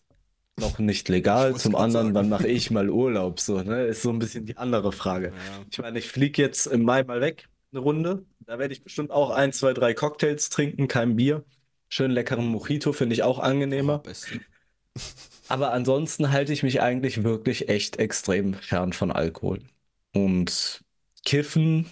noch 0.59 0.79
nicht 0.79 1.07
legal, 1.09 1.55
zum 1.55 1.75
anderen, 1.75 2.07
sagen. 2.07 2.15
wann 2.15 2.29
mache 2.29 2.47
ich 2.47 2.71
mal 2.71 2.89
Urlaub? 2.89 3.39
So, 3.39 3.61
ne? 3.61 3.85
Ist 3.85 4.01
so 4.01 4.09
ein 4.09 4.19
bisschen 4.19 4.45
die 4.45 4.57
andere 4.57 4.91
Frage. 4.91 5.27
Ja. 5.27 5.65
Ich 5.69 5.77
meine, 5.79 5.99
ich 5.99 6.07
fliege 6.07 6.41
jetzt 6.41 6.65
im 6.65 6.83
Mai 6.83 7.03
mal 7.03 7.21
weg, 7.21 7.47
eine 7.71 7.81
Runde. 7.81 8.25
Da 8.39 8.57
werde 8.59 8.73
ich 8.73 8.83
bestimmt 8.83 9.11
auch 9.11 9.29
ein, 9.29 9.53
zwei, 9.53 9.73
drei 9.73 9.93
Cocktails 9.93 10.49
trinken, 10.49 10.87
kein 10.87 11.15
Bier. 11.15 11.43
Schön 11.89 12.11
leckeren 12.11 12.47
Mojito 12.47 12.91
finde 12.91 13.13
ich 13.13 13.23
auch 13.23 13.39
angenehmer. 13.39 14.03
Oh, 14.05 14.99
Aber 15.49 15.71
ansonsten 15.71 16.31
halte 16.31 16.51
ich 16.51 16.63
mich 16.63 16.81
eigentlich 16.81 17.23
wirklich 17.23 17.69
echt 17.69 17.97
extrem 17.97 18.53
fern 18.55 18.93
von 18.93 19.11
Alkohol. 19.11 19.59
Und 20.13 20.83
Kiffen, 21.23 21.85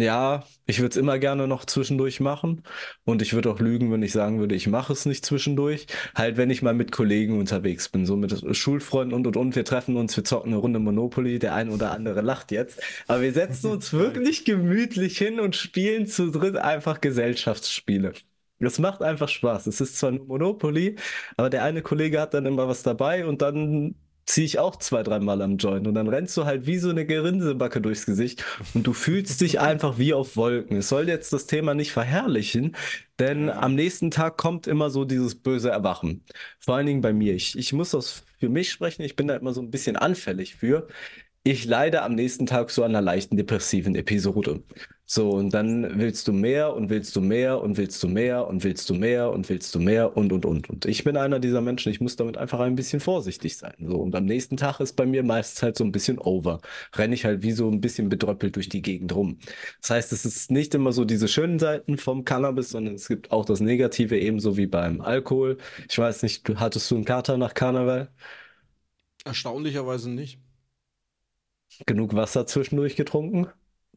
ja, 0.00 0.44
ich 0.66 0.80
würde 0.80 0.90
es 0.90 0.96
immer 0.96 1.18
gerne 1.18 1.46
noch 1.48 1.64
zwischendurch 1.64 2.20
machen. 2.20 2.62
Und 3.04 3.22
ich 3.22 3.32
würde 3.32 3.50
auch 3.50 3.60
lügen, 3.60 3.90
wenn 3.92 4.02
ich 4.02 4.12
sagen 4.12 4.38
würde, 4.40 4.54
ich 4.54 4.66
mache 4.66 4.92
es 4.92 5.06
nicht 5.06 5.24
zwischendurch. 5.24 5.86
Halt, 6.14 6.36
wenn 6.36 6.50
ich 6.50 6.62
mal 6.62 6.74
mit 6.74 6.92
Kollegen 6.92 7.38
unterwegs 7.38 7.88
bin, 7.88 8.06
so 8.06 8.16
mit 8.16 8.56
Schulfreunden 8.56 9.14
und 9.14 9.26
und 9.26 9.36
und. 9.36 9.56
Wir 9.56 9.64
treffen 9.64 9.96
uns, 9.96 10.16
wir 10.16 10.24
zocken 10.24 10.52
eine 10.52 10.60
Runde 10.60 10.78
Monopoly. 10.78 11.38
Der 11.38 11.54
ein 11.54 11.70
oder 11.70 11.92
andere 11.92 12.20
lacht 12.22 12.52
jetzt. 12.52 12.80
Aber 13.06 13.22
wir 13.22 13.32
setzen 13.32 13.70
uns 13.72 13.92
wirklich 13.92 14.44
gemütlich 14.44 15.18
hin 15.18 15.40
und 15.40 15.56
spielen 15.56 16.06
zu 16.06 16.30
dritt 16.30 16.56
einfach 16.56 17.00
Gesellschaftsspiele. 17.00 18.12
Es 18.60 18.78
macht 18.78 19.02
einfach 19.02 19.28
Spaß. 19.28 19.66
Es 19.68 19.80
ist 19.80 19.98
zwar 19.98 20.10
nur 20.10 20.26
Monopoly, 20.26 20.96
aber 21.36 21.48
der 21.50 21.62
eine 21.64 21.82
Kollege 21.82 22.20
hat 22.20 22.34
dann 22.34 22.46
immer 22.46 22.66
was 22.68 22.82
dabei 22.82 23.24
und 23.26 23.40
dann 23.42 23.94
ziehe 24.28 24.44
ich 24.44 24.58
auch 24.58 24.76
zwei, 24.76 25.02
dreimal 25.02 25.40
am 25.42 25.56
Joint 25.56 25.86
und 25.86 25.94
dann 25.94 26.08
rennst 26.08 26.36
du 26.36 26.44
halt 26.44 26.66
wie 26.66 26.78
so 26.78 26.90
eine 26.90 27.06
Gerinsebacke 27.06 27.80
durchs 27.80 28.04
Gesicht 28.04 28.44
und 28.74 28.86
du 28.86 28.92
fühlst 28.92 29.40
dich 29.40 29.58
einfach 29.60 29.98
wie 29.98 30.12
auf 30.12 30.36
Wolken. 30.36 30.76
Es 30.76 30.88
soll 30.90 31.08
jetzt 31.08 31.32
das 31.32 31.46
Thema 31.46 31.74
nicht 31.74 31.92
verherrlichen, 31.92 32.76
denn 33.18 33.48
am 33.48 33.74
nächsten 33.74 34.10
Tag 34.10 34.36
kommt 34.36 34.66
immer 34.66 34.90
so 34.90 35.04
dieses 35.04 35.34
böse 35.34 35.70
Erwachen. 35.70 36.24
Vor 36.60 36.76
allen 36.76 36.86
Dingen 36.86 37.00
bei 37.00 37.12
mir. 37.12 37.34
Ich, 37.34 37.58
ich 37.58 37.72
muss 37.72 37.90
das 37.90 38.22
für 38.38 38.48
mich 38.50 38.70
sprechen, 38.70 39.02
ich 39.02 39.16
bin 39.16 39.28
da 39.28 39.36
immer 39.36 39.52
so 39.54 39.62
ein 39.62 39.70
bisschen 39.70 39.96
anfällig 39.96 40.56
für. 40.56 40.86
Ich 41.50 41.64
leide 41.64 42.02
am 42.02 42.14
nächsten 42.14 42.44
Tag 42.44 42.70
so 42.70 42.84
an 42.84 42.90
einer 42.90 43.00
leichten 43.00 43.38
depressiven 43.38 43.94
Episode. 43.94 44.62
So, 45.06 45.30
und 45.30 45.54
dann 45.54 45.98
willst 45.98 46.28
du 46.28 46.34
mehr 46.34 46.74
und 46.74 46.90
willst 46.90 47.16
du 47.16 47.22
mehr 47.22 47.62
und 47.62 47.78
willst 47.78 48.02
du 48.02 48.08
mehr 48.08 48.46
und 48.46 48.64
willst 48.64 48.90
du 48.90 48.92
mehr 48.92 49.30
und 49.30 49.48
willst 49.48 49.74
du 49.74 49.78
mehr 49.80 50.14
und 50.14 50.30
und 50.30 50.44
und. 50.44 50.68
Und 50.68 50.84
ich 50.84 51.04
bin 51.04 51.16
einer 51.16 51.38
dieser 51.40 51.62
Menschen, 51.62 51.90
ich 51.90 52.02
muss 52.02 52.16
damit 52.16 52.36
einfach 52.36 52.60
ein 52.60 52.74
bisschen 52.74 53.00
vorsichtig 53.00 53.56
sein. 53.56 53.72
So, 53.80 53.96
und 53.96 54.14
am 54.14 54.26
nächsten 54.26 54.58
Tag 54.58 54.78
ist 54.80 54.94
bei 54.94 55.06
mir 55.06 55.22
meistens 55.22 55.62
halt 55.62 55.78
so 55.78 55.84
ein 55.84 55.90
bisschen 55.90 56.18
over. 56.18 56.60
Renne 56.94 57.14
ich 57.14 57.24
halt 57.24 57.42
wie 57.42 57.52
so 57.52 57.70
ein 57.70 57.80
bisschen 57.80 58.10
bedröppelt 58.10 58.54
durch 58.56 58.68
die 58.68 58.82
Gegend 58.82 59.14
rum. 59.14 59.38
Das 59.80 59.88
heißt, 59.88 60.12
es 60.12 60.26
ist 60.26 60.50
nicht 60.50 60.74
immer 60.74 60.92
so 60.92 61.06
diese 61.06 61.28
schönen 61.28 61.58
Seiten 61.58 61.96
vom 61.96 62.26
Cannabis, 62.26 62.68
sondern 62.68 62.96
es 62.96 63.08
gibt 63.08 63.32
auch 63.32 63.46
das 63.46 63.60
Negative, 63.60 64.18
ebenso 64.18 64.58
wie 64.58 64.66
beim 64.66 65.00
Alkohol. 65.00 65.56
Ich 65.88 65.98
weiß 65.98 66.24
nicht, 66.24 66.46
hattest 66.56 66.90
du 66.90 66.96
einen 66.96 67.06
Kater 67.06 67.38
nach 67.38 67.54
Karneval? 67.54 68.10
Erstaunlicherweise 69.24 70.10
nicht. 70.10 70.38
Genug 71.86 72.14
Wasser 72.14 72.46
zwischendurch 72.46 72.96
getrunken? 72.96 73.48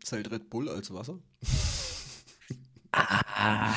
Zählt 0.04 0.32
Red 0.32 0.50
Bull 0.50 0.70
als 0.70 0.94
Wasser? 0.94 1.20
Ah. 2.94 3.74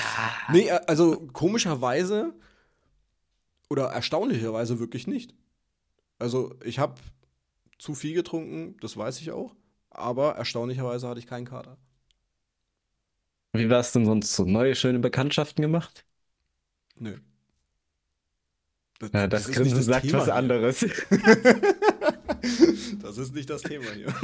nee, 0.52 0.68
äh, 0.68 0.80
also 0.86 1.28
komischerweise 1.32 2.34
oder 3.70 3.86
erstaunlicherweise 3.86 4.80
wirklich 4.80 5.06
nicht. 5.06 5.34
Also 6.18 6.54
ich 6.64 6.78
habe 6.78 6.94
zu 7.78 7.94
viel 7.94 8.14
getrunken, 8.14 8.76
das 8.80 8.96
weiß 8.96 9.20
ich 9.20 9.30
auch, 9.30 9.54
aber 9.90 10.36
erstaunlicherweise 10.36 11.08
hatte 11.08 11.20
ich 11.20 11.26
keinen 11.26 11.46
Kater. 11.46 11.76
Wie 13.52 13.70
war 13.70 13.80
es 13.80 13.92
denn 13.92 14.04
sonst 14.04 14.34
so? 14.34 14.44
Neue 14.44 14.74
schöne 14.74 14.98
Bekanntschaften 14.98 15.62
gemacht? 15.62 16.04
Nö. 16.96 17.18
Das, 18.98 19.10
ja, 19.12 19.26
das, 19.28 19.44
das 19.44 19.54
Grinsen 19.54 19.82
sagt 19.82 20.06
Thema 20.06 20.18
was 20.20 20.28
anderes. 20.28 20.84
das 23.04 23.18
ist 23.18 23.34
nicht 23.34 23.50
das 23.50 23.62
Thema 23.62 23.84
hier. 23.92 24.06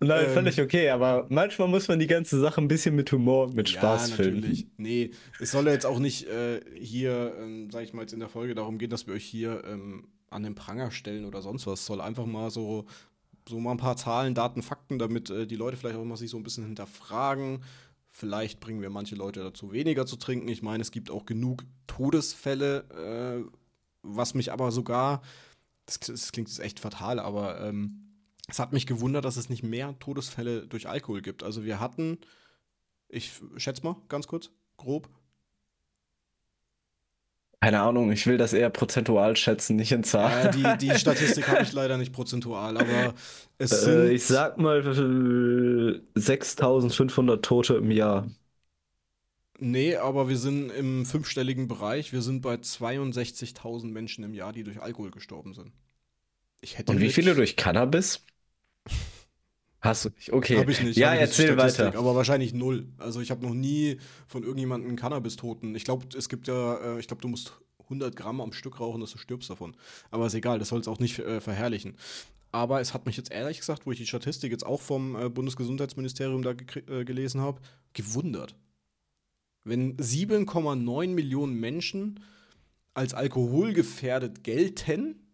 Nein, 0.00 0.24
ähm, 0.26 0.32
völlig 0.32 0.60
okay, 0.60 0.90
aber 0.90 1.26
manchmal 1.28 1.68
muss 1.68 1.88
man 1.88 1.98
die 1.98 2.06
ganze 2.06 2.40
Sache 2.40 2.60
ein 2.60 2.68
bisschen 2.68 2.94
mit 2.94 3.10
Humor, 3.12 3.52
mit 3.52 3.68
Spaß 3.68 4.10
ja, 4.10 4.16
natürlich. 4.16 4.60
filmen. 4.60 4.72
Nee, 4.78 5.10
es 5.40 5.50
soll 5.50 5.68
jetzt 5.68 5.86
auch 5.86 5.98
nicht 5.98 6.26
äh, 6.26 6.60
hier, 6.78 7.34
ähm, 7.40 7.70
sag 7.70 7.84
ich 7.84 7.92
mal, 7.92 8.02
jetzt 8.02 8.12
in 8.12 8.20
der 8.20 8.28
Folge 8.28 8.54
darum 8.54 8.78
gehen, 8.78 8.90
dass 8.90 9.06
wir 9.06 9.14
euch 9.14 9.24
hier 9.24 9.62
ähm, 9.66 10.08
an 10.30 10.42
den 10.42 10.54
Pranger 10.54 10.90
stellen 10.90 11.26
oder 11.26 11.42
sonst 11.42 11.66
was. 11.66 11.80
Es 11.80 11.86
soll 11.86 12.00
einfach 12.00 12.26
mal 12.26 12.50
so, 12.50 12.86
so 13.48 13.60
mal 13.60 13.72
ein 13.72 13.76
paar 13.76 13.96
Zahlen, 13.96 14.34
Daten, 14.34 14.62
Fakten, 14.62 14.98
damit 14.98 15.30
äh, 15.30 15.46
die 15.46 15.56
Leute 15.56 15.76
vielleicht 15.76 15.96
auch 15.96 16.04
mal 16.04 16.16
sich 16.16 16.30
so 16.30 16.38
ein 16.38 16.44
bisschen 16.44 16.64
hinterfragen. 16.64 17.62
Vielleicht 18.08 18.60
bringen 18.60 18.80
wir 18.80 18.90
manche 18.90 19.16
Leute 19.16 19.40
dazu, 19.40 19.72
weniger 19.72 20.06
zu 20.06 20.16
trinken. 20.16 20.48
Ich 20.48 20.62
meine, 20.62 20.82
es 20.82 20.90
gibt 20.90 21.10
auch 21.10 21.26
genug 21.26 21.64
Todesfälle, 21.86 23.44
äh, 23.44 23.50
was 24.02 24.34
mich 24.34 24.52
aber 24.52 24.70
sogar, 24.70 25.22
das, 25.86 26.00
das 26.00 26.32
klingt 26.32 26.48
jetzt 26.48 26.60
echt 26.60 26.80
fatal, 26.80 27.18
aber 27.18 27.60
ähm, 27.60 28.04
es 28.48 28.58
hat 28.58 28.72
mich 28.72 28.86
gewundert, 28.86 29.24
dass 29.24 29.36
es 29.36 29.48
nicht 29.48 29.62
mehr 29.62 29.98
Todesfälle 29.98 30.66
durch 30.66 30.88
Alkohol 30.88 31.22
gibt. 31.22 31.42
Also 31.42 31.64
wir 31.64 31.80
hatten, 31.80 32.18
ich 33.08 33.32
schätze 33.56 33.82
mal 33.82 33.96
ganz 34.08 34.26
kurz, 34.26 34.50
grob. 34.76 35.08
Keine 37.60 37.80
Ahnung, 37.80 38.12
ich 38.12 38.26
will 38.26 38.36
das 38.36 38.52
eher 38.52 38.68
prozentual 38.68 39.36
schätzen, 39.36 39.76
nicht 39.76 39.90
in 39.90 40.04
Zahlen. 40.04 40.54
Ja, 40.60 40.76
die, 40.76 40.86
die 40.86 40.94
Statistik 40.98 41.48
habe 41.48 41.62
ich 41.62 41.72
leider 41.72 41.96
nicht 41.96 42.12
prozentual, 42.12 42.76
aber 42.76 43.14
es 43.56 43.72
äh, 43.72 43.76
sind. 43.76 44.10
Ich 44.10 44.26
sag 44.26 44.58
mal 44.58 44.82
6500 46.14 47.42
Tote 47.42 47.76
im 47.76 47.90
Jahr. 47.90 48.26
Nee, 49.58 49.96
aber 49.96 50.28
wir 50.28 50.36
sind 50.36 50.70
im 50.70 51.06
fünfstelligen 51.06 51.68
Bereich. 51.68 52.12
Wir 52.12 52.22
sind 52.22 52.40
bei 52.42 52.54
62.000 52.54 53.86
Menschen 53.86 54.24
im 54.24 54.34
Jahr, 54.34 54.52
die 54.52 54.64
durch 54.64 54.80
Alkohol 54.80 55.10
gestorben 55.10 55.54
sind. 55.54 55.72
Und 56.86 57.00
wie 57.00 57.10
viele 57.10 57.34
durch 57.34 57.56
Cannabis? 57.56 58.24
Hast 59.80 60.06
du 60.06 60.08
nicht? 60.08 60.32
Okay. 60.32 60.56
Habe 60.56 60.70
ich 60.72 60.82
nicht. 60.82 60.96
Ja, 60.96 61.14
erzähl 61.14 61.56
weiter. 61.58 61.94
Aber 61.94 62.14
wahrscheinlich 62.14 62.54
null. 62.54 62.88
Also 62.96 63.20
ich 63.20 63.30
habe 63.30 63.46
noch 63.46 63.52
nie 63.52 63.98
von 64.26 64.42
irgendjemandem 64.42 64.96
Cannabis-Toten. 64.96 65.74
Ich 65.74 65.84
glaube, 65.84 66.06
es 66.16 66.30
gibt 66.30 66.48
ja, 66.48 66.96
äh, 66.96 67.00
ich 67.00 67.06
glaube, 67.06 67.20
du 67.20 67.28
musst 67.28 67.52
100 67.84 68.16
Gramm 68.16 68.40
am 68.40 68.54
Stück 68.54 68.80
rauchen, 68.80 69.02
dass 69.02 69.12
du 69.12 69.18
stirbst 69.18 69.50
davon. 69.50 69.76
Aber 70.10 70.26
ist 70.26 70.34
egal, 70.34 70.58
das 70.58 70.68
soll 70.68 70.80
es 70.80 70.88
auch 70.88 71.00
nicht 71.00 71.18
äh, 71.18 71.40
verherrlichen. 71.40 71.98
Aber 72.50 72.80
es 72.80 72.94
hat 72.94 73.04
mich 73.04 73.16
jetzt 73.18 73.30
ehrlich 73.30 73.58
gesagt, 73.58 73.84
wo 73.84 73.92
ich 73.92 73.98
die 73.98 74.06
Statistik 74.06 74.52
jetzt 74.52 74.64
auch 74.64 74.80
vom 74.80 75.20
äh, 75.20 75.28
Bundesgesundheitsministerium 75.28 76.42
da 76.42 76.52
äh, 76.52 77.04
gelesen 77.04 77.42
habe, 77.42 77.60
gewundert. 77.92 78.54
Wenn 79.64 79.96
7,9 79.96 81.08
Millionen 81.08 81.58
Menschen 81.58 82.20
als 82.92 83.14
alkoholgefährdet 83.14 84.44
gelten, 84.44 85.24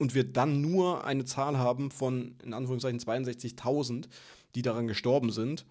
und 0.00 0.14
wir 0.14 0.24
dann 0.24 0.62
nur 0.62 1.04
eine 1.04 1.26
Zahl 1.26 1.58
haben 1.58 1.90
von, 1.90 2.34
in 2.42 2.54
Anführungszeichen, 2.54 2.98
62.000, 2.98 4.08
die 4.54 4.62
daran 4.62 4.88
gestorben 4.88 5.30
sind, 5.30 5.66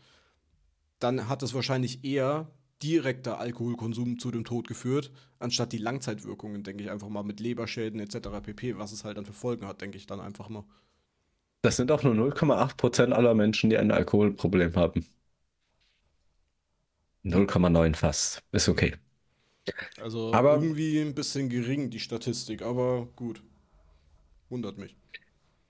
dann 0.99 1.27
hat 1.27 1.41
es 1.41 1.55
wahrscheinlich 1.55 2.05
eher 2.05 2.47
direkter 2.84 3.39
Alkoholkonsum 3.39 4.19
zu 4.19 4.29
dem 4.32 4.45
Tod 4.45 4.67
geführt, 4.67 5.12
anstatt 5.39 5.73
die 5.73 5.79
Langzeitwirkungen, 5.79 6.63
denke 6.63 6.84
ich 6.84 6.91
einfach 6.91 7.10
mal, 7.10 7.23
mit 7.23 7.39
Leberschäden 7.39 7.99
etc. 7.99 8.29
pp., 8.43 8.77
was 8.77 8.91
es 8.91 9.03
halt 9.03 9.17
dann 9.17 9.25
für 9.25 9.34
Folgen 9.34 9.67
hat, 9.67 9.82
denke 9.82 9.97
ich 9.97 10.05
dann 10.05 10.19
einfach 10.21 10.47
mal. 10.47 10.63
Das 11.63 11.75
sind 11.75 11.91
auch 11.91 12.03
nur 12.03 12.13
0,8% 12.13 13.12
aller 13.12 13.34
Menschen, 13.34 13.71
die 13.71 13.77
ein 13.77 13.91
Alkoholproblem 13.91 14.75
haben. 14.75 15.05
0,9 17.25 17.95
fast. 17.95 18.43
Ist 18.51 18.69
okay. 18.69 18.95
Also 20.01 20.34
aber 20.34 20.55
irgendwie 20.55 20.99
ein 20.99 21.13
bisschen 21.13 21.49
gering, 21.49 21.89
die 21.89 21.99
Statistik, 21.99 22.62
aber 22.62 23.08
gut. 23.15 23.41
Wundert 24.49 24.77
mich. 24.77 24.95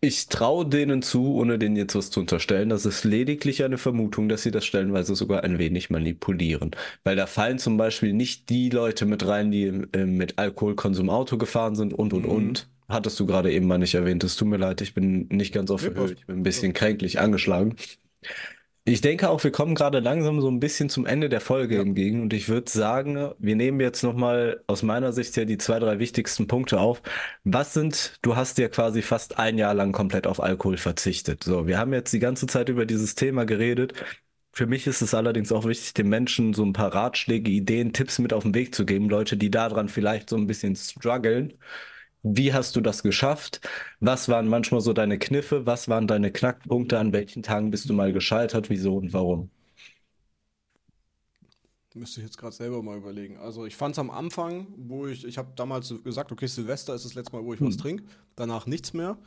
Ich 0.01 0.29
traue 0.29 0.65
denen 0.65 1.01
zu, 1.01 1.35
ohne 1.35 1.59
denen 1.59 1.75
jetzt 1.75 1.93
was 1.93 2.09
zu 2.09 2.21
unterstellen, 2.21 2.69
das 2.69 2.85
ist 2.85 3.03
lediglich 3.03 3.65
eine 3.65 3.77
Vermutung, 3.77 4.29
dass 4.29 4.43
sie 4.43 4.51
das 4.51 4.65
stellenweise 4.65 5.13
sogar 5.13 5.43
ein 5.43 5.59
wenig 5.59 5.89
manipulieren. 5.89 6.71
Weil 7.03 7.17
da 7.17 7.27
fallen 7.27 7.59
zum 7.59 7.75
Beispiel 7.75 8.13
nicht 8.13 8.49
die 8.49 8.69
Leute 8.69 9.05
mit 9.05 9.27
rein, 9.27 9.51
die 9.51 9.65
äh, 9.65 10.05
mit 10.05 10.39
Alkoholkonsum 10.39 11.09
Auto 11.09 11.37
gefahren 11.37 11.75
sind 11.75 11.93
und 11.93 12.13
und 12.13 12.23
mhm. 12.23 12.31
und. 12.31 12.69
Hattest 12.87 13.19
du 13.19 13.25
gerade 13.25 13.51
eben 13.51 13.67
mal 13.67 13.77
nicht 13.77 13.93
erwähnt. 13.93 14.23
Es 14.23 14.35
tut 14.35 14.47
mir 14.47 14.57
leid, 14.57 14.81
ich 14.81 14.93
bin 14.93 15.27
nicht 15.27 15.53
ganz 15.53 15.69
auf 15.69 15.83
Höhe. 15.83 16.13
Ich 16.13 16.25
bin 16.25 16.37
ein 16.37 16.43
bisschen 16.43 16.73
kränklich 16.73 17.19
angeschlagen. 17.19 17.75
Ich 18.89 19.01
denke 19.01 19.29
auch, 19.29 19.43
wir 19.43 19.51
kommen 19.51 19.75
gerade 19.75 19.99
langsam 19.99 20.41
so 20.41 20.49
ein 20.49 20.59
bisschen 20.59 20.89
zum 20.89 21.05
Ende 21.05 21.29
der 21.29 21.41
Folge 21.41 21.75
ja. 21.75 21.81
entgegen 21.81 22.23
und 22.23 22.33
ich 22.33 22.49
würde 22.49 22.71
sagen, 22.71 23.29
wir 23.37 23.55
nehmen 23.55 23.79
jetzt 23.79 24.01
nochmal 24.01 24.63
aus 24.65 24.81
meiner 24.81 25.13
Sicht 25.13 25.37
ja 25.37 25.45
die 25.45 25.59
zwei, 25.59 25.77
drei 25.77 25.99
wichtigsten 25.99 26.47
Punkte 26.47 26.79
auf. 26.79 27.03
Was 27.43 27.75
sind, 27.75 28.17
du 28.23 28.35
hast 28.35 28.57
ja 28.57 28.67
quasi 28.67 29.03
fast 29.03 29.37
ein 29.37 29.59
Jahr 29.59 29.75
lang 29.75 29.91
komplett 29.91 30.25
auf 30.25 30.41
Alkohol 30.41 30.77
verzichtet. 30.77 31.43
So, 31.43 31.67
wir 31.67 31.77
haben 31.77 31.93
jetzt 31.93 32.11
die 32.13 32.19
ganze 32.19 32.47
Zeit 32.47 32.67
über 32.67 32.87
dieses 32.87 33.13
Thema 33.13 33.45
geredet. 33.45 33.93
Für 34.53 34.65
mich 34.65 34.87
ist 34.87 35.03
es 35.03 35.13
allerdings 35.13 35.51
auch 35.51 35.65
wichtig, 35.65 35.93
den 35.93 36.09
Menschen 36.09 36.55
so 36.55 36.65
ein 36.65 36.73
paar 36.73 36.91
Ratschläge, 36.91 37.51
Ideen, 37.51 37.93
Tipps 37.93 38.17
mit 38.17 38.33
auf 38.33 38.41
den 38.41 38.55
Weg 38.55 38.73
zu 38.73 38.87
geben. 38.87 39.07
Leute, 39.07 39.37
die 39.37 39.51
daran 39.51 39.87
vielleicht 39.89 40.31
so 40.31 40.35
ein 40.35 40.47
bisschen 40.47 40.75
strugglen 40.75 41.53
wie 42.23 42.53
hast 42.53 42.75
du 42.75 42.81
das 42.81 43.03
geschafft? 43.03 43.61
Was 43.99 44.29
waren 44.29 44.47
manchmal 44.47 44.81
so 44.81 44.93
deine 44.93 45.19
Kniffe? 45.19 45.65
Was 45.65 45.87
waren 45.89 46.07
deine 46.07 46.31
Knackpunkte? 46.31 46.99
An 46.99 47.13
welchen 47.13 47.43
Tagen 47.43 47.71
bist 47.71 47.89
du 47.89 47.93
mal 47.93 48.13
gescheitert? 48.13 48.69
Wieso 48.69 48.97
und 48.97 49.13
warum? 49.13 49.49
Müsste 51.95 52.21
ich 52.21 52.27
jetzt 52.27 52.37
gerade 52.37 52.55
selber 52.55 52.83
mal 52.83 52.97
überlegen. 52.97 53.37
Also 53.37 53.65
ich 53.65 53.75
fand 53.75 53.93
es 53.95 53.99
am 53.99 54.11
Anfang, 54.11 54.67
wo 54.77 55.07
ich, 55.07 55.25
ich 55.25 55.37
habe 55.37 55.51
damals 55.55 55.93
gesagt, 56.03 56.31
okay, 56.31 56.47
Silvester 56.47 56.93
ist 56.93 57.03
das 57.03 57.15
letzte 57.15 57.35
Mal, 57.35 57.43
wo 57.43 57.53
ich 57.53 57.59
hm. 57.59 57.67
was 57.67 57.77
trinke. 57.77 58.03
Danach 58.35 58.67
nichts 58.67 58.93
mehr. 58.93 59.17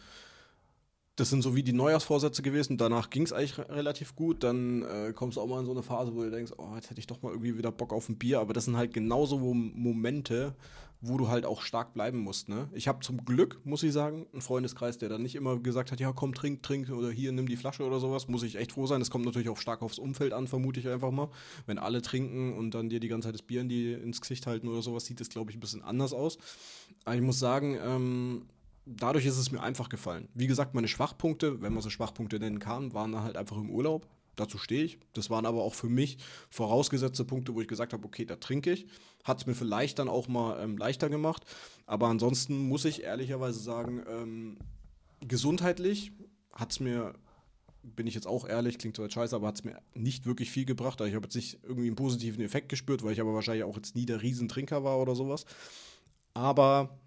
Das 1.17 1.29
sind 1.29 1.43
so 1.43 1.55
wie 1.55 1.63
die 1.63 1.75
Neujahrsvorsätze 1.75 2.41
gewesen. 2.41 2.79
Danach 2.79 3.11
ging 3.11 3.25
es 3.25 3.35
eigentlich 3.35 3.59
relativ 3.59 4.17
gut. 4.17 4.43
Dann 4.43 4.83
äh, 4.83 5.13
kommst 5.15 5.37
du 5.37 5.43
auch 5.43 5.47
mal 5.47 5.61
in 5.61 5.67
so 5.67 5.73
eine 5.73 5.83
Phase, 5.83 6.15
wo 6.15 6.23
du 6.23 6.31
denkst, 6.31 6.53
oh, 6.57 6.75
jetzt 6.75 6.89
hätte 6.89 7.01
ich 7.01 7.07
doch 7.07 7.21
mal 7.21 7.33
irgendwie 7.33 7.59
wieder 7.59 7.71
Bock 7.71 7.93
auf 7.93 8.09
ein 8.09 8.17
Bier. 8.17 8.41
Aber 8.41 8.55
das 8.55 8.65
sind 8.65 8.79
halt 8.79 8.95
genauso 8.95 9.39
Momente, 9.39 10.55
wo 11.03 11.19
du 11.19 11.29
halt 11.29 11.45
auch 11.45 11.61
stark 11.61 11.93
bleiben 11.93 12.19
musst. 12.19 12.49
Ne? 12.49 12.71
Ich 12.73 12.89
habe 12.89 13.01
zum 13.01 13.27
Glück, 13.27 13.61
muss 13.65 13.83
ich 13.83 13.93
sagen, 13.93 14.27
einen 14.33 14.41
Freundeskreis, 14.41 14.97
der 14.97 15.11
dann 15.11 15.23
nicht 15.23 15.35
immer 15.35 15.59
gesagt 15.59 15.93
hat, 15.93 16.01
ja 16.01 16.13
komm, 16.13 16.33
trink, 16.33 16.63
trink 16.63 16.89
oder 16.89 17.11
hier, 17.11 17.33
nimm 17.33 17.47
die 17.47 17.57
Flasche 17.57 17.85
oder 17.85 18.01
sowas. 18.01 18.29
Muss 18.29 18.43
ich 18.43 18.57
echt 18.57 18.73
froh 18.73 18.87
sein. 18.87 19.01
Das 19.01 19.11
kommt 19.11 19.27
natürlich 19.27 19.51
auch 19.51 19.59
stark 19.59 19.83
aufs 19.83 19.99
Umfeld 19.99 20.33
an, 20.33 20.47
vermute 20.47 20.81
ich 20.81 20.89
einfach 20.89 21.11
mal. 21.11 21.29
Wenn 21.67 21.79
alle 21.79 22.01
trinken 22.01 22.57
und 22.57 22.71
dann 22.71 22.89
dir 22.89 23.01
die 23.01 23.09
ganze 23.09 23.29
Zeit 23.29 23.35
das 23.35 23.43
Bier 23.43 23.61
in 23.61 23.69
die, 23.69 23.93
ins 23.93 24.23
Gesicht 24.23 24.47
halten 24.47 24.67
oder 24.67 24.81
sowas, 24.81 25.05
sieht 25.05 25.21
das, 25.21 25.29
glaube 25.29 25.51
ich, 25.51 25.59
ein 25.59 25.61
bisschen 25.61 25.83
anders 25.83 26.15
aus. 26.15 26.39
Aber 27.05 27.17
ich 27.17 27.23
muss 27.23 27.39
sagen, 27.39 27.77
ähm, 27.85 28.43
dadurch 28.87 29.27
ist 29.27 29.39
es 29.39 29.51
mir 29.53 29.63
einfach 29.63 29.89
gefallen. 29.89 30.29
Wie 30.35 30.47
gesagt, 30.47 30.75
meine 30.75 30.89
Schwachpunkte, 30.89 31.63
wenn 31.63 31.73
man 31.73 31.83
so 31.83 31.91
Schwachpunkte 31.91 32.39
nennen 32.39 32.59
kann, 32.59 32.95
waren 32.95 33.13
dann 33.13 33.23
halt 33.23 33.37
einfach 33.37 33.57
im 33.57 33.71
Urlaub. 33.71 34.07
Dazu 34.35 34.57
stehe 34.57 34.85
ich. 34.85 34.99
Das 35.13 35.29
waren 35.29 35.45
aber 35.45 35.63
auch 35.63 35.75
für 35.75 35.89
mich 35.89 36.17
vorausgesetzte 36.51 37.25
Punkte, 37.25 37.55
wo 37.55 37.61
ich 37.61 37.69
gesagt 37.69 37.93
habe, 37.93 38.05
okay, 38.07 38.25
da 38.25 38.37
trinke 38.37 38.73
ich. 38.73 38.87
Hat 39.25 39.41
es 39.41 39.47
mir 39.47 39.55
vielleicht 39.55 39.99
dann 39.99 40.09
auch 40.09 40.27
mal 40.27 40.63
ähm, 40.63 40.79
leichter 40.79 41.11
gemacht. 41.11 41.45
Aber 41.87 42.09
ansonsten 42.09 42.57
muss 42.69 42.85
ich 42.85 43.03
ehrlicherweise 43.03 43.61
sagen, 43.61 44.03
ähm, 44.09 44.57
gesundheitlich 45.21 46.13
hat 46.53 46.73
es 46.73 46.81
mir, 46.81 47.13
bin 47.83 48.07
ich 48.07 48.15
jetzt 48.15 48.27
auch 48.27 48.49
ehrlich, 48.49 48.79
klingt 48.79 48.97
zwar 48.97 49.11
scheiße, 49.11 49.37
aber 49.37 49.49
hat 49.49 49.57
es 49.57 49.65
mir 49.65 49.79
nicht 49.95 50.25
wirklich 50.25 50.51
viel 50.51 50.65
gebracht. 50.65 51.01
Also 51.01 51.11
ich 51.11 51.15
habe 51.15 51.27
jetzt 51.27 51.37
nicht 51.37 51.59
irgendwie 51.63 51.89
einen 51.89 51.97
positiven 51.97 52.43
Effekt 52.43 52.71
gespürt, 52.71 53.03
weil 53.03 53.13
ich 53.13 53.21
aber 53.21 53.35
wahrscheinlich 53.35 53.65
auch 53.65 53.77
jetzt 53.77 53.95
nie 53.95 54.07
der 54.07 54.23
Riesentrinker 54.23 54.83
war 54.83 54.99
oder 54.99 55.15
sowas. 55.15 55.45
Aber 56.33 56.99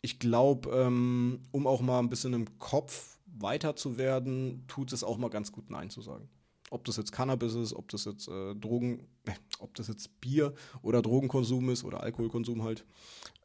ich 0.00 0.18
glaube, 0.18 0.70
ähm, 0.70 1.40
um 1.50 1.66
auch 1.66 1.80
mal 1.80 1.98
ein 1.98 2.08
bisschen 2.08 2.32
im 2.32 2.58
Kopf 2.58 3.18
weiter 3.26 3.76
zu 3.76 3.98
werden, 3.98 4.64
tut 4.68 4.92
es 4.92 5.04
auch 5.04 5.18
mal 5.18 5.30
ganz 5.30 5.52
gut 5.52 5.70
Nein 5.70 5.90
zu 5.90 6.00
sagen 6.02 6.28
ob 6.70 6.84
das 6.84 6.96
jetzt 6.96 7.12
Cannabis 7.12 7.54
ist, 7.54 7.74
ob 7.74 7.88
das 7.88 8.04
jetzt 8.04 8.28
äh, 8.28 8.54
Drogen, 8.54 9.00
äh, 9.26 9.32
ob 9.58 9.74
das 9.74 9.88
jetzt 9.88 10.20
Bier 10.20 10.54
oder 10.82 11.02
Drogenkonsum 11.02 11.70
ist 11.70 11.84
oder 11.84 12.02
Alkoholkonsum 12.02 12.62
halt, 12.62 12.84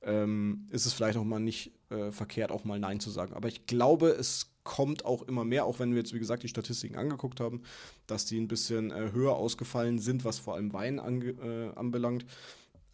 ähm, 0.01 0.67
ist 0.69 0.85
es 0.85 0.93
vielleicht 0.93 1.17
auch 1.17 1.23
mal 1.23 1.39
nicht 1.39 1.71
äh, 1.89 2.11
verkehrt, 2.11 2.51
auch 2.51 2.63
mal 2.63 2.79
Nein 2.79 2.99
zu 2.99 3.09
sagen. 3.09 3.33
Aber 3.33 3.47
ich 3.47 3.65
glaube, 3.65 4.09
es 4.09 4.51
kommt 4.63 5.05
auch 5.05 5.23
immer 5.23 5.43
mehr, 5.43 5.65
auch 5.65 5.79
wenn 5.79 5.91
wir 5.91 5.99
jetzt, 5.99 6.13
wie 6.13 6.19
gesagt, 6.19 6.43
die 6.43 6.47
Statistiken 6.47 6.95
angeguckt 6.95 7.39
haben, 7.39 7.63
dass 8.07 8.25
die 8.25 8.39
ein 8.39 8.47
bisschen 8.47 8.91
äh, 8.91 9.11
höher 9.11 9.35
ausgefallen 9.35 9.99
sind, 9.99 10.25
was 10.25 10.39
vor 10.39 10.55
allem 10.55 10.73
Wein 10.73 10.99
äh, 10.99 11.71
anbelangt. 11.75 12.25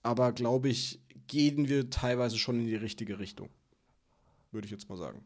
Aber 0.01 0.31
glaube 0.31 0.69
ich, 0.69 1.01
gehen 1.29 1.69
wir 1.69 1.89
teilweise 1.89 2.37
schon 2.37 2.59
in 2.59 2.65
die 2.65 2.75
richtige 2.75 3.19
Richtung. 3.19 3.49
Würde 4.51 4.65
ich 4.65 4.71
jetzt 4.71 4.89
mal 4.89 4.97
sagen. 4.97 5.23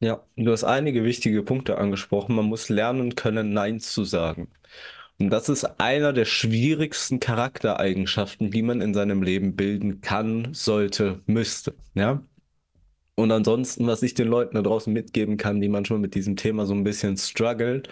Ja, 0.00 0.24
du 0.36 0.50
hast 0.50 0.64
einige 0.64 1.04
wichtige 1.04 1.42
Punkte 1.42 1.78
angesprochen. 1.78 2.34
Man 2.34 2.46
muss 2.46 2.68
lernen 2.68 3.14
können, 3.14 3.52
Nein 3.52 3.80
zu 3.80 4.04
sagen. 4.04 4.48
Und 5.18 5.30
das 5.30 5.48
ist 5.48 5.64
einer 5.80 6.12
der 6.12 6.24
schwierigsten 6.24 7.20
Charaktereigenschaften, 7.20 8.50
die 8.50 8.62
man 8.62 8.80
in 8.80 8.94
seinem 8.94 9.22
Leben 9.22 9.54
bilden 9.54 10.00
kann, 10.00 10.52
sollte, 10.54 11.22
müsste. 11.26 11.74
Ja. 11.94 12.22
Und 13.16 13.30
ansonsten, 13.30 13.86
was 13.86 14.02
ich 14.02 14.14
den 14.14 14.28
Leuten 14.28 14.56
da 14.56 14.62
draußen 14.62 14.92
mitgeben 14.92 15.36
kann, 15.36 15.60
die 15.60 15.68
manchmal 15.68 16.00
mit 16.00 16.14
diesem 16.14 16.36
Thema 16.36 16.66
so 16.66 16.74
ein 16.74 16.84
bisschen 16.84 17.16
strugglen, 17.16 17.84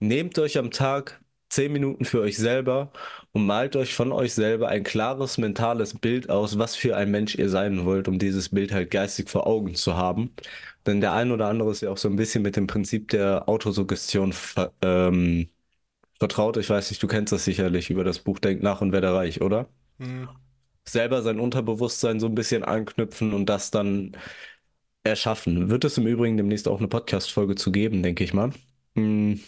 nehmt 0.00 0.38
euch 0.38 0.58
am 0.58 0.70
Tag 0.70 1.20
zehn 1.48 1.72
Minuten 1.72 2.04
für 2.04 2.20
euch 2.20 2.36
selber 2.36 2.92
und 3.32 3.46
malt 3.46 3.76
euch 3.76 3.94
von 3.94 4.12
euch 4.12 4.34
selber 4.34 4.68
ein 4.68 4.82
klares 4.84 5.38
mentales 5.38 5.94
Bild 5.98 6.30
aus, 6.30 6.58
was 6.58 6.76
für 6.76 6.96
ein 6.96 7.10
Mensch 7.10 7.34
ihr 7.36 7.48
sein 7.48 7.84
wollt, 7.84 8.08
um 8.08 8.18
dieses 8.18 8.50
Bild 8.50 8.72
halt 8.72 8.90
geistig 8.90 9.30
vor 9.30 9.46
Augen 9.46 9.74
zu 9.74 9.96
haben. 9.96 10.30
Denn 10.86 11.00
der 11.00 11.12
ein 11.12 11.30
oder 11.32 11.48
andere 11.48 11.70
ist 11.70 11.82
ja 11.82 11.90
auch 11.90 11.98
so 11.98 12.08
ein 12.08 12.16
bisschen 12.16 12.42
mit 12.42 12.56
dem 12.56 12.66
Prinzip 12.66 13.08
der 13.08 13.48
Autosuggestion 13.48 14.32
ver 14.32 14.72
ähm, 14.82 15.48
vertraut. 16.18 16.56
Ich 16.56 16.70
weiß 16.70 16.90
nicht, 16.90 17.02
du 17.02 17.06
kennst 17.06 17.32
das 17.32 17.44
sicherlich 17.44 17.90
über 17.90 18.04
das 18.04 18.18
Buch 18.20 18.38
Denk 18.38 18.62
nach 18.62 18.80
und 18.80 18.92
werde 18.92 19.12
reich, 19.14 19.40
oder? 19.42 19.68
Mhm. 19.98 20.28
Selber 20.86 21.22
sein 21.22 21.38
Unterbewusstsein 21.40 22.20
so 22.20 22.26
ein 22.26 22.34
bisschen 22.34 22.64
anknüpfen 22.64 23.34
und 23.34 23.46
das 23.46 23.70
dann 23.70 24.16
erschaffen. 25.04 25.70
Wird 25.70 25.84
es 25.84 25.98
im 25.98 26.06
Übrigen 26.06 26.36
demnächst 26.36 26.68
auch 26.68 26.78
eine 26.78 26.88
Podcast-Folge 26.88 27.54
zu 27.54 27.72
geben, 27.72 28.02
denke 28.02 28.24
ich 28.24 28.34
mal. 28.34 28.50
Mhm. 28.94 29.40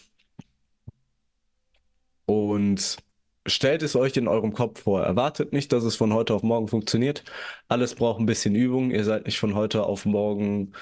Und 2.31 2.99
stellt 3.45 3.83
es 3.83 3.97
euch 3.97 4.17
in 4.17 4.29
eurem 4.29 4.53
Kopf 4.53 4.83
vor. 4.83 5.03
Erwartet 5.03 5.53
nicht, 5.53 5.73
dass 5.73 5.83
es 5.83 5.97
von 5.97 6.15
heute 6.15 6.33
auf 6.33 6.45
morgen 6.45 6.69
funktioniert. 6.69 7.25
Alles 7.67 7.97
braucht 7.97 8.21
ein 8.21 8.27
bisschen 8.27 8.55
Übung. 8.55 8.93
Ihr 8.93 9.03
seid 9.03 9.27
nicht 9.27 9.41
von 9.41 9.57
heute 9.57 9.83
auf 9.83 10.05
morgen 10.05 10.73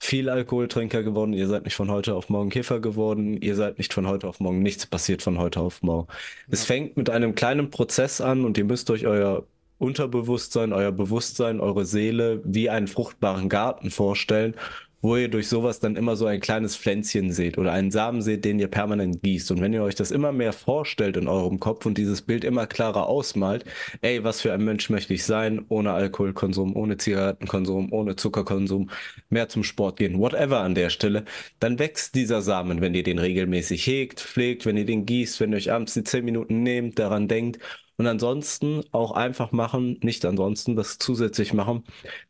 viel 0.00 0.28
Alkoholtrinker 0.28 1.04
geworden, 1.04 1.32
ihr 1.32 1.46
seid 1.46 1.64
nicht 1.64 1.76
von 1.76 1.90
heute 1.90 2.14
auf 2.14 2.28
morgen 2.28 2.50
Kiffer 2.50 2.80
geworden, 2.80 3.40
ihr 3.40 3.54
seid 3.54 3.78
nicht 3.78 3.92
von 3.92 4.08
heute 4.08 4.26
auf 4.26 4.40
morgen, 4.40 4.62
nichts 4.62 4.86
passiert 4.86 5.22
von 5.22 5.38
heute 5.38 5.60
auf 5.60 5.82
morgen. 5.82 6.08
Ja. 6.10 6.16
Es 6.48 6.64
fängt 6.64 6.96
mit 6.96 7.10
einem 7.10 7.34
kleinen 7.34 7.70
Prozess 7.70 8.20
an 8.22 8.44
und 8.46 8.56
ihr 8.56 8.64
müsst 8.64 8.90
euch 8.90 9.06
euer 9.06 9.46
Unterbewusstsein, 9.78 10.72
euer 10.72 10.90
Bewusstsein, 10.90 11.60
eure 11.60 11.84
Seele 11.84 12.40
wie 12.44 12.70
einen 12.70 12.88
fruchtbaren 12.88 13.50
Garten 13.50 13.90
vorstellen 13.90 14.54
wo 15.02 15.16
ihr 15.16 15.28
durch 15.28 15.48
sowas 15.48 15.80
dann 15.80 15.96
immer 15.96 16.16
so 16.16 16.26
ein 16.26 16.40
kleines 16.40 16.76
Pflänzchen 16.76 17.32
seht 17.32 17.58
oder 17.58 17.72
einen 17.72 17.90
Samen 17.90 18.22
seht, 18.22 18.44
den 18.44 18.58
ihr 18.58 18.68
permanent 18.68 19.22
gießt. 19.22 19.50
Und 19.50 19.60
wenn 19.60 19.72
ihr 19.72 19.82
euch 19.82 19.94
das 19.94 20.10
immer 20.10 20.32
mehr 20.32 20.52
vorstellt 20.52 21.16
in 21.16 21.28
eurem 21.28 21.58
Kopf 21.60 21.86
und 21.86 21.96
dieses 21.96 22.22
Bild 22.22 22.44
immer 22.44 22.66
klarer 22.66 23.06
ausmalt, 23.06 23.64
ey, 24.02 24.22
was 24.24 24.40
für 24.40 24.52
ein 24.52 24.64
Mensch 24.64 24.90
möchte 24.90 25.14
ich 25.14 25.24
sein, 25.24 25.64
ohne 25.68 25.92
Alkoholkonsum, 25.92 26.76
ohne 26.76 26.96
Zigarettenkonsum, 26.96 27.92
ohne 27.92 28.16
Zuckerkonsum, 28.16 28.90
mehr 29.30 29.48
zum 29.48 29.64
Sport 29.64 29.98
gehen, 29.98 30.18
whatever 30.18 30.60
an 30.60 30.74
der 30.74 30.90
Stelle, 30.90 31.24
dann 31.60 31.78
wächst 31.78 32.14
dieser 32.14 32.42
Samen, 32.42 32.80
wenn 32.80 32.94
ihr 32.94 33.02
den 33.02 33.18
regelmäßig 33.18 33.86
hegt, 33.86 34.20
pflegt, 34.20 34.66
wenn 34.66 34.76
ihr 34.76 34.86
den 34.86 35.06
gießt, 35.06 35.40
wenn 35.40 35.52
ihr 35.52 35.56
euch 35.56 35.72
abends 35.72 35.94
die 35.94 36.04
10 36.04 36.24
Minuten 36.24 36.62
nehmt, 36.62 36.98
daran 36.98 37.28
denkt. 37.28 37.58
Und 37.96 38.06
ansonsten 38.06 38.82
auch 38.92 39.12
einfach 39.12 39.52
machen, 39.52 39.98
nicht 40.02 40.24
ansonsten, 40.24 40.74
das 40.74 40.98
zusätzlich 40.98 41.52
machen, 41.52 41.84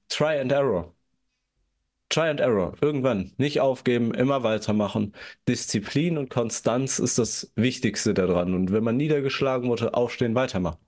Try 0.08 0.40
and 0.40 0.52
Error. 0.52 0.94
Try 2.10 2.28
and 2.28 2.40
Error. 2.40 2.74
Irgendwann 2.80 3.32
nicht 3.38 3.60
aufgeben, 3.60 4.12
immer 4.12 4.42
weitermachen. 4.42 5.14
Disziplin 5.48 6.18
und 6.18 6.28
Konstanz 6.28 6.98
ist 6.98 7.18
das 7.18 7.52
Wichtigste 7.54 8.12
daran. 8.12 8.52
Und 8.52 8.72
wenn 8.72 8.84
man 8.84 8.96
niedergeschlagen 8.96 9.70
wurde, 9.70 9.94
aufstehen, 9.94 10.34
weitermachen. 10.34 10.78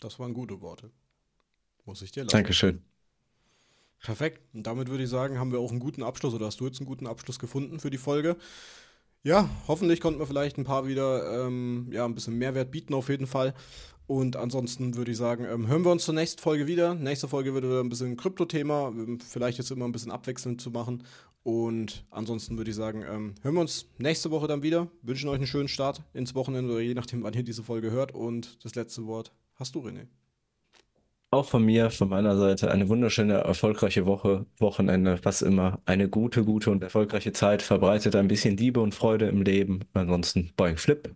Das 0.00 0.18
waren 0.18 0.32
gute 0.32 0.60
Worte. 0.60 0.90
Muss 1.84 2.02
ich 2.02 2.12
dir 2.12 2.22
lassen. 2.22 2.36
Dankeschön. 2.36 2.82
Perfekt. 4.00 4.40
Und 4.54 4.66
damit 4.66 4.88
würde 4.88 5.04
ich 5.04 5.10
sagen, 5.10 5.38
haben 5.38 5.50
wir 5.50 5.58
auch 5.58 5.70
einen 5.70 5.80
guten 5.80 6.02
Abschluss 6.02 6.34
oder 6.34 6.46
hast 6.46 6.60
du 6.60 6.66
jetzt 6.66 6.78
einen 6.78 6.86
guten 6.86 7.06
Abschluss 7.06 7.38
gefunden 7.38 7.80
für 7.80 7.90
die 7.90 7.98
Folge? 7.98 8.36
Ja, 9.24 9.50
hoffentlich 9.66 10.00
konnten 10.00 10.20
wir 10.20 10.26
vielleicht 10.26 10.56
ein 10.56 10.64
paar 10.64 10.86
wieder 10.86 11.46
ähm, 11.46 11.88
ja, 11.90 12.04
ein 12.04 12.14
bisschen 12.14 12.38
Mehrwert 12.38 12.70
bieten 12.70 12.94
auf 12.94 13.08
jeden 13.08 13.26
Fall. 13.26 13.54
Und 14.06 14.36
ansonsten 14.36 14.96
würde 14.96 15.10
ich 15.10 15.16
sagen, 15.16 15.44
ähm, 15.44 15.66
hören 15.66 15.84
wir 15.84 15.90
uns 15.90 16.04
zur 16.04 16.14
nächsten 16.14 16.40
Folge 16.40 16.66
wieder. 16.66 16.94
Nächste 16.94 17.26
Folge 17.26 17.54
wird 17.54 17.64
wieder 17.64 17.80
ein 17.80 17.88
bisschen 17.88 18.16
Krypto-Thema, 18.16 18.88
ähm, 18.88 19.18
vielleicht 19.20 19.58
jetzt 19.58 19.70
immer 19.70 19.84
ein 19.84 19.92
bisschen 19.92 20.12
abwechselnd 20.12 20.60
zu 20.60 20.70
machen. 20.70 21.02
Und 21.42 22.04
ansonsten 22.10 22.56
würde 22.56 22.70
ich 22.70 22.76
sagen, 22.76 23.04
ähm, 23.08 23.34
hören 23.42 23.54
wir 23.54 23.60
uns 23.60 23.86
nächste 23.98 24.30
Woche 24.30 24.46
dann 24.46 24.62
wieder. 24.62 24.88
Wünschen 25.02 25.28
euch 25.28 25.36
einen 25.36 25.46
schönen 25.46 25.68
Start 25.68 26.02
ins 26.12 26.34
Wochenende 26.34 26.72
oder 26.72 26.82
je 26.82 26.94
nachdem, 26.94 27.22
wann 27.22 27.34
ihr 27.34 27.42
diese 27.42 27.62
Folge 27.62 27.90
hört. 27.90 28.12
Und 28.12 28.64
das 28.64 28.74
letzte 28.74 29.06
Wort 29.06 29.32
hast 29.54 29.74
du, 29.74 29.80
René. 29.80 30.06
Auch 31.30 31.46
von 31.46 31.64
mir, 31.64 31.90
von 31.90 32.08
meiner 32.08 32.36
Seite, 32.36 32.70
eine 32.70 32.88
wunderschöne, 32.88 33.34
erfolgreiche 33.34 34.06
Woche, 34.06 34.46
Wochenende, 34.58 35.18
was 35.22 35.42
immer. 35.42 35.80
Eine 35.84 36.08
gute, 36.08 36.44
gute 36.44 36.70
und 36.70 36.82
erfolgreiche 36.82 37.32
Zeit. 37.32 37.62
Verbreitet 37.62 38.14
ein 38.14 38.28
bisschen 38.28 38.56
Liebe 38.56 38.80
und 38.80 38.94
Freude 38.94 39.26
im 39.26 39.42
Leben. 39.42 39.80
Ansonsten 39.94 40.52
Boing 40.56 40.76
Flip. 40.76 41.14